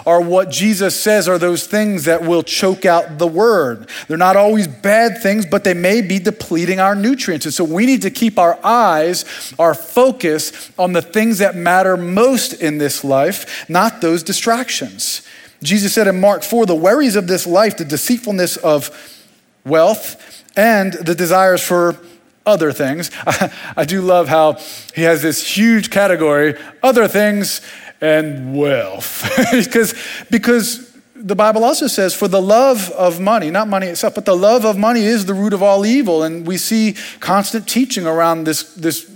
are 0.05 0.21
what 0.21 0.51
Jesus 0.51 0.95
says 0.95 1.27
are 1.27 1.39
those 1.39 1.67
things 1.67 2.05
that 2.05 2.21
will 2.23 2.43
choke 2.43 2.85
out 2.85 3.17
the 3.17 3.27
word. 3.27 3.89
They're 4.09 4.19
not 4.19 4.37
always 4.37 4.69
bad 4.69 5.23
things, 5.23 5.47
but 5.47 5.65
they 5.65 5.73
may 5.73 6.03
be 6.03 6.19
depleting 6.19 6.81
our 6.81 6.95
nutrients. 6.95 7.47
And 7.47 7.55
so 7.55 7.65
we 7.65 7.87
need 7.87 8.03
to 8.03 8.11
keep 8.11 8.39
our 8.39 8.59
eyes, 8.63 9.55
our 9.59 9.73
focus 9.73 10.71
on 10.79 10.93
the 10.93 11.01
things 11.01 11.39
that 11.39 11.57
matter 11.57 11.97
most 11.97 12.53
in 12.53 12.77
this 12.77 13.05
life, 13.05 13.67
not 13.71 14.03
those 14.03 14.23
distractions. 14.23 15.23
Jesus 15.63 15.95
said 15.95 16.09
in 16.09 16.21
Mark 16.21 16.43
4 16.43 16.67
the 16.67 16.75
worries 16.75 17.17
of 17.17 17.27
this 17.27 17.47
life, 17.47 17.79
the 17.79 17.87
deceitfulness 17.87 18.59
of 18.59 18.91
wealth, 19.65 20.45
and 20.57 20.93
the 20.93 21.15
desires 21.15 21.63
for 21.63 21.97
other 22.47 22.73
things. 22.73 23.11
I, 23.77 23.85
do 23.85 24.01
love 24.01 24.29
how 24.29 24.59
he 24.95 25.03
has 25.03 25.23
this 25.23 25.57
huge 25.57 25.91
category, 25.91 26.55
other 26.83 27.09
things 27.09 27.61
and 28.01 28.57
wealth. 28.57 29.29
because, 29.53 29.95
because 30.31 30.97
the 31.15 31.35
Bible 31.35 31.65
also 31.65 31.87
says, 31.87 32.15
for 32.15 32.29
the 32.29 32.41
love 32.41 32.91
of 32.93 33.21
money, 33.21 33.51
not 33.51 33.69
money 33.69 33.89
itself, 33.89 34.15
but 34.15 34.25
the 34.25 34.37
love 34.37 34.65
of 34.65 34.79
money 34.79 35.05
is 35.05 35.27
the 35.27 35.35
root 35.35 35.53
of 35.53 35.63
all 35.63 35.85
evil. 35.85 36.23
And 36.23 36.47
we 36.47 36.57
see 36.57 36.95
constant 37.21 37.69
teaching 37.69 38.07
around 38.07 38.45
this, 38.45 38.75
this 38.75 39.11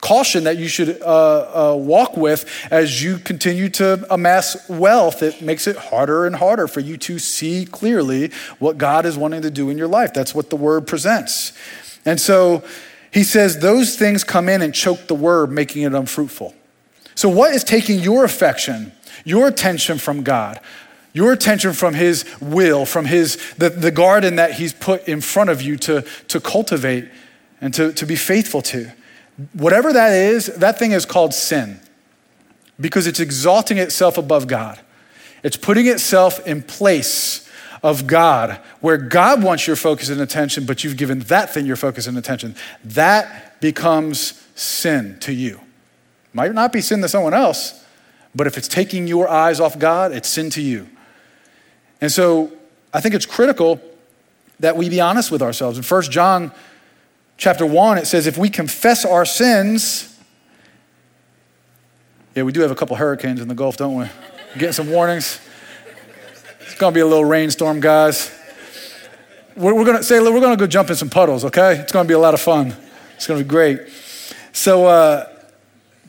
caution 0.00 0.44
that 0.44 0.58
you 0.58 0.68
should 0.68 1.00
uh, 1.02 1.72
uh, 1.72 1.76
walk 1.76 2.16
with 2.16 2.44
as 2.70 3.02
you 3.02 3.18
continue 3.18 3.68
to 3.70 4.06
amass 4.10 4.68
wealth. 4.68 5.22
It 5.22 5.42
makes 5.42 5.66
it 5.66 5.76
harder 5.76 6.26
and 6.26 6.36
harder 6.36 6.68
for 6.68 6.80
you 6.80 6.96
to 6.98 7.18
see 7.18 7.66
clearly 7.66 8.30
what 8.58 8.78
God 8.78 9.06
is 9.06 9.16
wanting 9.16 9.42
to 9.42 9.50
do 9.50 9.70
in 9.70 9.78
your 9.78 9.88
life. 9.88 10.12
That's 10.12 10.34
what 10.34 10.50
the 10.50 10.56
word 10.56 10.86
presents. 10.86 11.52
And 12.04 12.20
so 12.20 12.62
he 13.12 13.22
says 13.22 13.58
those 13.58 13.96
things 13.96 14.24
come 14.24 14.48
in 14.48 14.62
and 14.62 14.74
choke 14.74 15.06
the 15.06 15.14
word, 15.14 15.50
making 15.50 15.82
it 15.82 15.94
unfruitful. 15.94 16.54
So, 17.14 17.28
what 17.28 17.54
is 17.54 17.62
taking 17.62 18.00
your 18.00 18.24
affection, 18.24 18.92
your 19.24 19.46
attention 19.46 19.98
from 19.98 20.22
God, 20.22 20.60
your 21.12 21.32
attention 21.32 21.74
from 21.74 21.94
his 21.94 22.24
will, 22.40 22.86
from 22.86 23.04
his 23.04 23.36
the, 23.58 23.68
the 23.68 23.90
garden 23.90 24.36
that 24.36 24.54
he's 24.54 24.72
put 24.72 25.06
in 25.06 25.20
front 25.20 25.50
of 25.50 25.60
you 25.60 25.76
to, 25.78 26.02
to 26.28 26.40
cultivate 26.40 27.08
and 27.60 27.74
to, 27.74 27.92
to 27.92 28.06
be 28.06 28.16
faithful 28.16 28.62
to? 28.62 28.90
Whatever 29.52 29.92
that 29.92 30.12
is, 30.12 30.46
that 30.46 30.78
thing 30.78 30.92
is 30.92 31.04
called 31.04 31.34
sin 31.34 31.80
because 32.80 33.06
it's 33.06 33.20
exalting 33.20 33.78
itself 33.78 34.18
above 34.18 34.46
God. 34.46 34.80
It's 35.42 35.56
putting 35.56 35.86
itself 35.86 36.44
in 36.46 36.62
place 36.62 37.48
of 37.82 38.06
God, 38.06 38.60
where 38.80 38.96
God 38.96 39.42
wants 39.42 39.66
your 39.66 39.76
focus 39.76 40.08
and 40.08 40.20
attention, 40.20 40.66
but 40.66 40.84
you've 40.84 40.96
given 40.96 41.20
that 41.20 41.52
thing 41.52 41.66
your 41.66 41.76
focus 41.76 42.06
and 42.06 42.16
attention, 42.16 42.54
that 42.84 43.60
becomes 43.60 44.46
sin 44.54 45.18
to 45.20 45.32
you. 45.32 45.60
Might 46.32 46.52
not 46.52 46.72
be 46.72 46.80
sin 46.80 47.00
to 47.02 47.08
someone 47.08 47.34
else, 47.34 47.84
but 48.34 48.46
if 48.46 48.56
it's 48.56 48.68
taking 48.68 49.06
your 49.06 49.28
eyes 49.28 49.60
off 49.60 49.78
God, 49.78 50.12
it's 50.12 50.28
sin 50.28 50.48
to 50.50 50.62
you. 50.62 50.88
And 52.00 52.10
so 52.10 52.52
I 52.94 53.00
think 53.00 53.14
it's 53.14 53.26
critical 53.26 53.80
that 54.60 54.76
we 54.76 54.88
be 54.88 55.00
honest 55.00 55.30
with 55.30 55.42
ourselves. 55.42 55.76
In 55.76 55.84
1 55.84 56.02
John 56.04 56.52
chapter 57.36 57.66
1, 57.66 57.98
it 57.98 58.06
says, 58.06 58.26
if 58.26 58.38
we 58.38 58.48
confess 58.48 59.04
our 59.04 59.24
sins, 59.24 60.16
yeah, 62.34 62.44
we 62.44 62.52
do 62.52 62.60
have 62.60 62.70
a 62.70 62.74
couple 62.74 62.96
hurricanes 62.96 63.40
in 63.40 63.48
the 63.48 63.54
Gulf, 63.54 63.76
don't 63.76 63.96
we? 63.96 64.06
Getting 64.54 64.72
some 64.72 64.90
warnings. 64.90 65.40
It's 66.72 66.80
going 66.80 66.94
to 66.94 66.94
be 66.94 67.02
a 67.02 67.06
little 67.06 67.26
rainstorm, 67.26 67.80
guys. 67.80 68.34
We're, 69.54 69.74
we're 69.74 69.84
going 69.84 69.98
to 69.98 70.02
say, 70.02 70.18
we're 70.20 70.40
going 70.40 70.56
to 70.56 70.56
go 70.56 70.66
jump 70.66 70.88
in 70.88 70.96
some 70.96 71.10
puddles, 71.10 71.44
okay? 71.44 71.76
It's 71.76 71.92
going 71.92 72.06
to 72.06 72.08
be 72.08 72.14
a 72.14 72.18
lot 72.18 72.32
of 72.32 72.40
fun. 72.40 72.74
It's 73.14 73.26
going 73.26 73.38
to 73.38 73.44
be 73.44 73.48
great. 73.48 73.80
So, 74.54 74.86
uh, 74.86 75.28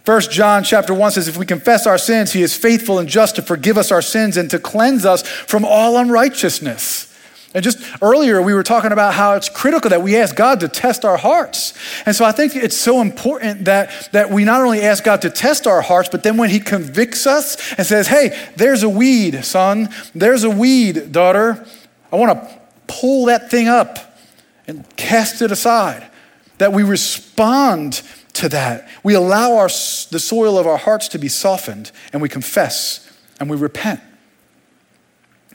First 0.05 0.31
John 0.31 0.63
chapter 0.63 0.93
1 0.93 1.11
says, 1.11 1.27
If 1.27 1.35
we 1.35 1.45
confess 1.45 1.85
our 1.85 1.97
sins, 1.97 2.31
he 2.31 2.41
is 2.41 2.55
faithful 2.55 2.97
and 2.97 3.09
just 3.09 3.35
to 3.35 3.41
forgive 3.41 3.77
us 3.77 3.91
our 3.91 4.01
sins 4.01 4.37
and 4.37 4.49
to 4.51 4.57
cleanse 4.57 5.05
us 5.05 5.27
from 5.27 5.65
all 5.65 5.97
unrighteousness. 5.97 7.12
And 7.53 7.63
just 7.63 7.79
earlier, 8.01 8.41
we 8.41 8.53
were 8.53 8.63
talking 8.63 8.91
about 8.91 9.13
how 9.13 9.35
it's 9.35 9.47
critical 9.47 9.89
that 9.91 10.01
we 10.01 10.17
ask 10.17 10.35
God 10.35 10.59
to 10.61 10.67
test 10.67 11.05
our 11.05 11.17
hearts. 11.17 11.73
And 12.05 12.15
so 12.15 12.25
I 12.25 12.31
think 12.31 12.55
it's 12.55 12.75
so 12.75 12.99
important 12.99 13.65
that, 13.65 14.09
that 14.11 14.31
we 14.31 14.43
not 14.43 14.61
only 14.61 14.81
ask 14.81 15.03
God 15.03 15.21
to 15.21 15.29
test 15.29 15.67
our 15.67 15.81
hearts, 15.81 16.09
but 16.09 16.23
then 16.23 16.37
when 16.37 16.49
He 16.49 16.59
convicts 16.59 17.27
us 17.27 17.73
and 17.73 17.85
says, 17.85 18.07
hey, 18.07 18.49
there's 18.55 18.81
a 18.81 18.89
weed, 18.89 19.45
son, 19.45 19.89
there's 20.15 20.43
a 20.43 20.49
weed, 20.49 21.11
daughter, 21.11 21.63
I 22.11 22.15
want 22.15 22.41
to 22.41 22.61
pull 22.87 23.25
that 23.25 23.51
thing 23.51 23.67
up 23.67 24.17
and 24.65 24.83
cast 24.95 25.41
it 25.41 25.51
aside. 25.51 26.09
That 26.57 26.73
we 26.73 26.83
respond 26.83 28.01
to 28.33 28.49
that. 28.49 28.87
We 29.03 29.13
allow 29.13 29.57
our, 29.57 29.67
the 29.67 30.19
soil 30.19 30.57
of 30.57 30.65
our 30.65 30.77
hearts 30.77 31.07
to 31.09 31.19
be 31.19 31.27
softened 31.27 31.91
and 32.13 32.21
we 32.21 32.29
confess 32.29 33.11
and 33.39 33.49
we 33.49 33.57
repent. 33.57 33.99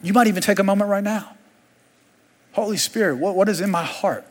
You 0.02 0.12
might 0.12 0.28
even 0.28 0.42
take 0.42 0.60
a 0.60 0.64
moment 0.64 0.90
right 0.90 1.02
now 1.02 1.37
Holy 2.58 2.76
Spirit, 2.76 3.16
what, 3.16 3.34
what 3.34 3.48
is 3.48 3.60
in 3.60 3.70
my 3.70 3.84
heart? 3.84 4.24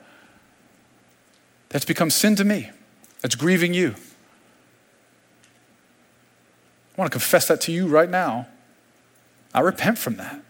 that's 1.69 1.85
become 1.85 2.09
sin 2.09 2.35
to 2.35 2.45
me, 2.45 2.71
that's 3.21 3.35
grieving 3.35 3.73
you. 3.73 3.95
I 6.95 7.01
want 7.01 7.11
to 7.11 7.15
confess 7.15 7.47
that 7.47 7.61
to 7.61 7.71
you 7.71 7.87
right 7.87 8.09
now. 8.09 8.47
I 9.53 9.59
repent 9.59 9.97
from 9.97 10.17
that. 10.17 10.41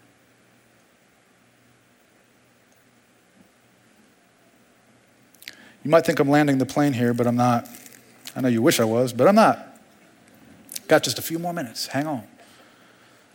You 5.83 5.91
might 5.91 6.05
think 6.05 6.19
I'm 6.19 6.29
landing 6.29 6.57
the 6.57 6.65
plane 6.65 6.93
here, 6.93 7.13
but 7.13 7.27
I'm 7.27 7.35
not. 7.35 7.67
I 8.35 8.41
know 8.41 8.47
you 8.47 8.61
wish 8.61 8.79
I 8.79 8.85
was, 8.85 9.13
but 9.13 9.27
I'm 9.27 9.35
not. 9.35 9.79
Got 10.87 11.03
just 11.03 11.19
a 11.19 11.21
few 11.21 11.39
more 11.39 11.53
minutes. 11.53 11.87
Hang 11.87 12.07
on. 12.07 12.23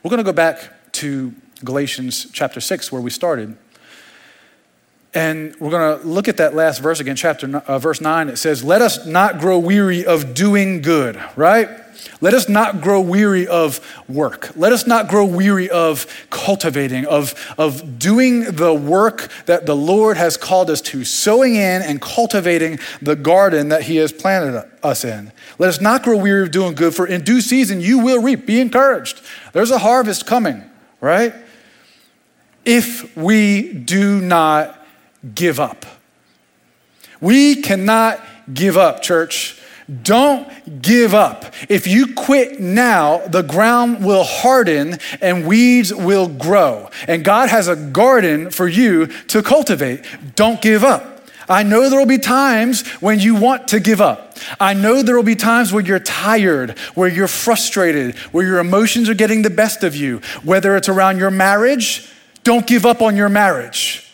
We're 0.02 0.10
going 0.10 0.18
to 0.18 0.24
go 0.24 0.32
back 0.32 0.92
to 0.92 1.34
Galatians 1.64 2.26
chapter 2.32 2.60
6, 2.60 2.90
where 2.90 3.00
we 3.00 3.10
started. 3.10 3.56
And 5.14 5.54
we're 5.56 5.70
going 5.70 6.00
to 6.00 6.06
look 6.06 6.26
at 6.28 6.38
that 6.38 6.54
last 6.54 6.80
verse 6.80 6.98
again, 6.98 7.16
chapter 7.16 7.58
uh, 7.66 7.78
verse 7.78 8.00
9. 8.00 8.28
It 8.30 8.36
says, 8.36 8.64
Let 8.64 8.80
us 8.80 9.06
not 9.06 9.38
grow 9.38 9.58
weary 9.58 10.06
of 10.06 10.32
doing 10.32 10.80
good, 10.80 11.22
right? 11.36 11.68
Let 12.20 12.34
us 12.34 12.48
not 12.48 12.80
grow 12.80 13.00
weary 13.00 13.46
of 13.46 13.80
work. 14.08 14.52
Let 14.56 14.72
us 14.72 14.86
not 14.86 15.08
grow 15.08 15.24
weary 15.24 15.68
of 15.68 16.06
cultivating, 16.30 17.04
of, 17.04 17.34
of 17.58 17.98
doing 17.98 18.42
the 18.42 18.72
work 18.72 19.28
that 19.46 19.66
the 19.66 19.76
Lord 19.76 20.16
has 20.16 20.36
called 20.36 20.70
us 20.70 20.80
to, 20.82 21.04
sowing 21.04 21.56
in 21.56 21.82
and 21.82 22.00
cultivating 22.00 22.78
the 23.02 23.16
garden 23.16 23.68
that 23.68 23.82
He 23.82 23.96
has 23.96 24.12
planted 24.12 24.68
us 24.82 25.04
in. 25.04 25.32
Let 25.58 25.68
us 25.68 25.80
not 25.80 26.02
grow 26.02 26.16
weary 26.16 26.42
of 26.44 26.52
doing 26.52 26.74
good, 26.74 26.94
for 26.94 27.06
in 27.06 27.22
due 27.22 27.40
season 27.40 27.80
you 27.80 27.98
will 27.98 28.22
reap. 28.22 28.46
Be 28.46 28.60
encouraged. 28.60 29.20
There's 29.52 29.70
a 29.70 29.78
harvest 29.78 30.26
coming, 30.26 30.62
right? 31.00 31.34
If 32.64 33.16
we 33.16 33.72
do 33.72 34.20
not 34.20 34.81
give 35.34 35.60
up. 35.60 35.84
We 37.20 37.62
cannot 37.62 38.20
give 38.52 38.76
up, 38.76 39.02
church. 39.02 39.60
Don't 40.02 40.80
give 40.80 41.14
up. 41.14 41.44
If 41.68 41.86
you 41.86 42.14
quit 42.14 42.60
now, 42.60 43.18
the 43.26 43.42
ground 43.42 44.04
will 44.04 44.24
harden 44.24 44.98
and 45.20 45.46
weeds 45.46 45.92
will 45.92 46.28
grow. 46.28 46.88
And 47.08 47.24
God 47.24 47.48
has 47.48 47.68
a 47.68 47.76
garden 47.76 48.50
for 48.50 48.68
you 48.68 49.06
to 49.28 49.42
cultivate. 49.42 50.04
Don't 50.34 50.60
give 50.62 50.84
up. 50.84 51.08
I 51.48 51.64
know 51.64 51.90
there 51.90 51.98
will 51.98 52.06
be 52.06 52.18
times 52.18 52.86
when 53.00 53.18
you 53.18 53.34
want 53.34 53.68
to 53.68 53.80
give 53.80 54.00
up. 54.00 54.38
I 54.60 54.74
know 54.74 55.02
there 55.02 55.16
will 55.16 55.22
be 55.22 55.36
times 55.36 55.72
where 55.72 55.84
you're 55.84 55.98
tired, 55.98 56.78
where 56.94 57.08
you're 57.08 57.28
frustrated, 57.28 58.16
where 58.30 58.46
your 58.46 58.58
emotions 58.58 59.08
are 59.08 59.14
getting 59.14 59.42
the 59.42 59.50
best 59.50 59.82
of 59.82 59.96
you. 59.96 60.20
Whether 60.44 60.76
it's 60.76 60.88
around 60.88 61.18
your 61.18 61.30
marriage, 61.30 62.08
don't 62.44 62.66
give 62.66 62.86
up 62.86 63.02
on 63.02 63.16
your 63.16 63.28
marriage. 63.28 64.11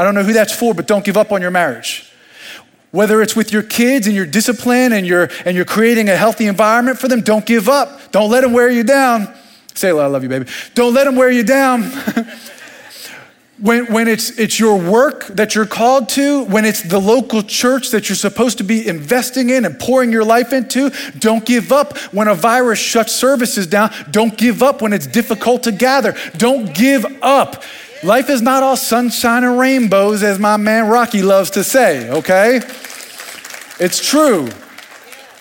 I 0.00 0.02
don't 0.02 0.14
know 0.14 0.22
who 0.22 0.32
that's 0.32 0.54
for, 0.54 0.72
but 0.72 0.86
don't 0.86 1.04
give 1.04 1.18
up 1.18 1.30
on 1.30 1.42
your 1.42 1.50
marriage. 1.50 2.10
Whether 2.90 3.20
it's 3.20 3.36
with 3.36 3.52
your 3.52 3.62
kids 3.62 4.06
and 4.06 4.16
your 4.16 4.24
discipline 4.24 4.94
and 4.94 5.06
you're, 5.06 5.28
and 5.44 5.54
you're 5.54 5.66
creating 5.66 6.08
a 6.08 6.16
healthy 6.16 6.46
environment 6.46 6.98
for 6.98 7.06
them, 7.06 7.20
don't 7.20 7.44
give 7.44 7.68
up. 7.68 8.10
Don't 8.10 8.30
let 8.30 8.40
them 8.40 8.54
wear 8.54 8.70
you 8.70 8.82
down. 8.82 9.30
Say, 9.74 9.90
I 9.90 10.06
love 10.06 10.22
you, 10.22 10.30
baby. 10.30 10.46
Don't 10.74 10.94
let 10.94 11.04
them 11.04 11.16
wear 11.16 11.30
you 11.30 11.42
down. 11.42 11.82
when, 13.60 13.92
when 13.92 14.08
it's, 14.08 14.30
it's 14.38 14.58
your 14.58 14.78
work 14.78 15.26
that 15.26 15.54
you're 15.54 15.66
called 15.66 16.08
to, 16.08 16.44
when 16.44 16.64
it's 16.64 16.82
the 16.82 16.98
local 16.98 17.42
church 17.42 17.90
that 17.90 18.08
you're 18.08 18.16
supposed 18.16 18.56
to 18.56 18.64
be 18.64 18.88
investing 18.88 19.50
in 19.50 19.66
and 19.66 19.78
pouring 19.78 20.10
your 20.10 20.24
life 20.24 20.54
into, 20.54 20.90
don't 21.18 21.44
give 21.44 21.72
up. 21.72 21.98
When 22.10 22.26
a 22.26 22.34
virus 22.34 22.78
shuts 22.78 23.12
services 23.12 23.66
down, 23.66 23.92
don't 24.10 24.38
give 24.38 24.62
up. 24.62 24.80
When 24.80 24.94
it's 24.94 25.06
difficult 25.06 25.64
to 25.64 25.72
gather, 25.72 26.16
don't 26.38 26.74
give 26.74 27.04
up. 27.20 27.62
Life 28.02 28.30
is 28.30 28.40
not 28.40 28.62
all 28.62 28.76
sunshine 28.76 29.44
and 29.44 29.58
rainbows, 29.58 30.22
as 30.22 30.38
my 30.38 30.56
man 30.56 30.88
Rocky 30.88 31.22
loves 31.22 31.50
to 31.50 31.62
say, 31.62 32.08
okay? 32.08 32.62
It's 33.78 34.06
true. 34.06 34.48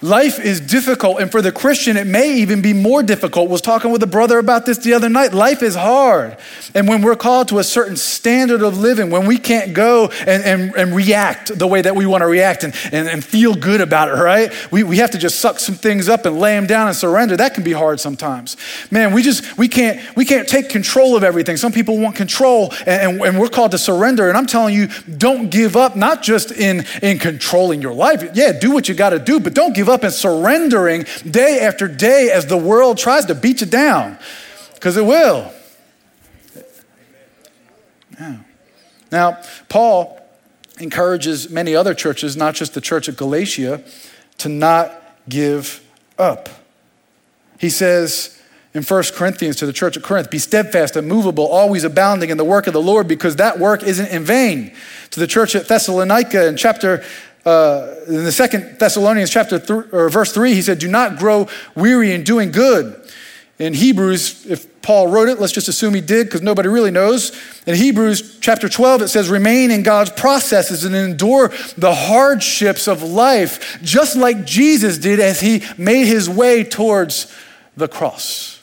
Life 0.01 0.39
is 0.39 0.61
difficult, 0.61 1.19
and 1.19 1.29
for 1.29 1.41
the 1.41 1.51
Christian, 1.51 1.97
it 1.97 2.07
may 2.07 2.37
even 2.37 2.61
be 2.61 2.71
more 2.71 3.03
difficult. 3.03 3.49
Was 3.49 3.61
talking 3.61 3.91
with 3.91 4.01
a 4.01 4.07
brother 4.07 4.39
about 4.39 4.65
this 4.65 4.77
the 4.77 4.93
other 4.93 5.09
night. 5.09 5.33
Life 5.33 5.61
is 5.61 5.75
hard, 5.75 6.37
and 6.73 6.87
when 6.87 7.01
we're 7.01 7.17
called 7.17 7.49
to 7.49 7.59
a 7.59 7.65
certain 7.65 7.97
standard 7.97 8.61
of 8.61 8.77
living, 8.77 9.09
when 9.09 9.25
we 9.25 9.37
can't 9.37 9.73
go 9.73 10.07
and, 10.25 10.43
and, 10.43 10.73
and 10.75 10.95
react 10.95 11.57
the 11.59 11.67
way 11.67 11.81
that 11.81 11.97
we 11.97 12.05
want 12.05 12.21
to 12.21 12.27
react 12.27 12.63
and, 12.63 12.73
and, 12.93 13.09
and 13.09 13.25
feel 13.25 13.53
good 13.53 13.81
about 13.81 14.07
it, 14.07 14.13
right? 14.13 14.53
We, 14.71 14.83
we 14.83 14.97
have 14.97 15.11
to 15.11 15.17
just 15.17 15.41
suck 15.41 15.59
some 15.59 15.75
things 15.75 16.07
up 16.07 16.25
and 16.25 16.39
lay 16.39 16.55
them 16.55 16.65
down 16.65 16.87
and 16.87 16.95
surrender. 16.95 17.35
That 17.35 17.53
can 17.53 17.65
be 17.65 17.73
hard 17.73 17.99
sometimes. 17.99 18.55
Man, 18.91 19.13
we 19.13 19.21
just 19.21 19.57
we 19.57 19.67
can't 19.67 19.99
we 20.15 20.23
can't 20.23 20.47
take 20.47 20.69
control 20.69 21.17
of 21.17 21.25
everything. 21.25 21.57
Some 21.57 21.73
people 21.73 21.99
want 21.99 22.15
control, 22.15 22.73
and, 22.85 23.19
and 23.21 23.37
we're 23.37 23.49
called 23.49 23.71
to 23.71 23.77
surrender. 23.77 24.29
And 24.29 24.37
I'm 24.37 24.47
telling 24.47 24.73
you, 24.73 24.87
don't 25.17 25.49
give 25.49 25.75
up. 25.75 25.97
Not 25.97 26.23
just 26.23 26.53
in 26.53 26.85
in 27.01 27.19
controlling 27.19 27.81
your 27.81 27.93
life. 27.93 28.23
Yeah, 28.33 28.53
do 28.53 28.71
what 28.71 28.87
you 28.87 28.95
got 28.95 29.09
to 29.09 29.19
do, 29.19 29.41
but 29.41 29.53
don't 29.53 29.75
give 29.75 29.88
up 29.89 30.03
and 30.03 30.13
surrendering 30.13 31.05
day 31.29 31.59
after 31.61 31.87
day 31.87 32.29
as 32.31 32.45
the 32.45 32.57
world 32.57 32.97
tries 32.97 33.25
to 33.25 33.35
beat 33.35 33.61
you 33.61 33.67
down, 33.67 34.17
because 34.75 34.95
it 34.97 35.05
will. 35.05 35.51
Yeah. 38.19 38.37
Now, 39.11 39.41
Paul 39.69 40.19
encourages 40.79 41.49
many 41.49 41.75
other 41.75 41.93
churches, 41.93 42.37
not 42.37 42.55
just 42.55 42.73
the 42.73 42.81
church 42.81 43.09
at 43.09 43.17
Galatia, 43.17 43.83
to 44.37 44.49
not 44.49 44.93
give 45.27 45.83
up. 46.17 46.49
He 47.59 47.69
says 47.69 48.41
in 48.73 48.83
1 48.83 49.03
Corinthians 49.13 49.55
to 49.57 49.65
the 49.65 49.73
church 49.73 49.97
at 49.97 50.03
Corinth, 50.03 50.29
be 50.29 50.37
steadfast, 50.37 50.95
immovable, 50.95 51.47
always 51.47 51.83
abounding 51.83 52.29
in 52.29 52.37
the 52.37 52.45
work 52.45 52.67
of 52.67 52.73
the 52.73 52.81
Lord, 52.81 53.07
because 53.07 53.35
that 53.37 53.57
work 53.57 53.83
isn't 53.83 54.07
in 54.07 54.23
vain. 54.23 54.73
To 55.11 55.19
the 55.19 55.27
church 55.27 55.55
at 55.55 55.67
Thessalonica 55.67 56.47
in 56.47 56.55
chapter 56.55 57.03
uh, 57.45 57.95
in 58.07 58.23
the 58.23 58.31
second 58.31 58.77
Thessalonians 58.79 59.29
chapter 59.29 59.59
th- 59.59 59.93
or 59.93 60.09
verse 60.09 60.31
three, 60.33 60.53
he 60.53 60.61
said, 60.61 60.79
"Do 60.79 60.87
not 60.87 61.17
grow 61.17 61.47
weary 61.75 62.13
in 62.13 62.23
doing 62.23 62.51
good." 62.51 62.99
In 63.59 63.73
Hebrews, 63.73 64.45
if 64.45 64.81
Paul 64.81 65.09
wrote 65.09 65.27
it, 65.27 65.39
let's 65.39 65.51
just 65.51 65.67
assume 65.67 65.93
he 65.93 65.99
did 65.99 66.27
because 66.27 66.41
nobody 66.41 66.69
really 66.69 66.91
knows. 66.91 67.37
In 67.67 67.75
Hebrews 67.75 68.39
chapter 68.39 68.69
12, 68.69 69.01
it 69.01 69.07
says, 69.09 69.29
Remain 69.29 69.69
in 69.69 69.83
God's 69.83 70.11
processes 70.11 70.85
and 70.85 70.95
endure 70.95 71.49
the 71.77 71.93
hardships 71.93 72.87
of 72.87 73.03
life, 73.03 73.79
just 73.83 74.15
like 74.15 74.45
Jesus 74.45 74.97
did 74.97 75.19
as 75.19 75.41
he 75.41 75.63
made 75.77 76.05
his 76.05 76.29
way 76.29 76.63
towards 76.63 77.31
the 77.75 77.89
cross. 77.89 78.58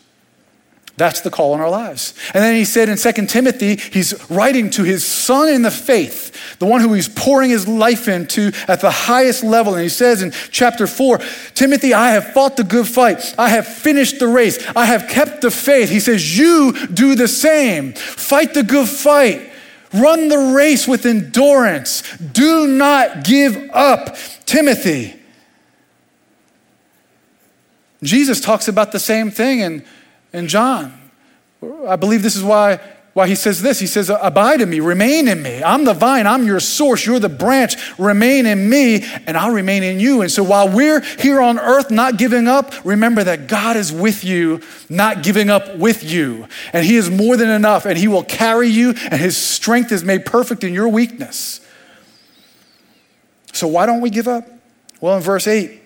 That's 0.97 1.21
the 1.21 1.31
call 1.31 1.55
in 1.55 1.61
our 1.61 1.69
lives. 1.69 2.15
And 2.33 2.43
then 2.43 2.55
he 2.55 2.65
said 2.65 2.89
in 2.89 2.97
2 2.97 3.27
Timothy, 3.27 3.77
he's 3.77 4.15
writing 4.31 4.71
to 4.71 4.83
his 4.83 5.05
son 5.07 5.51
in 5.51 5.61
the 5.61 5.71
faith, 5.71 6.59
the 6.59 6.65
one 6.65 6.81
who 6.81 6.95
he's 6.95 7.09
pouring 7.09 7.51
his 7.51 7.69
life 7.69 8.09
into 8.09 8.51
at 8.67 8.81
the 8.81 8.91
highest 8.91 9.45
level. 9.45 9.75
And 9.75 9.83
he 9.83 9.91
says 9.91 10.23
in 10.23 10.31
chapter 10.51 10.87
4, 10.87 11.19
Timothy, 11.55 11.93
I 11.93 12.13
have 12.13 12.33
fought 12.33 12.57
the 12.57 12.65
good 12.65 12.89
fight. 12.89 13.35
I 13.37 13.51
have 13.51 13.67
finished 13.67 14.19
the 14.19 14.29
race. 14.29 14.59
I 14.75 14.87
have 14.87 15.07
kept 15.07 15.43
the 15.43 15.51
faith. 15.51 15.91
He 15.91 16.01
says, 16.01 16.39
You 16.39 16.73
do 16.87 17.15
the 17.15 17.29
same. 17.29 17.93
Fight 17.93 18.55
the 18.55 18.63
good 18.63 18.89
fight. 18.89 19.53
Run 19.93 20.29
the 20.29 20.55
race 20.55 20.89
with 20.89 21.05
endurance. 21.05 22.17
Do 22.19 22.67
not 22.67 23.23
give 23.23 23.71
up, 23.73 24.17
Timothy. 24.47 25.15
Jesus 28.03 28.41
talks 28.41 28.67
about 28.67 28.93
the 28.93 28.99
same 28.99 29.31
thing 29.31 29.61
in 29.61 29.85
in 30.37 30.49
John. 30.49 30.93
I 31.89 31.97
believe 31.97 32.23
this 32.23 32.37
is 32.37 32.45
why, 32.45 32.79
why 33.15 33.27
he 33.27 33.35
says 33.35 33.63
this. 33.63 33.81
He 33.81 33.87
says, 33.87 34.11
Abide 34.11 34.61
in 34.61 34.69
me, 34.69 34.81
remain 34.81 35.29
in 35.29 35.43
me. 35.43 35.63
I'm 35.63 35.85
the 35.85 35.95
vine, 35.95 36.27
I'm 36.27 36.47
your 36.47 36.61
source, 36.61 37.07
you're 37.07 37.19
the 37.19 37.31
branch. 37.31 37.77
Remain 37.99 38.45
in 38.45 38.69
me, 38.69 39.03
and 39.27 39.37
I'll 39.37 39.53
remain 39.53 39.83
in 39.83 39.99
you. 39.99 40.21
And 40.21 40.31
so 40.31 40.45
while 40.45 40.69
we're 40.69 41.01
here 41.01 41.41
on 41.41 41.59
earth 41.59 41.91
not 41.91 42.19
giving 42.19 42.47
up, 42.47 42.73
remember 42.85 43.25
that 43.25 43.47
God 43.47 43.77
is 43.77 43.91
with 43.91 44.25
you, 44.25 44.61
not 44.91 45.23
giving 45.23 45.49
up 45.49 45.77
with 45.77 46.05
you. 46.05 46.47
And 46.75 46.85
he 46.85 46.97
is 46.97 47.09
more 47.09 47.39
than 47.39 47.49
enough, 47.49 47.87
and 47.87 47.97
he 47.97 48.07
will 48.07 48.25
carry 48.25 48.69
you, 48.69 48.91
and 48.91 49.21
his 49.21 49.39
strength 49.39 49.91
is 49.91 50.05
made 50.05 50.27
perfect 50.27 50.63
in 50.63 50.75
your 50.75 50.89
weakness. 50.89 51.67
So 53.55 53.67
why 53.67 53.87
don't 53.87 54.03
we 54.03 54.11
give 54.11 54.29
up? 54.29 54.47
Well, 55.01 55.17
in 55.17 55.23
verse 55.23 55.47
8, 55.47 55.81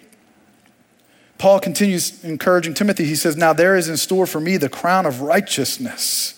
Paul 1.40 1.58
continues 1.58 2.22
encouraging 2.22 2.74
Timothy. 2.74 3.06
He 3.06 3.14
says, 3.14 3.34
Now 3.34 3.54
there 3.54 3.74
is 3.74 3.88
in 3.88 3.96
store 3.96 4.26
for 4.26 4.42
me 4.42 4.58
the 4.58 4.68
crown 4.68 5.06
of 5.06 5.22
righteousness. 5.22 6.34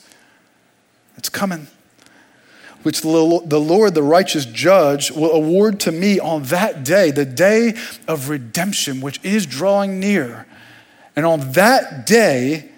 It's 1.16 1.28
coming, 1.28 1.66
which 2.84 3.00
the 3.00 3.08
Lord, 3.08 3.94
the 3.94 4.02
righteous 4.02 4.44
judge, 4.44 5.10
will 5.10 5.32
award 5.32 5.80
to 5.80 5.90
me 5.90 6.20
on 6.20 6.44
that 6.44 6.84
day, 6.84 7.10
the 7.10 7.24
day 7.24 7.74
of 8.06 8.28
redemption, 8.28 9.00
which 9.00 9.18
is 9.24 9.44
drawing 9.44 9.98
near. 9.98 10.46
And 11.16 11.26
on 11.26 11.50
that 11.54 12.06
day, 12.06 12.70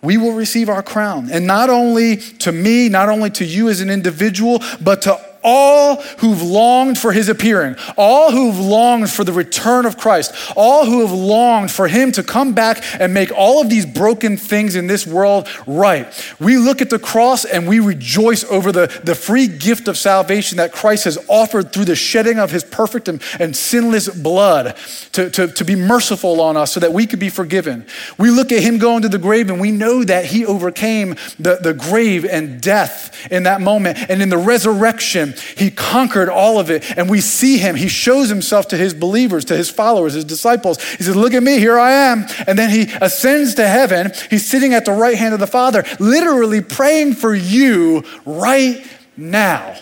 we 0.00 0.16
will 0.16 0.32
receive 0.32 0.70
our 0.70 0.82
crown. 0.82 1.30
And 1.30 1.46
not 1.46 1.68
only 1.68 2.16
to 2.16 2.52
me, 2.52 2.88
not 2.88 3.10
only 3.10 3.28
to 3.32 3.44
you 3.44 3.68
as 3.68 3.82
an 3.82 3.90
individual, 3.90 4.62
but 4.80 5.02
to 5.02 5.33
all 5.44 5.96
who've 6.18 6.42
longed 6.42 6.98
for 6.98 7.12
his 7.12 7.28
appearing, 7.28 7.76
all 7.96 8.32
who've 8.32 8.58
longed 8.58 9.10
for 9.10 9.22
the 9.22 9.32
return 9.32 9.84
of 9.86 9.98
Christ, 9.98 10.34
all 10.56 10.86
who 10.86 11.02
have 11.02 11.12
longed 11.12 11.70
for 11.70 11.86
him 11.86 12.10
to 12.12 12.22
come 12.22 12.54
back 12.54 12.82
and 12.98 13.12
make 13.12 13.30
all 13.30 13.60
of 13.60 13.68
these 13.68 13.86
broken 13.86 14.36
things 14.36 14.74
in 14.74 14.86
this 14.86 15.06
world 15.06 15.46
right. 15.66 16.06
We 16.40 16.56
look 16.56 16.80
at 16.80 16.90
the 16.90 16.98
cross 16.98 17.44
and 17.44 17.68
we 17.68 17.78
rejoice 17.78 18.42
over 18.44 18.72
the, 18.72 18.86
the 19.04 19.14
free 19.14 19.46
gift 19.46 19.86
of 19.86 19.98
salvation 19.98 20.56
that 20.56 20.72
Christ 20.72 21.04
has 21.04 21.18
offered 21.28 21.72
through 21.72 21.84
the 21.84 21.96
shedding 21.96 22.38
of 22.38 22.50
his 22.50 22.64
perfect 22.64 23.08
and, 23.08 23.22
and 23.38 23.54
sinless 23.54 24.08
blood 24.08 24.76
to, 25.12 25.28
to, 25.30 25.48
to 25.48 25.64
be 25.64 25.76
merciful 25.76 26.40
on 26.40 26.56
us 26.56 26.72
so 26.72 26.80
that 26.80 26.92
we 26.92 27.06
could 27.06 27.18
be 27.18 27.28
forgiven. 27.28 27.86
We 28.18 28.30
look 28.30 28.50
at 28.50 28.62
him 28.62 28.78
going 28.78 29.02
to 29.02 29.08
the 29.08 29.18
grave 29.18 29.50
and 29.50 29.60
we 29.60 29.70
know 29.70 30.04
that 30.04 30.24
he 30.24 30.46
overcame 30.46 31.16
the, 31.38 31.58
the 31.60 31.74
grave 31.74 32.24
and 32.24 32.60
death 32.60 33.30
in 33.30 33.42
that 33.42 33.60
moment. 33.60 33.98
And 34.08 34.22
in 34.22 34.30
the 34.30 34.38
resurrection, 34.38 35.33
he 35.40 35.70
conquered 35.70 36.28
all 36.28 36.58
of 36.58 36.70
it. 36.70 36.84
And 36.96 37.08
we 37.08 37.20
see 37.20 37.58
him. 37.58 37.76
He 37.76 37.88
shows 37.88 38.28
himself 38.28 38.68
to 38.68 38.76
his 38.76 38.94
believers, 38.94 39.44
to 39.46 39.56
his 39.56 39.70
followers, 39.70 40.14
his 40.14 40.24
disciples. 40.24 40.82
He 40.82 41.02
says, 41.02 41.16
Look 41.16 41.34
at 41.34 41.42
me, 41.42 41.58
here 41.58 41.78
I 41.78 41.92
am. 41.92 42.26
And 42.46 42.58
then 42.58 42.70
he 42.70 42.92
ascends 43.00 43.54
to 43.54 43.66
heaven. 43.66 44.12
He's 44.30 44.46
sitting 44.46 44.74
at 44.74 44.84
the 44.84 44.92
right 44.92 45.16
hand 45.16 45.34
of 45.34 45.40
the 45.40 45.46
Father, 45.46 45.84
literally 45.98 46.60
praying 46.60 47.14
for 47.14 47.34
you 47.34 48.04
right 48.24 48.84
now. 49.16 49.76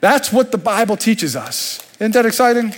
That's 0.00 0.32
what 0.32 0.50
the 0.50 0.58
Bible 0.58 0.96
teaches 0.96 1.36
us. 1.36 1.78
Isn't 2.00 2.12
that 2.12 2.26
exciting? 2.26 2.74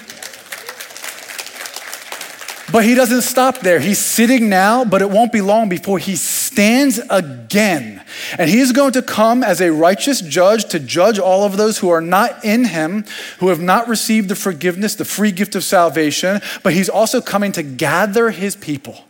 But 2.70 2.84
he 2.84 2.94
doesn't 2.94 3.22
stop 3.22 3.60
there. 3.60 3.78
He's 3.78 3.98
sitting 3.98 4.48
now, 4.48 4.84
but 4.84 5.00
it 5.00 5.08
won't 5.08 5.32
be 5.32 5.40
long 5.40 5.68
before 5.68 5.98
he 5.98 6.16
stands 6.54 7.00
again. 7.10 8.00
And 8.38 8.48
he 8.48 8.60
is 8.60 8.70
going 8.70 8.92
to 8.92 9.02
come 9.02 9.42
as 9.42 9.60
a 9.60 9.72
righteous 9.72 10.20
judge 10.20 10.66
to 10.66 10.78
judge 10.78 11.18
all 11.18 11.44
of 11.44 11.56
those 11.56 11.78
who 11.78 11.88
are 11.88 12.00
not 12.00 12.44
in 12.44 12.66
him, 12.66 13.04
who 13.40 13.48
have 13.48 13.60
not 13.60 13.88
received 13.88 14.28
the 14.28 14.36
forgiveness, 14.36 14.94
the 14.94 15.04
free 15.04 15.32
gift 15.32 15.56
of 15.56 15.64
salvation. 15.64 16.40
But 16.62 16.72
he's 16.72 16.88
also 16.88 17.20
coming 17.20 17.50
to 17.52 17.64
gather 17.64 18.30
his 18.30 18.54
people. 18.54 19.04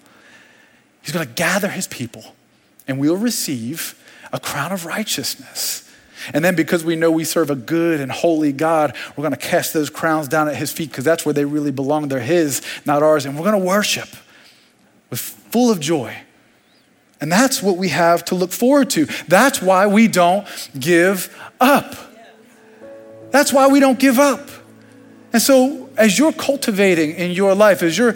He's 1.03 1.13
going 1.13 1.27
to 1.27 1.35
gather 1.35 1.69
his 1.69 1.87
people, 1.87 2.25
and 2.89 2.99
we'll 2.99 3.19
receive 3.19 3.95
a 4.33 4.41
crown 4.41 4.73
of 4.73 4.87
righteousness. 4.87 5.83
And 6.33 6.43
then 6.43 6.55
because 6.55 6.83
we 6.83 6.97
know 6.97 7.11
we 7.11 7.25
serve 7.25 7.51
a 7.51 7.55
good 7.55 8.01
and 8.01 8.11
holy 8.11 8.53
God, 8.53 8.97
we're 9.15 9.23
going 9.23 9.35
to 9.35 9.37
cast 9.37 9.75
those 9.75 9.91
crowns 9.91 10.29
down 10.29 10.49
at 10.49 10.57
his 10.57 10.73
feet 10.73 10.89
because 10.89 11.05
that's 11.05 11.27
where 11.27 11.35
they 11.35 11.45
really 11.45 11.73
belong. 11.73 12.09
They're 12.09 12.21
his, 12.21 12.63
not 12.87 13.03
ours. 13.03 13.27
And 13.27 13.37
we're 13.37 13.45
going 13.45 13.61
to 13.61 13.67
worship 13.67 14.09
with 15.11 15.21
full 15.21 15.71
of 15.71 15.79
joy. 15.79 16.17
And 17.25 17.33
that's 17.33 17.63
what 17.63 17.79
we 17.79 17.89
have 17.89 18.23
to 18.27 18.35
look 18.35 18.53
forward 18.53 18.91
to. 18.91 19.07
That's 19.29 19.63
why 19.63 19.87
we 19.87 20.09
don't 20.09 20.47
give 20.79 21.35
up. 21.59 21.97
That's 23.31 23.51
why 23.51 23.67
we 23.67 23.81
don't 23.81 23.99
give 23.99 24.19
up. 24.19 24.51
And 25.33 25.41
so, 25.41 25.89
as 25.97 26.19
you're 26.19 26.35
cultivating 26.35 27.13
in 27.13 27.31
your 27.31 27.55
life, 27.55 27.83
as 27.83 27.97
you're 27.97 28.15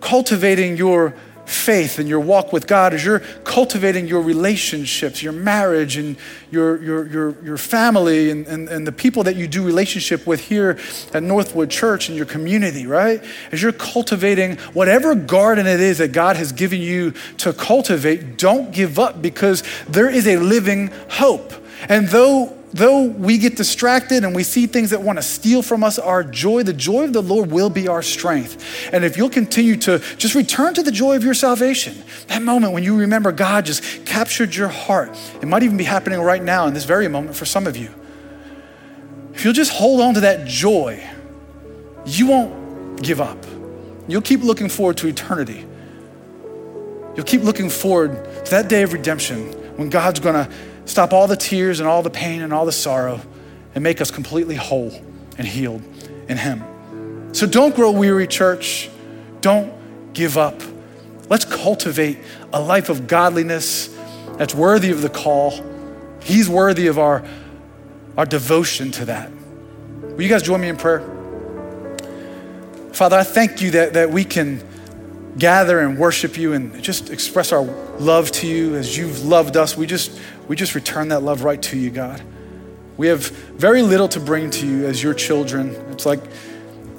cultivating 0.00 0.78
your 0.78 1.14
faith 1.50 1.98
and 1.98 2.08
your 2.08 2.20
walk 2.20 2.52
with 2.52 2.66
God, 2.66 2.94
as 2.94 3.04
you're 3.04 3.20
cultivating 3.44 4.06
your 4.06 4.22
relationships, 4.22 5.22
your 5.22 5.32
marriage, 5.32 5.96
and 5.96 6.16
your, 6.50 6.82
your, 6.82 7.06
your, 7.06 7.44
your 7.44 7.56
family, 7.58 8.30
and, 8.30 8.46
and, 8.46 8.68
and 8.68 8.86
the 8.86 8.92
people 8.92 9.22
that 9.24 9.36
you 9.36 9.46
do 9.46 9.64
relationship 9.64 10.26
with 10.26 10.40
here 10.40 10.78
at 11.12 11.22
Northwood 11.22 11.70
Church 11.70 12.08
and 12.08 12.16
your 12.16 12.26
community, 12.26 12.86
right? 12.86 13.22
As 13.52 13.62
you're 13.62 13.72
cultivating 13.72 14.56
whatever 14.72 15.14
garden 15.14 15.66
it 15.66 15.80
is 15.80 15.98
that 15.98 16.12
God 16.12 16.36
has 16.36 16.52
given 16.52 16.80
you 16.80 17.12
to 17.38 17.52
cultivate, 17.52 18.38
don't 18.38 18.72
give 18.72 18.98
up 18.98 19.20
because 19.20 19.62
there 19.88 20.08
is 20.08 20.26
a 20.26 20.36
living 20.36 20.90
hope. 21.10 21.52
And 21.88 22.08
though 22.08 22.56
though 22.72 23.04
we 23.04 23.38
get 23.38 23.56
distracted 23.56 24.24
and 24.24 24.34
we 24.34 24.42
see 24.42 24.66
things 24.66 24.90
that 24.90 25.02
want 25.02 25.18
to 25.18 25.22
steal 25.22 25.62
from 25.62 25.82
us 25.82 25.98
our 25.98 26.22
joy, 26.22 26.62
the 26.62 26.72
joy 26.72 27.04
of 27.04 27.12
the 27.12 27.22
Lord 27.22 27.50
will 27.50 27.70
be 27.70 27.88
our 27.88 28.02
strength. 28.02 28.90
And 28.92 29.04
if 29.04 29.16
you'll 29.16 29.30
continue 29.30 29.76
to 29.78 29.98
just 30.16 30.34
return 30.34 30.74
to 30.74 30.82
the 30.82 30.92
joy 30.92 31.16
of 31.16 31.24
your 31.24 31.34
salvation, 31.34 32.02
that 32.28 32.42
moment 32.42 32.72
when 32.72 32.82
you 32.82 32.96
remember 32.96 33.32
God 33.32 33.66
just 33.66 34.06
captured 34.06 34.54
your 34.54 34.68
heart, 34.68 35.16
it 35.42 35.46
might 35.46 35.62
even 35.62 35.76
be 35.76 35.84
happening 35.84 36.20
right 36.20 36.42
now 36.42 36.66
in 36.66 36.74
this 36.74 36.84
very 36.84 37.08
moment 37.08 37.36
for 37.36 37.44
some 37.44 37.66
of 37.66 37.76
you. 37.76 37.90
If 39.34 39.44
you'll 39.44 39.54
just 39.54 39.72
hold 39.72 40.00
on 40.00 40.14
to 40.14 40.20
that 40.20 40.46
joy, 40.46 41.02
you 42.04 42.26
won't 42.26 43.02
give 43.02 43.20
up. 43.20 43.44
You'll 44.06 44.22
keep 44.22 44.42
looking 44.42 44.68
forward 44.68 44.96
to 44.98 45.06
eternity. 45.06 45.66
You'll 47.16 47.26
keep 47.26 47.42
looking 47.42 47.70
forward 47.70 48.12
to 48.44 48.50
that 48.50 48.68
day 48.68 48.82
of 48.82 48.92
redemption 48.92 49.52
when 49.76 49.88
God's 49.88 50.20
going 50.20 50.34
to 50.34 50.52
stop 50.90 51.12
all 51.12 51.26
the 51.26 51.36
tears 51.36 51.80
and 51.80 51.88
all 51.88 52.02
the 52.02 52.10
pain 52.10 52.42
and 52.42 52.52
all 52.52 52.66
the 52.66 52.72
sorrow 52.72 53.20
and 53.74 53.84
make 53.84 54.00
us 54.00 54.10
completely 54.10 54.56
whole 54.56 54.92
and 55.38 55.46
healed 55.46 55.82
in 56.28 56.36
Him. 56.36 56.64
So 57.32 57.46
don't 57.46 57.74
grow 57.74 57.92
weary, 57.92 58.26
church. 58.26 58.90
Don't 59.40 59.72
give 60.12 60.36
up. 60.36 60.60
Let's 61.28 61.44
cultivate 61.44 62.18
a 62.52 62.60
life 62.60 62.88
of 62.88 63.06
godliness 63.06 63.96
that's 64.36 64.54
worthy 64.54 64.90
of 64.90 65.00
the 65.00 65.08
call. 65.08 65.52
He's 66.22 66.48
worthy 66.48 66.88
of 66.88 66.98
our, 66.98 67.24
our 68.16 68.26
devotion 68.26 68.90
to 68.92 69.04
that. 69.06 69.30
Will 70.02 70.22
you 70.22 70.28
guys 70.28 70.42
join 70.42 70.60
me 70.60 70.68
in 70.68 70.76
prayer? 70.76 71.00
Father, 72.92 73.16
I 73.16 73.22
thank 73.22 73.62
you 73.62 73.70
that, 73.72 73.92
that 73.94 74.10
we 74.10 74.24
can 74.24 74.66
gather 75.38 75.78
and 75.80 75.96
worship 75.96 76.36
you 76.36 76.52
and 76.52 76.82
just 76.82 77.10
express 77.10 77.52
our 77.52 77.62
love 77.62 78.32
to 78.32 78.46
you 78.48 78.74
as 78.74 78.96
you've 78.96 79.24
loved 79.24 79.56
us. 79.56 79.76
We 79.76 79.86
just 79.86 80.18
we 80.50 80.56
just 80.56 80.74
return 80.74 81.10
that 81.10 81.22
love 81.22 81.44
right 81.44 81.62
to 81.62 81.78
you, 81.78 81.90
God. 81.90 82.20
We 82.96 83.06
have 83.06 83.28
very 83.28 83.82
little 83.82 84.08
to 84.08 84.18
bring 84.18 84.50
to 84.50 84.66
you 84.66 84.84
as 84.84 85.00
your 85.00 85.14
children. 85.14 85.76
It's 85.92 86.04
like 86.04 86.20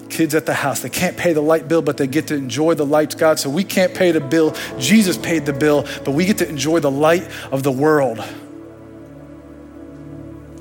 kids 0.07 0.33
at 0.35 0.45
the 0.45 0.53
house. 0.53 0.79
They 0.79 0.89
can't 0.89 1.17
pay 1.17 1.33
the 1.33 1.41
light 1.41 1.67
bill, 1.67 1.81
but 1.81 1.97
they 1.97 2.07
get 2.07 2.27
to 2.27 2.35
enjoy 2.35 2.75
the 2.75 2.85
lights, 2.85 3.13
God. 3.13 3.39
So 3.39 3.49
we 3.49 3.65
can't 3.65 3.93
pay 3.93 4.11
the 4.13 4.21
bill. 4.21 4.55
Jesus 4.79 5.17
paid 5.17 5.45
the 5.45 5.51
bill, 5.51 5.85
but 6.05 6.11
we 6.11 6.23
get 6.23 6.37
to 6.37 6.47
enjoy 6.47 6.79
the 6.79 6.89
light 6.89 7.29
of 7.51 7.61
the 7.61 7.73
world 7.73 8.23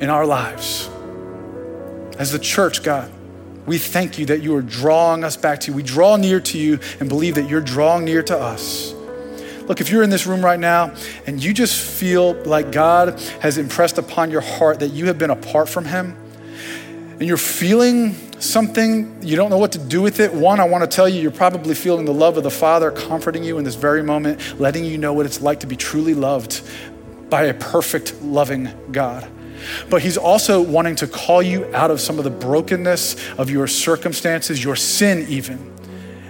in 0.00 0.10
our 0.10 0.26
lives. 0.26 0.90
As 2.18 2.32
the 2.32 2.40
church, 2.40 2.82
God, 2.82 3.08
we 3.66 3.78
thank 3.78 4.18
you 4.18 4.26
that 4.26 4.42
you 4.42 4.56
are 4.56 4.62
drawing 4.62 5.22
us 5.22 5.36
back 5.36 5.60
to 5.60 5.70
you. 5.70 5.76
We 5.76 5.84
draw 5.84 6.16
near 6.16 6.40
to 6.40 6.58
you 6.58 6.80
and 6.98 7.08
believe 7.08 7.36
that 7.36 7.48
you're 7.48 7.60
drawing 7.60 8.04
near 8.04 8.24
to 8.24 8.36
us. 8.36 8.96
Look, 9.70 9.80
if 9.80 9.88
you're 9.88 10.02
in 10.02 10.10
this 10.10 10.26
room 10.26 10.44
right 10.44 10.58
now 10.58 10.92
and 11.26 11.40
you 11.40 11.54
just 11.54 11.80
feel 11.80 12.34
like 12.42 12.72
God 12.72 13.20
has 13.38 13.56
impressed 13.56 13.98
upon 13.98 14.32
your 14.32 14.40
heart 14.40 14.80
that 14.80 14.88
you 14.88 15.06
have 15.06 15.16
been 15.16 15.30
apart 15.30 15.68
from 15.68 15.84
Him, 15.84 16.16
and 17.20 17.22
you're 17.22 17.36
feeling 17.36 18.14
something, 18.40 19.22
you 19.22 19.36
don't 19.36 19.48
know 19.48 19.58
what 19.58 19.70
to 19.70 19.78
do 19.78 20.02
with 20.02 20.18
it. 20.18 20.34
One, 20.34 20.58
I 20.58 20.64
want 20.64 20.82
to 20.82 20.92
tell 20.92 21.08
you, 21.08 21.22
you're 21.22 21.30
probably 21.30 21.76
feeling 21.76 22.04
the 22.04 22.12
love 22.12 22.36
of 22.36 22.42
the 22.42 22.50
Father 22.50 22.90
comforting 22.90 23.44
you 23.44 23.58
in 23.58 23.64
this 23.64 23.76
very 23.76 24.02
moment, 24.02 24.58
letting 24.58 24.84
you 24.84 24.98
know 24.98 25.12
what 25.12 25.24
it's 25.24 25.40
like 25.40 25.60
to 25.60 25.68
be 25.68 25.76
truly 25.76 26.14
loved 26.14 26.62
by 27.30 27.44
a 27.44 27.54
perfect, 27.54 28.20
loving 28.22 28.70
God. 28.90 29.24
But 29.88 30.02
He's 30.02 30.16
also 30.16 30.60
wanting 30.60 30.96
to 30.96 31.06
call 31.06 31.44
you 31.44 31.72
out 31.76 31.92
of 31.92 32.00
some 32.00 32.18
of 32.18 32.24
the 32.24 32.30
brokenness 32.30 33.14
of 33.38 33.50
your 33.50 33.68
circumstances, 33.68 34.64
your 34.64 34.74
sin, 34.74 35.26
even 35.28 35.70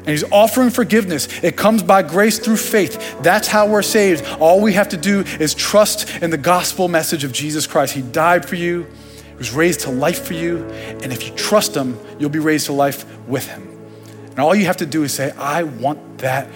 and 0.01 0.09
he's 0.09 0.25
offering 0.33 0.71
forgiveness. 0.71 1.29
It 1.43 1.57
comes 1.57 1.83
by 1.83 2.03
grace 2.03 2.39
through 2.39 2.57
faith. 2.57 3.23
That's 3.23 3.49
how 3.49 3.69
we're 3.69 3.83
saved. 3.83 4.27
All 4.41 4.61
we 4.61 4.73
have 4.73 4.89
to 4.91 4.97
do 4.97 5.21
is 5.39 5.55
trust 5.55 6.23
in 6.23 6.31
the 6.31 6.39
gospel 6.39 6.89
message 6.89 7.23
of 7.23 7.33
Jesus 7.33 7.67
Christ. 7.67 7.95
He 7.95 8.03
died 8.03 8.49
for 8.49 8.55
you, 8.55 8.87
he 9.29 9.37
was 9.37 9.53
raised 9.53 9.81
to 9.81 9.91
life 9.91 10.25
for 10.25 10.35
you. 10.35 10.65
And 11.03 11.13
if 11.13 11.29
you 11.29 11.35
trust 11.35 11.77
him, 11.77 11.99
you'll 12.19 12.31
be 12.31 12.39
raised 12.39 12.67
to 12.67 12.73
life 12.73 13.05
with 13.29 13.47
him. 13.47 13.67
And 14.31 14.39
all 14.39 14.55
you 14.55 14.65
have 14.67 14.79
to 14.79 14.87
do 14.87 15.03
is 15.03 15.13
say, 15.13 15.33
I 15.33 15.65
want 15.65 16.19
that 16.19 16.49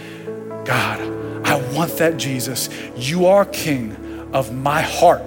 God. 0.65 1.01
I 1.47 1.61
want 1.75 1.99
that 1.99 2.17
Jesus. 2.17 2.71
You 2.97 3.27
are 3.27 3.45
King 3.45 4.31
of 4.33 4.55
my 4.55 4.81
heart. 4.81 5.23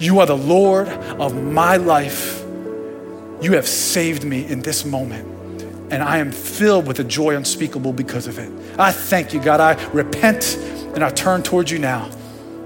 You 0.00 0.20
are 0.20 0.26
the 0.26 0.36
Lord 0.36 0.88
of 0.88 1.40
my 1.40 1.76
life. 1.76 2.42
You 3.42 3.52
have 3.52 3.68
saved 3.68 4.24
me 4.24 4.46
in 4.46 4.62
this 4.62 4.84
moment 4.84 5.27
and 5.90 6.02
I 6.02 6.18
am 6.18 6.32
filled 6.32 6.86
with 6.86 7.00
a 7.00 7.04
joy 7.04 7.36
unspeakable 7.36 7.92
because 7.92 8.26
of 8.26 8.38
it. 8.38 8.50
I 8.78 8.92
thank 8.92 9.32
you, 9.32 9.40
God. 9.40 9.60
I 9.60 9.82
repent 9.90 10.56
and 10.94 11.02
I 11.02 11.10
turn 11.10 11.42
towards 11.42 11.70
you 11.70 11.78
now. 11.78 12.10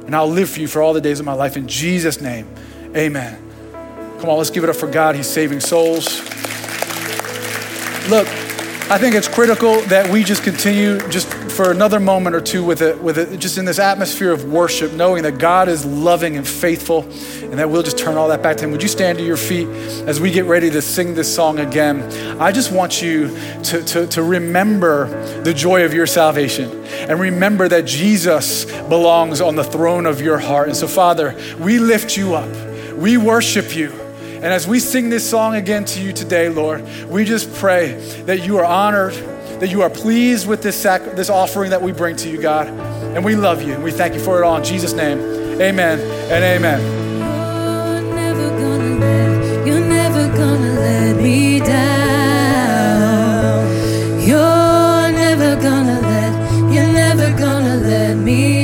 And 0.06 0.16
I'll 0.16 0.28
live 0.28 0.50
for 0.50 0.60
you 0.60 0.66
for 0.66 0.82
all 0.82 0.92
the 0.92 1.00
days 1.00 1.20
of 1.20 1.26
my 1.26 1.32
life. 1.32 1.56
In 1.56 1.68
Jesus' 1.68 2.20
name, 2.20 2.48
amen. 2.96 3.38
Come 4.18 4.30
on, 4.30 4.38
let's 4.38 4.50
give 4.50 4.64
it 4.64 4.70
up 4.70 4.76
for 4.76 4.88
God. 4.88 5.14
He's 5.14 5.28
saving 5.28 5.60
souls. 5.60 6.20
Look, 8.08 8.26
I 8.93 8.99
think 8.99 9.14
it's 9.14 9.26
critical 9.26 9.80
that 9.84 10.11
we 10.11 10.22
just 10.22 10.43
continue 10.43 10.99
just 11.09 11.26
for 11.32 11.70
another 11.70 11.99
moment 11.99 12.36
or 12.36 12.43
two 12.43 12.62
with 12.62 12.82
it, 12.82 13.03
with 13.03 13.16
it, 13.16 13.40
just 13.40 13.57
in 13.57 13.64
this 13.64 13.78
atmosphere 13.78 14.30
of 14.30 14.45
worship, 14.45 14.93
knowing 14.93 15.22
that 15.22 15.38
God 15.38 15.70
is 15.70 15.86
loving 15.86 16.36
and 16.36 16.47
faithful, 16.47 17.05
and 17.40 17.55
that 17.55 17.70
we'll 17.70 17.82
just 17.82 17.97
turn 17.97 18.18
all 18.18 18.28
that 18.28 18.43
back 18.43 18.59
to 18.59 18.64
Him. 18.64 18.70
Would 18.70 18.82
you 18.82 18.90
stand 18.90 19.16
to 19.16 19.24
your 19.24 19.38
feet 19.38 19.66
as 20.07 20.20
we 20.20 20.30
get 20.30 20.45
ready 20.45 20.68
to 20.68 20.82
sing 20.82 21.14
this 21.14 21.34
song 21.34 21.59
again? 21.61 22.03
I 22.38 22.53
just 22.53 22.70
want 22.70 23.01
you 23.01 23.34
to, 23.62 23.82
to, 23.82 24.07
to 24.09 24.22
remember 24.22 25.07
the 25.43 25.55
joy 25.55 25.86
of 25.86 25.95
your 25.95 26.07
salvation 26.07 26.84
and 26.84 27.18
remember 27.18 27.68
that 27.68 27.86
Jesus 27.86 28.66
belongs 28.66 29.40
on 29.40 29.57
the 29.57 29.64
throne 29.64 30.05
of 30.05 30.20
your 30.20 30.36
heart. 30.36 30.68
And 30.68 30.76
so, 30.76 30.86
Father, 30.86 31.34
we 31.59 31.78
lift 31.78 32.14
you 32.18 32.34
up, 32.34 32.95
we 32.95 33.16
worship 33.16 33.74
you. 33.74 34.01
And 34.43 34.53
as 34.53 34.66
we 34.66 34.80
sing 34.80 35.09
this 35.09 35.28
song 35.28 35.55
again 35.55 35.84
to 35.84 36.03
you 36.03 36.12
today, 36.12 36.49
Lord, 36.49 36.84
we 37.09 37.24
just 37.24 37.55
pray 37.55 37.93
that 38.26 38.45
you 38.45 38.59
are 38.59 38.64
honored, 38.64 39.14
that 39.61 39.70
you 39.70 39.82
are 39.82 39.90
pleased 39.90 40.49
with 40.49 40.64
this, 40.64 40.76
sac- 40.76 41.14
this 41.14 41.30
offering 41.30 41.70
that 41.70 41.80
we 41.80 41.93
bring 41.93 42.16
to 42.16 42.28
you, 42.28 42.43
God. 42.43 42.66
And 42.66 43.24
we 43.24 43.36
love 43.36 43.62
you 43.62 43.72
and 43.72 43.84
we 43.84 43.93
thank 43.93 44.14
you 44.14 44.20
for 44.20 44.43
it 44.43 44.45
all 44.45 44.57
in 44.57 44.64
Jesus' 44.64 44.95
name. 44.95 45.20
Amen 45.61 46.01
and 46.32 46.43
amen. 46.43 46.80
You're 54.26 55.12
never 55.12 55.55
gonna 55.55 56.01
let, 56.01 56.74
you're 56.74 56.93
never 56.93 57.38
gonna 57.38 57.76
let 57.76 58.16
me 58.16 58.61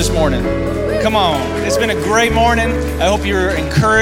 this 0.00 0.08
morning? 0.08 0.39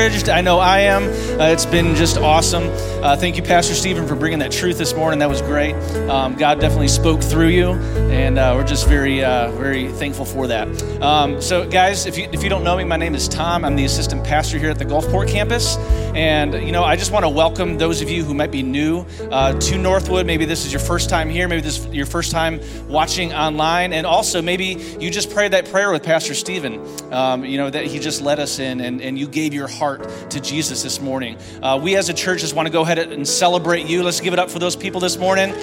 Encouraged. 0.08 0.28
I 0.28 0.40
know 0.40 0.58
I 0.58 0.80
am. 0.80 1.04
Uh, 1.38 1.48
it's 1.48 1.66
been 1.66 1.94
just 1.94 2.16
awesome. 2.16 2.64
Uh, 3.02 3.16
thank 3.16 3.36
you, 3.36 3.42
Pastor 3.42 3.74
Stephen, 3.74 4.06
for 4.06 4.14
bringing 4.14 4.38
that 4.38 4.52
truth 4.52 4.78
this 4.78 4.94
morning. 4.94 5.18
That 5.18 5.28
was 5.28 5.42
great. 5.42 5.74
Um, 6.08 6.34
God 6.34 6.60
definitely 6.60 6.88
spoke 6.88 7.22
through 7.22 7.48
you, 7.48 7.72
and 8.10 8.38
uh, 8.38 8.54
we're 8.56 8.66
just 8.66 8.88
very, 8.88 9.22
uh, 9.22 9.50
very 9.52 9.88
thankful 9.92 10.24
for 10.24 10.46
that. 10.46 10.66
Um, 11.02 11.40
so, 11.40 11.68
guys, 11.68 12.06
if 12.06 12.16
you, 12.16 12.28
if 12.32 12.42
you 12.42 12.48
don't 12.48 12.64
know 12.64 12.76
me, 12.76 12.84
my 12.84 12.96
name 12.96 13.14
is 13.14 13.28
Tom. 13.28 13.64
I'm 13.64 13.76
the 13.76 13.84
assistant 13.84 14.24
pastor 14.24 14.58
here 14.58 14.70
at 14.70 14.78
the 14.78 14.84
Gulfport 14.84 15.28
campus. 15.28 15.76
And, 16.14 16.54
you 16.54 16.72
know, 16.72 16.82
I 16.82 16.96
just 16.96 17.12
want 17.12 17.24
to 17.24 17.28
welcome 17.28 17.78
those 17.78 18.02
of 18.02 18.10
you 18.10 18.24
who 18.24 18.34
might 18.34 18.50
be 18.50 18.62
new 18.62 19.06
uh, 19.30 19.52
to 19.52 19.78
Northwood. 19.78 20.26
Maybe 20.26 20.46
this 20.46 20.66
is 20.66 20.72
your 20.72 20.80
first 20.80 21.08
time 21.08 21.28
here. 21.28 21.46
Maybe 21.46 21.60
this 21.60 21.78
is 21.78 21.86
your 21.94 22.06
first 22.06 22.32
time 22.32 22.60
watching 22.88 23.32
online. 23.32 23.92
And 23.92 24.04
also, 24.06 24.42
maybe 24.42 24.96
you 24.98 25.10
just 25.10 25.30
prayed 25.30 25.52
that 25.52 25.70
prayer 25.70 25.92
with 25.92 26.02
Pastor 26.02 26.34
Stephen, 26.34 26.84
um, 27.12 27.44
you 27.44 27.56
know, 27.56 27.70
that 27.70 27.84
he 27.84 28.00
just 28.00 28.20
led 28.20 28.40
us 28.40 28.58
in 28.58 28.80
and, 28.80 29.00
and 29.00 29.16
you 29.16 29.28
gave 29.28 29.54
your 29.54 29.68
heart 29.68 29.97
to 30.30 30.40
Jesus 30.40 30.82
this 30.82 31.00
morning. 31.00 31.38
Uh, 31.62 31.78
we 31.82 31.96
as 31.96 32.08
a 32.08 32.14
church 32.14 32.40
just 32.40 32.54
want 32.54 32.66
to 32.66 32.72
go 32.72 32.82
ahead 32.82 32.98
and 32.98 33.26
celebrate 33.26 33.86
you. 33.86 34.02
Let's 34.02 34.20
give 34.20 34.32
it 34.32 34.38
up 34.38 34.50
for 34.50 34.58
those 34.58 34.76
people 34.76 35.00
this 35.00 35.16
morning 35.16 35.54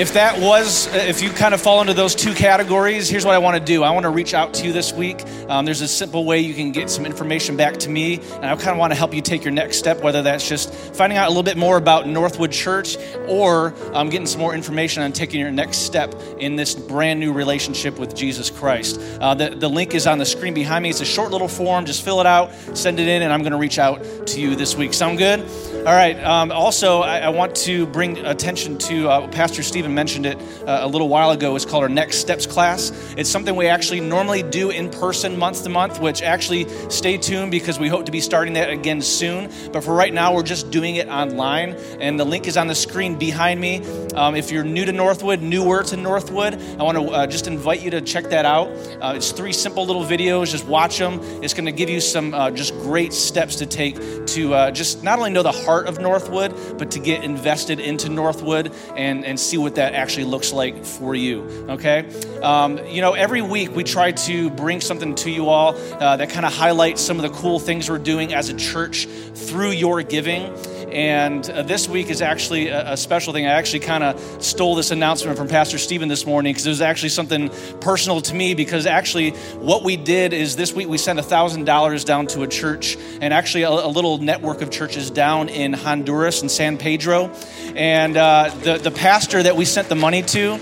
if 0.00 0.14
that 0.14 0.40
was, 0.40 0.86
if 0.94 1.20
you 1.20 1.28
kind 1.28 1.52
of 1.52 1.60
fall 1.60 1.82
into 1.82 1.92
those 1.92 2.14
two 2.14 2.32
categories, 2.32 3.10
here's 3.10 3.26
what 3.26 3.34
I 3.34 3.38
want 3.38 3.58
to 3.58 3.62
do. 3.62 3.82
I 3.82 3.90
want 3.90 4.04
to 4.04 4.10
reach 4.10 4.32
out 4.32 4.54
to 4.54 4.64
you 4.64 4.72
this 4.72 4.94
week. 4.94 5.22
Um, 5.46 5.66
there's 5.66 5.82
a 5.82 5.88
simple 5.88 6.24
way 6.24 6.40
you 6.40 6.54
can 6.54 6.72
get 6.72 6.88
some 6.88 7.04
information 7.04 7.54
back 7.54 7.76
to 7.80 7.90
me, 7.90 8.14
and 8.14 8.46
I 8.46 8.56
kind 8.56 8.70
of 8.70 8.78
want 8.78 8.92
to 8.92 8.94
help 8.94 9.12
you 9.12 9.20
take 9.20 9.44
your 9.44 9.52
next 9.52 9.76
step, 9.76 10.00
whether 10.00 10.22
that's 10.22 10.48
just 10.48 10.72
finding 10.72 11.18
out 11.18 11.26
a 11.26 11.28
little 11.28 11.42
bit 11.42 11.58
more 11.58 11.76
about 11.76 12.06
Northwood 12.08 12.50
Church 12.50 12.96
or 13.28 13.74
um, 13.92 14.08
getting 14.08 14.26
some 14.26 14.40
more 14.40 14.54
information 14.54 15.02
on 15.02 15.12
taking 15.12 15.38
your 15.38 15.50
next 15.50 15.80
step 15.80 16.14
in 16.38 16.56
this 16.56 16.74
brand 16.74 17.20
new 17.20 17.34
relationship 17.34 17.98
with 17.98 18.14
Jesus 18.14 18.48
Christ. 18.48 18.98
Uh, 19.20 19.34
the, 19.34 19.50
the 19.50 19.68
link 19.68 19.94
is 19.94 20.06
on 20.06 20.16
the 20.16 20.24
screen 20.24 20.54
behind 20.54 20.82
me. 20.82 20.88
It's 20.88 21.02
a 21.02 21.04
short 21.04 21.30
little 21.30 21.46
form. 21.46 21.84
Just 21.84 22.02
fill 22.02 22.20
it 22.20 22.26
out, 22.26 22.54
send 22.72 23.00
it 23.00 23.06
in, 23.06 23.20
and 23.20 23.34
I'm 23.34 23.40
going 23.40 23.52
to 23.52 23.58
reach 23.58 23.78
out 23.78 24.02
to 24.28 24.40
you 24.40 24.56
this 24.56 24.74
week. 24.76 24.94
Sound 24.94 25.18
good? 25.18 25.40
All 25.80 25.94
right. 25.94 26.18
Um, 26.24 26.52
also, 26.52 27.02
I, 27.02 27.18
I 27.18 27.28
want 27.28 27.54
to 27.56 27.86
bring 27.86 28.16
attention 28.24 28.78
to 28.78 29.10
uh, 29.10 29.28
Pastor 29.28 29.62
Stephen 29.62 29.89
mentioned 29.90 30.26
it 30.26 30.38
uh, 30.66 30.80
a 30.82 30.88
little 30.88 31.08
while 31.08 31.30
ago. 31.30 31.56
It's 31.56 31.64
called 31.64 31.82
our 31.82 31.88
Next 31.88 32.18
Steps 32.18 32.46
class. 32.46 32.90
It's 33.16 33.28
something 33.28 33.54
we 33.54 33.66
actually 33.66 34.00
normally 34.00 34.42
do 34.42 34.70
in 34.70 34.90
person 34.90 35.38
month 35.38 35.62
to 35.64 35.68
month, 35.68 36.00
which 36.00 36.22
actually 36.22 36.68
stay 36.88 37.18
tuned 37.18 37.50
because 37.50 37.78
we 37.78 37.88
hope 37.88 38.06
to 38.06 38.12
be 38.12 38.20
starting 38.20 38.54
that 38.54 38.70
again 38.70 39.02
soon. 39.02 39.50
But 39.72 39.84
for 39.84 39.94
right 39.94 40.12
now, 40.12 40.34
we're 40.34 40.42
just 40.42 40.70
doing 40.70 40.96
it 40.96 41.08
online, 41.08 41.74
and 42.00 42.18
the 42.18 42.24
link 42.24 42.46
is 42.46 42.56
on 42.56 42.66
the 42.66 42.74
screen 42.74 43.18
behind 43.18 43.60
me. 43.60 43.82
Um, 44.14 44.34
if 44.34 44.50
you're 44.50 44.64
new 44.64 44.84
to 44.84 44.92
Northwood, 44.92 45.42
newer 45.42 45.82
to 45.84 45.96
Northwood, 45.96 46.54
I 46.78 46.82
want 46.82 46.98
to 46.98 47.04
uh, 47.04 47.26
just 47.26 47.46
invite 47.46 47.82
you 47.82 47.90
to 47.90 48.00
check 48.00 48.24
that 48.30 48.44
out. 48.44 48.68
Uh, 49.00 49.14
it's 49.16 49.32
three 49.32 49.52
simple 49.52 49.86
little 49.86 50.04
videos. 50.04 50.50
Just 50.50 50.66
watch 50.66 50.98
them. 50.98 51.20
It's 51.42 51.54
going 51.54 51.66
to 51.66 51.72
give 51.72 51.90
you 51.90 52.00
some 52.00 52.34
uh, 52.34 52.50
just 52.50 52.74
great 52.74 53.12
steps 53.12 53.56
to 53.56 53.66
take 53.66 53.96
to 54.26 54.54
uh, 54.54 54.70
just 54.70 55.02
not 55.02 55.18
only 55.18 55.30
know 55.30 55.42
the 55.42 55.52
heart 55.52 55.86
of 55.86 56.00
Northwood, 56.00 56.78
but 56.78 56.90
to 56.92 56.98
get 56.98 57.24
invested 57.24 57.80
into 57.80 58.08
Northwood 58.08 58.72
and, 58.96 59.24
and 59.24 59.38
see 59.38 59.56
what 59.56 59.74
that 59.76 59.79
actually 59.80 60.24
looks 60.24 60.52
like 60.52 60.84
for 60.84 61.14
you. 61.14 61.42
Okay? 61.68 62.08
Um, 62.42 62.78
you 62.86 63.00
know, 63.00 63.12
every 63.12 63.42
week 63.42 63.74
we 63.74 63.84
try 63.84 64.12
to 64.12 64.50
bring 64.50 64.80
something 64.80 65.14
to 65.16 65.30
you 65.30 65.48
all 65.48 65.74
uh, 65.74 66.16
that 66.16 66.30
kind 66.30 66.46
of 66.46 66.52
highlights 66.52 67.00
some 67.00 67.18
of 67.18 67.22
the 67.22 67.36
cool 67.38 67.58
things 67.58 67.88
we're 67.88 67.98
doing 67.98 68.34
as 68.34 68.48
a 68.48 68.56
church 68.56 69.06
through 69.34 69.70
your 69.70 70.02
giving. 70.02 70.54
And 70.92 71.48
uh, 71.48 71.62
this 71.62 71.88
week 71.88 72.10
is 72.10 72.22
actually 72.22 72.68
a, 72.68 72.92
a 72.92 72.96
special 72.96 73.32
thing. 73.32 73.46
I 73.46 73.50
actually 73.50 73.80
kind 73.80 74.02
of 74.02 74.42
stole 74.42 74.74
this 74.74 74.90
announcement 74.90 75.36
from 75.36 75.48
Pastor 75.48 75.78
Stephen 75.78 76.08
this 76.08 76.26
morning 76.26 76.52
because 76.52 76.66
it 76.66 76.70
was 76.70 76.80
actually 76.80 77.10
something 77.10 77.50
personal 77.80 78.20
to 78.22 78.34
me. 78.34 78.54
Because 78.54 78.86
actually, 78.86 79.30
what 79.60 79.82
we 79.82 79.96
did 79.96 80.32
is 80.32 80.56
this 80.56 80.72
week 80.72 80.88
we 80.88 80.98
sent 80.98 81.18
$1,000 81.18 82.04
down 82.04 82.26
to 82.28 82.42
a 82.42 82.48
church 82.48 82.96
and 83.20 83.32
actually 83.32 83.62
a, 83.62 83.70
a 83.70 83.88
little 83.88 84.18
network 84.18 84.62
of 84.62 84.70
churches 84.70 85.10
down 85.10 85.48
in 85.48 85.72
Honduras 85.72 86.40
and 86.40 86.50
San 86.50 86.76
Pedro. 86.76 87.30
And 87.76 88.16
uh, 88.16 88.50
the, 88.62 88.78
the 88.78 88.90
pastor 88.90 89.42
that 89.42 89.56
we 89.56 89.64
sent 89.64 89.88
the 89.88 89.94
money 89.94 90.22
to, 90.22 90.58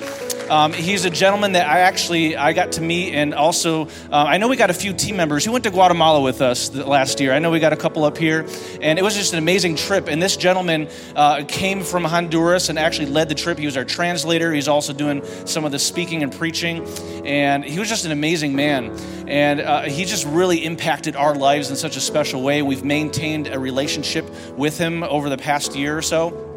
um, 0.50 0.72
he's 0.72 1.04
a 1.04 1.10
gentleman 1.10 1.52
that 1.52 1.68
I 1.68 1.80
actually 1.80 2.36
I 2.36 2.52
got 2.52 2.72
to 2.72 2.80
meet, 2.80 3.14
and 3.14 3.34
also 3.34 3.86
uh, 3.86 4.24
I 4.26 4.38
know 4.38 4.48
we 4.48 4.56
got 4.56 4.70
a 4.70 4.74
few 4.74 4.92
team 4.92 5.16
members 5.16 5.44
who 5.44 5.52
went 5.52 5.64
to 5.64 5.70
Guatemala 5.70 6.20
with 6.20 6.40
us 6.40 6.74
last 6.74 7.20
year. 7.20 7.32
I 7.32 7.38
know 7.38 7.50
we 7.50 7.60
got 7.60 7.72
a 7.72 7.76
couple 7.76 8.04
up 8.04 8.16
here, 8.16 8.46
and 8.80 8.98
it 8.98 9.02
was 9.02 9.14
just 9.14 9.32
an 9.32 9.38
amazing 9.38 9.76
trip. 9.76 10.08
And 10.08 10.22
this 10.22 10.36
gentleman 10.36 10.88
uh, 11.14 11.44
came 11.46 11.82
from 11.82 12.04
Honduras 12.04 12.68
and 12.68 12.78
actually 12.78 13.06
led 13.06 13.28
the 13.28 13.34
trip. 13.34 13.58
He 13.58 13.66
was 13.66 13.76
our 13.76 13.84
translator. 13.84 14.52
He's 14.52 14.68
also 14.68 14.92
doing 14.92 15.24
some 15.46 15.64
of 15.64 15.72
the 15.72 15.78
speaking 15.78 16.22
and 16.22 16.32
preaching, 16.32 16.86
and 17.24 17.64
he 17.64 17.78
was 17.78 17.88
just 17.88 18.04
an 18.04 18.12
amazing 18.12 18.56
man. 18.56 18.96
And 19.28 19.60
uh, 19.60 19.82
he 19.82 20.04
just 20.04 20.26
really 20.26 20.64
impacted 20.64 21.14
our 21.16 21.34
lives 21.34 21.70
in 21.70 21.76
such 21.76 21.96
a 21.96 22.00
special 22.00 22.42
way. 22.42 22.62
We've 22.62 22.84
maintained 22.84 23.48
a 23.48 23.58
relationship 23.58 24.24
with 24.56 24.78
him 24.78 25.02
over 25.02 25.28
the 25.28 25.38
past 25.38 25.76
year 25.76 25.96
or 25.96 26.02
so. 26.02 26.47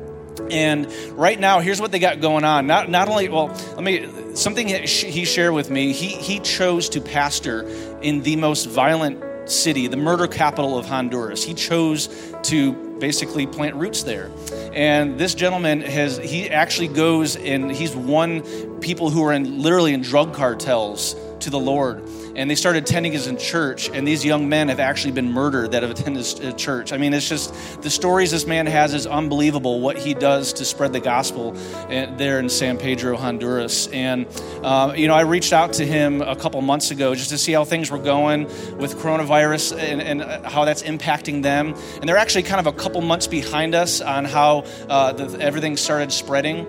And 0.52 0.92
right 1.14 1.40
now, 1.40 1.60
here's 1.60 1.80
what 1.80 1.92
they 1.92 2.00
got 2.00 2.20
going 2.20 2.44
on. 2.44 2.68
Not, 2.68 2.90
not 2.90 3.08
only, 3.08 3.30
well, 3.30 3.48
let 3.76 3.84
me, 3.84 4.36
something 4.36 4.68
he 4.68 5.26
shared 5.26 5.54
with 5.54 5.70
me, 5.70 5.94
he, 5.94 6.08
he 6.08 6.40
chose 6.40 6.90
to 6.90 7.02
pastor 7.02 7.64
in 8.02 8.22
the 8.22 8.36
most 8.36 8.68
violent 8.68 9.24
city, 9.50 9.88
the 9.88 9.98
murder 9.98 10.28
capital 10.28 10.78
of 10.78 10.86
Honduras. 10.86 11.44
He 11.44 11.54
chose 11.54 12.10
to 12.44 12.74
basically 13.00 13.48
plant 13.48 13.76
roots 13.76 14.04
there. 14.04 14.30
And 14.74 15.18
this 15.18 15.34
gentleman 15.34 15.82
has, 15.82 16.18
he 16.18 16.50
actually 16.50 16.90
goes 16.90 17.36
and 17.36 17.72
he's 17.72 17.96
won 17.96 18.42
people 18.80 19.10
who 19.10 19.24
are 19.24 19.34
in 19.34 19.62
literally 19.62 19.94
in 19.94 20.02
drug 20.02 20.34
cartels 20.34 21.16
to 21.40 21.50
the 21.50 21.60
Lord 21.60 22.08
and 22.36 22.50
they 22.50 22.56
started 22.56 22.84
attending 22.84 23.12
his 23.12 23.28
in 23.28 23.38
church 23.38 23.90
and 23.90 24.08
these 24.08 24.24
young 24.24 24.48
men 24.50 24.70
have 24.70 24.80
actually 24.80 25.12
been 25.12 25.32
murdered 25.32 25.72
that 25.72 25.84
have 25.84 25.92
attended 25.92 26.26
uh, 26.44 26.52
church. 26.54 26.94
I 26.94 26.98
mean 26.98 27.14
it's 27.14 27.28
just 27.28 27.82
the 27.82 27.90
stories 27.90 28.32
this 28.32 28.46
man 28.46 28.66
has 28.68 28.94
is 28.94 29.06
unbelievable 29.08 29.80
what 29.80 29.98
he 29.98 30.14
does 30.14 30.54
to 30.54 30.66
spread 30.66 30.94
the 30.94 31.00
gospel 31.00 31.56
uh, 31.90 32.06
there 32.18 32.40
in 32.40 32.50
san 32.50 32.78
pedro 32.78 33.18
honduras. 33.18 33.88
And 33.88 34.28
uh, 34.64 34.94
you 34.96 35.08
know 35.08 35.16
i 35.16 35.22
reached 35.22 35.54
out 35.54 35.74
to 35.74 35.86
him 35.86 36.22
a 36.22 36.36
couple 36.36 36.62
months 36.62 36.92
ago 36.92 37.16
just 37.16 37.30
to 37.30 37.38
see 37.38 37.52
how 37.52 37.64
things 37.64 37.92
were 37.92 38.00
going 38.00 38.44
with 38.78 38.96
coronavirus 38.98 39.78
and, 39.78 40.02
and 40.02 40.46
how 40.46 40.66
that's 40.66 40.84
impacting 40.84 41.44
them. 41.44 41.76
And 42.00 42.08
they're 42.08 42.18
actually 42.18 42.44
kind 42.44 42.60
of 42.60 42.68
a 42.68 42.78
couple 42.78 43.02
months 43.02 43.28
behind 43.28 43.76
us 43.76 44.02
on 44.02 44.26
how 44.26 44.66
uh, 44.90 45.14
the, 45.14 45.40
everything 45.42 45.78
started 45.78 46.12
spreading 46.12 46.66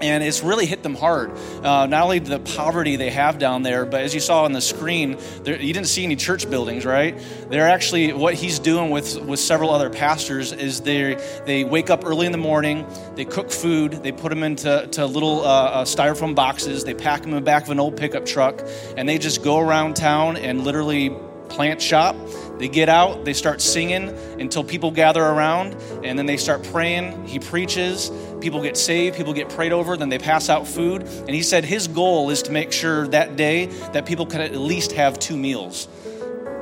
and 0.00 0.22
it's 0.22 0.42
really 0.42 0.66
hit 0.66 0.82
them 0.82 0.94
hard. 0.94 1.32
Uh, 1.62 1.86
not 1.86 2.04
only 2.04 2.18
the 2.18 2.38
poverty 2.38 2.96
they 2.96 3.10
have 3.10 3.38
down 3.38 3.62
there, 3.62 3.86
but 3.86 4.02
as 4.02 4.14
you 4.14 4.20
saw 4.20 4.44
on 4.44 4.52
the 4.52 4.60
screen, 4.60 5.18
there, 5.42 5.60
you 5.60 5.72
didn't 5.72 5.88
see 5.88 6.04
any 6.04 6.16
church 6.16 6.48
buildings, 6.48 6.84
right? 6.84 7.18
They're 7.48 7.68
actually 7.68 8.12
what 8.12 8.34
he's 8.34 8.58
doing 8.58 8.90
with 8.90 9.20
with 9.22 9.40
several 9.40 9.70
other 9.70 9.90
pastors 9.90 10.52
is 10.52 10.82
they 10.82 11.14
they 11.46 11.64
wake 11.64 11.90
up 11.90 12.04
early 12.04 12.26
in 12.26 12.32
the 12.32 12.38
morning, 12.38 12.86
they 13.14 13.24
cook 13.24 13.50
food, 13.50 13.92
they 14.02 14.12
put 14.12 14.30
them 14.30 14.42
into 14.42 14.86
to 14.92 15.06
little 15.06 15.44
uh, 15.44 15.64
uh, 15.64 15.84
styrofoam 15.84 16.34
boxes, 16.34 16.84
they 16.84 16.94
pack 16.94 17.22
them 17.22 17.30
in 17.30 17.36
the 17.36 17.40
back 17.40 17.64
of 17.64 17.70
an 17.70 17.80
old 17.80 17.96
pickup 17.96 18.26
truck, 18.26 18.62
and 18.96 19.08
they 19.08 19.18
just 19.18 19.42
go 19.42 19.58
around 19.58 19.96
town 19.96 20.36
and 20.36 20.64
literally 20.64 21.10
plant 21.48 21.80
shop. 21.80 22.16
They 22.58 22.68
get 22.68 22.88
out, 22.88 23.24
they 23.24 23.32
start 23.32 23.60
singing 23.60 24.08
until 24.40 24.64
people 24.64 24.90
gather 24.90 25.22
around, 25.22 25.74
and 26.04 26.18
then 26.18 26.26
they 26.26 26.36
start 26.36 26.62
praying. 26.64 27.26
He 27.26 27.38
preaches, 27.38 28.10
people 28.46 28.62
get 28.62 28.76
saved, 28.76 29.16
people 29.16 29.32
get 29.32 29.48
prayed 29.48 29.72
over, 29.72 29.96
then 29.96 30.08
they 30.08 30.20
pass 30.20 30.48
out 30.48 30.68
food. 30.68 31.02
And 31.02 31.30
he 31.30 31.42
said 31.42 31.64
his 31.64 31.88
goal 31.88 32.30
is 32.30 32.42
to 32.42 32.52
make 32.52 32.70
sure 32.70 33.08
that 33.08 33.34
day 33.34 33.66
that 33.92 34.06
people 34.06 34.24
can 34.24 34.40
at 34.40 34.54
least 34.54 34.92
have 34.92 35.18
two 35.18 35.36
meals. 35.36 35.88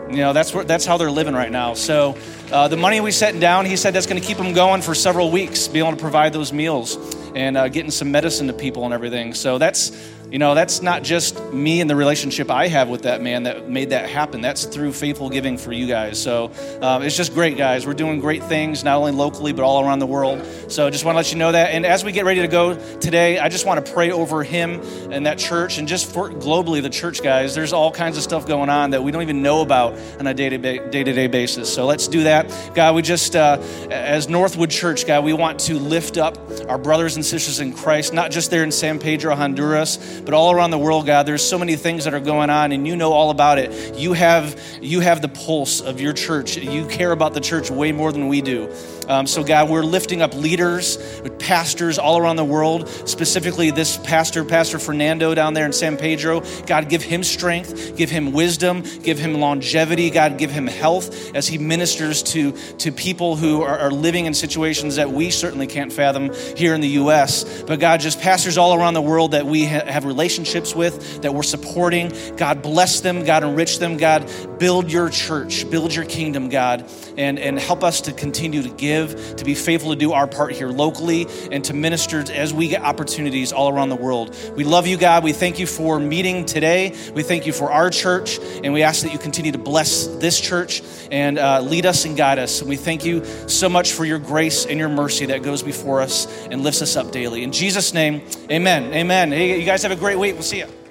You 0.08 0.16
know, 0.16 0.32
that's, 0.32 0.54
where, 0.54 0.64
that's 0.64 0.86
how 0.86 0.96
they're 0.96 1.10
living 1.10 1.34
right 1.34 1.52
now. 1.52 1.74
So, 1.74 2.16
uh, 2.50 2.68
the 2.68 2.78
money 2.78 3.02
we 3.02 3.10
set 3.10 3.38
down, 3.38 3.66
he 3.66 3.76
said 3.76 3.92
that's 3.92 4.06
going 4.06 4.18
to 4.18 4.26
keep 4.26 4.38
them 4.38 4.54
going 4.54 4.80
for 4.80 4.94
several 4.94 5.30
weeks, 5.30 5.68
be 5.68 5.78
able 5.78 5.90
to 5.90 5.96
provide 5.98 6.32
those 6.32 6.54
meals 6.54 6.96
and 7.34 7.54
uh, 7.58 7.68
getting 7.68 7.90
some 7.90 8.10
medicine 8.10 8.46
to 8.46 8.54
people 8.54 8.86
and 8.86 8.94
everything. 8.94 9.34
So, 9.34 9.58
that's 9.58 9.90
you 10.30 10.38
know, 10.38 10.54
that's 10.54 10.82
not 10.82 11.02
just 11.02 11.40
me 11.52 11.80
and 11.80 11.88
the 11.88 11.94
relationship 11.94 12.50
I 12.50 12.66
have 12.68 12.88
with 12.88 13.02
that 13.02 13.22
man 13.22 13.44
that 13.44 13.68
made 13.68 13.90
that 13.90 14.08
happen. 14.08 14.40
That's 14.40 14.64
through 14.64 14.92
faithful 14.92 15.30
giving 15.30 15.56
for 15.58 15.72
you 15.72 15.86
guys. 15.86 16.20
So 16.20 16.50
um, 16.80 17.02
it's 17.02 17.16
just 17.16 17.34
great, 17.34 17.56
guys. 17.56 17.86
We're 17.86 17.94
doing 17.94 18.20
great 18.20 18.42
things, 18.44 18.82
not 18.82 18.96
only 18.96 19.12
locally, 19.12 19.52
but 19.52 19.64
all 19.64 19.84
around 19.84 20.00
the 20.00 20.06
world. 20.06 20.44
So 20.68 20.90
just 20.90 21.04
want 21.04 21.14
to 21.14 21.18
let 21.18 21.32
you 21.32 21.38
know 21.38 21.52
that. 21.52 21.70
And 21.70 21.86
as 21.86 22.04
we 22.04 22.10
get 22.12 22.24
ready 22.24 22.40
to 22.40 22.48
go 22.48 22.74
today, 22.98 23.38
I 23.38 23.48
just 23.48 23.66
want 23.66 23.84
to 23.84 23.92
pray 23.92 24.10
over 24.10 24.42
him 24.42 24.80
and 25.12 25.26
that 25.26 25.38
church 25.38 25.78
and 25.78 25.86
just 25.86 26.12
for 26.12 26.30
globally, 26.30 26.82
the 26.82 26.90
church, 26.90 27.22
guys. 27.22 27.54
There's 27.54 27.72
all 27.72 27.92
kinds 27.92 28.16
of 28.16 28.22
stuff 28.22 28.46
going 28.46 28.70
on 28.70 28.90
that 28.90 29.02
we 29.02 29.12
don't 29.12 29.22
even 29.22 29.42
know 29.42 29.60
about 29.60 29.94
on 30.18 30.26
a 30.26 30.34
day 30.34 30.48
to 30.48 30.58
day 30.58 31.26
basis. 31.26 31.72
So 31.72 31.86
let's 31.86 32.08
do 32.08 32.24
that. 32.24 32.72
God, 32.74 32.94
we 32.94 33.02
just, 33.02 33.36
uh, 33.36 33.58
as 33.90 34.28
Northwood 34.28 34.70
Church, 34.70 35.06
God, 35.06 35.24
we 35.24 35.32
want 35.32 35.60
to 35.60 35.74
lift 35.74 36.18
up 36.18 36.38
our 36.68 36.78
brothers 36.78 37.16
and 37.16 37.24
sisters 37.24 37.60
in 37.60 37.72
Christ, 37.72 38.12
not 38.12 38.30
just 38.30 38.50
there 38.50 38.64
in 38.64 38.72
San 38.72 38.98
Pedro, 38.98 39.34
Honduras, 39.36 40.22
but 40.24 40.34
all 40.34 40.52
around 40.52 40.70
the 40.70 40.78
world, 40.78 41.06
God, 41.06 41.26
there's 41.26 41.46
so 41.46 41.58
many 41.58 41.76
things 41.76 42.04
that 42.04 42.14
are 42.14 42.20
going 42.20 42.50
on, 42.50 42.72
and 42.72 42.86
you 42.86 42.96
know 42.96 43.12
all 43.12 43.30
about 43.30 43.58
it. 43.58 43.96
You 43.96 44.12
have 44.14 44.60
you 44.80 45.00
have 45.00 45.20
the 45.20 45.28
pulse 45.28 45.80
of 45.80 46.00
your 46.00 46.12
church. 46.12 46.56
You 46.56 46.86
care 46.86 47.12
about 47.12 47.34
the 47.34 47.40
church 47.40 47.70
way 47.70 47.92
more 47.92 48.12
than 48.12 48.28
we 48.28 48.40
do. 48.40 48.72
Um, 49.08 49.26
so, 49.26 49.44
God, 49.44 49.68
we're 49.68 49.82
lifting 49.82 50.22
up 50.22 50.34
leaders, 50.34 50.98
pastors 51.38 51.98
all 51.98 52.18
around 52.18 52.36
the 52.36 52.44
world, 52.44 52.88
specifically 52.88 53.70
this 53.70 53.96
pastor, 53.98 54.44
Pastor 54.44 54.78
Fernando 54.78 55.34
down 55.34 55.54
there 55.54 55.66
in 55.66 55.72
San 55.72 55.96
Pedro. 55.96 56.42
God, 56.66 56.88
give 56.88 57.02
him 57.02 57.22
strength, 57.22 57.96
give 57.96 58.10
him 58.10 58.32
wisdom, 58.32 58.82
give 59.02 59.18
him 59.18 59.34
longevity. 59.34 60.10
God, 60.10 60.38
give 60.38 60.50
him 60.50 60.66
health 60.66 61.34
as 61.34 61.46
he 61.46 61.58
ministers 61.58 62.22
to, 62.24 62.52
to 62.78 62.92
people 62.92 63.36
who 63.36 63.62
are, 63.62 63.78
are 63.78 63.90
living 63.90 64.26
in 64.26 64.34
situations 64.34 64.96
that 64.96 65.10
we 65.10 65.30
certainly 65.30 65.66
can't 65.66 65.92
fathom 65.92 66.32
here 66.56 66.74
in 66.74 66.80
the 66.80 66.88
U.S. 66.88 67.62
But, 67.62 67.80
God, 67.80 68.00
just 68.00 68.20
pastors 68.20 68.56
all 68.56 68.74
around 68.74 68.94
the 68.94 69.02
world 69.02 69.32
that 69.32 69.46
we 69.46 69.66
ha- 69.66 69.84
have 69.86 70.04
relationships 70.04 70.74
with, 70.74 71.22
that 71.22 71.34
we're 71.34 71.42
supporting. 71.42 72.12
God, 72.36 72.62
bless 72.62 73.00
them. 73.00 73.24
God, 73.24 73.44
enrich 73.44 73.78
them. 73.78 73.96
God, 73.96 74.30
build 74.58 74.90
your 74.90 75.10
church, 75.10 75.68
build 75.70 75.94
your 75.94 76.04
kingdom, 76.04 76.48
God, 76.48 76.88
and, 77.16 77.38
and 77.38 77.58
help 77.58 77.82
us 77.82 78.02
to 78.02 78.12
continue 78.12 78.62
to 78.62 78.70
give 78.70 78.93
give, 78.94 79.36
to 79.36 79.44
be 79.44 79.54
faithful 79.54 79.90
to 79.90 79.96
do 79.96 80.12
our 80.12 80.26
part 80.26 80.52
here 80.52 80.68
locally, 80.68 81.26
and 81.50 81.64
to 81.64 81.74
minister 81.74 82.24
as 82.32 82.52
we 82.52 82.68
get 82.68 82.82
opportunities 82.82 83.52
all 83.52 83.68
around 83.68 83.88
the 83.88 83.96
world. 83.96 84.36
We 84.56 84.64
love 84.64 84.86
you, 84.86 84.96
God. 84.96 85.24
We 85.24 85.32
thank 85.32 85.58
you 85.58 85.66
for 85.66 85.98
meeting 85.98 86.44
today. 86.44 86.94
We 87.14 87.22
thank 87.22 87.46
you 87.46 87.52
for 87.52 87.70
our 87.70 87.90
church, 87.90 88.38
and 88.62 88.72
we 88.72 88.82
ask 88.82 89.02
that 89.02 89.12
you 89.12 89.18
continue 89.18 89.52
to 89.52 89.58
bless 89.58 90.06
this 90.06 90.40
church 90.40 90.82
and 91.10 91.38
uh, 91.38 91.60
lead 91.60 91.86
us 91.86 92.04
and 92.04 92.16
guide 92.16 92.38
us. 92.38 92.60
And 92.60 92.68
we 92.68 92.76
thank 92.76 93.04
you 93.04 93.24
so 93.48 93.68
much 93.68 93.92
for 93.92 94.04
your 94.04 94.18
grace 94.18 94.66
and 94.66 94.78
your 94.78 94.88
mercy 94.88 95.26
that 95.26 95.42
goes 95.42 95.62
before 95.62 96.00
us 96.00 96.26
and 96.50 96.62
lifts 96.62 96.82
us 96.82 96.96
up 96.96 97.12
daily. 97.12 97.42
In 97.42 97.52
Jesus' 97.52 97.94
name, 97.94 98.22
amen. 98.50 98.92
Amen. 98.92 99.32
Hey, 99.32 99.58
you 99.58 99.66
guys 99.66 99.82
have 99.82 99.92
a 99.92 99.96
great 99.96 100.18
week. 100.18 100.34
We'll 100.34 100.42
see 100.42 100.58
you. 100.58 100.83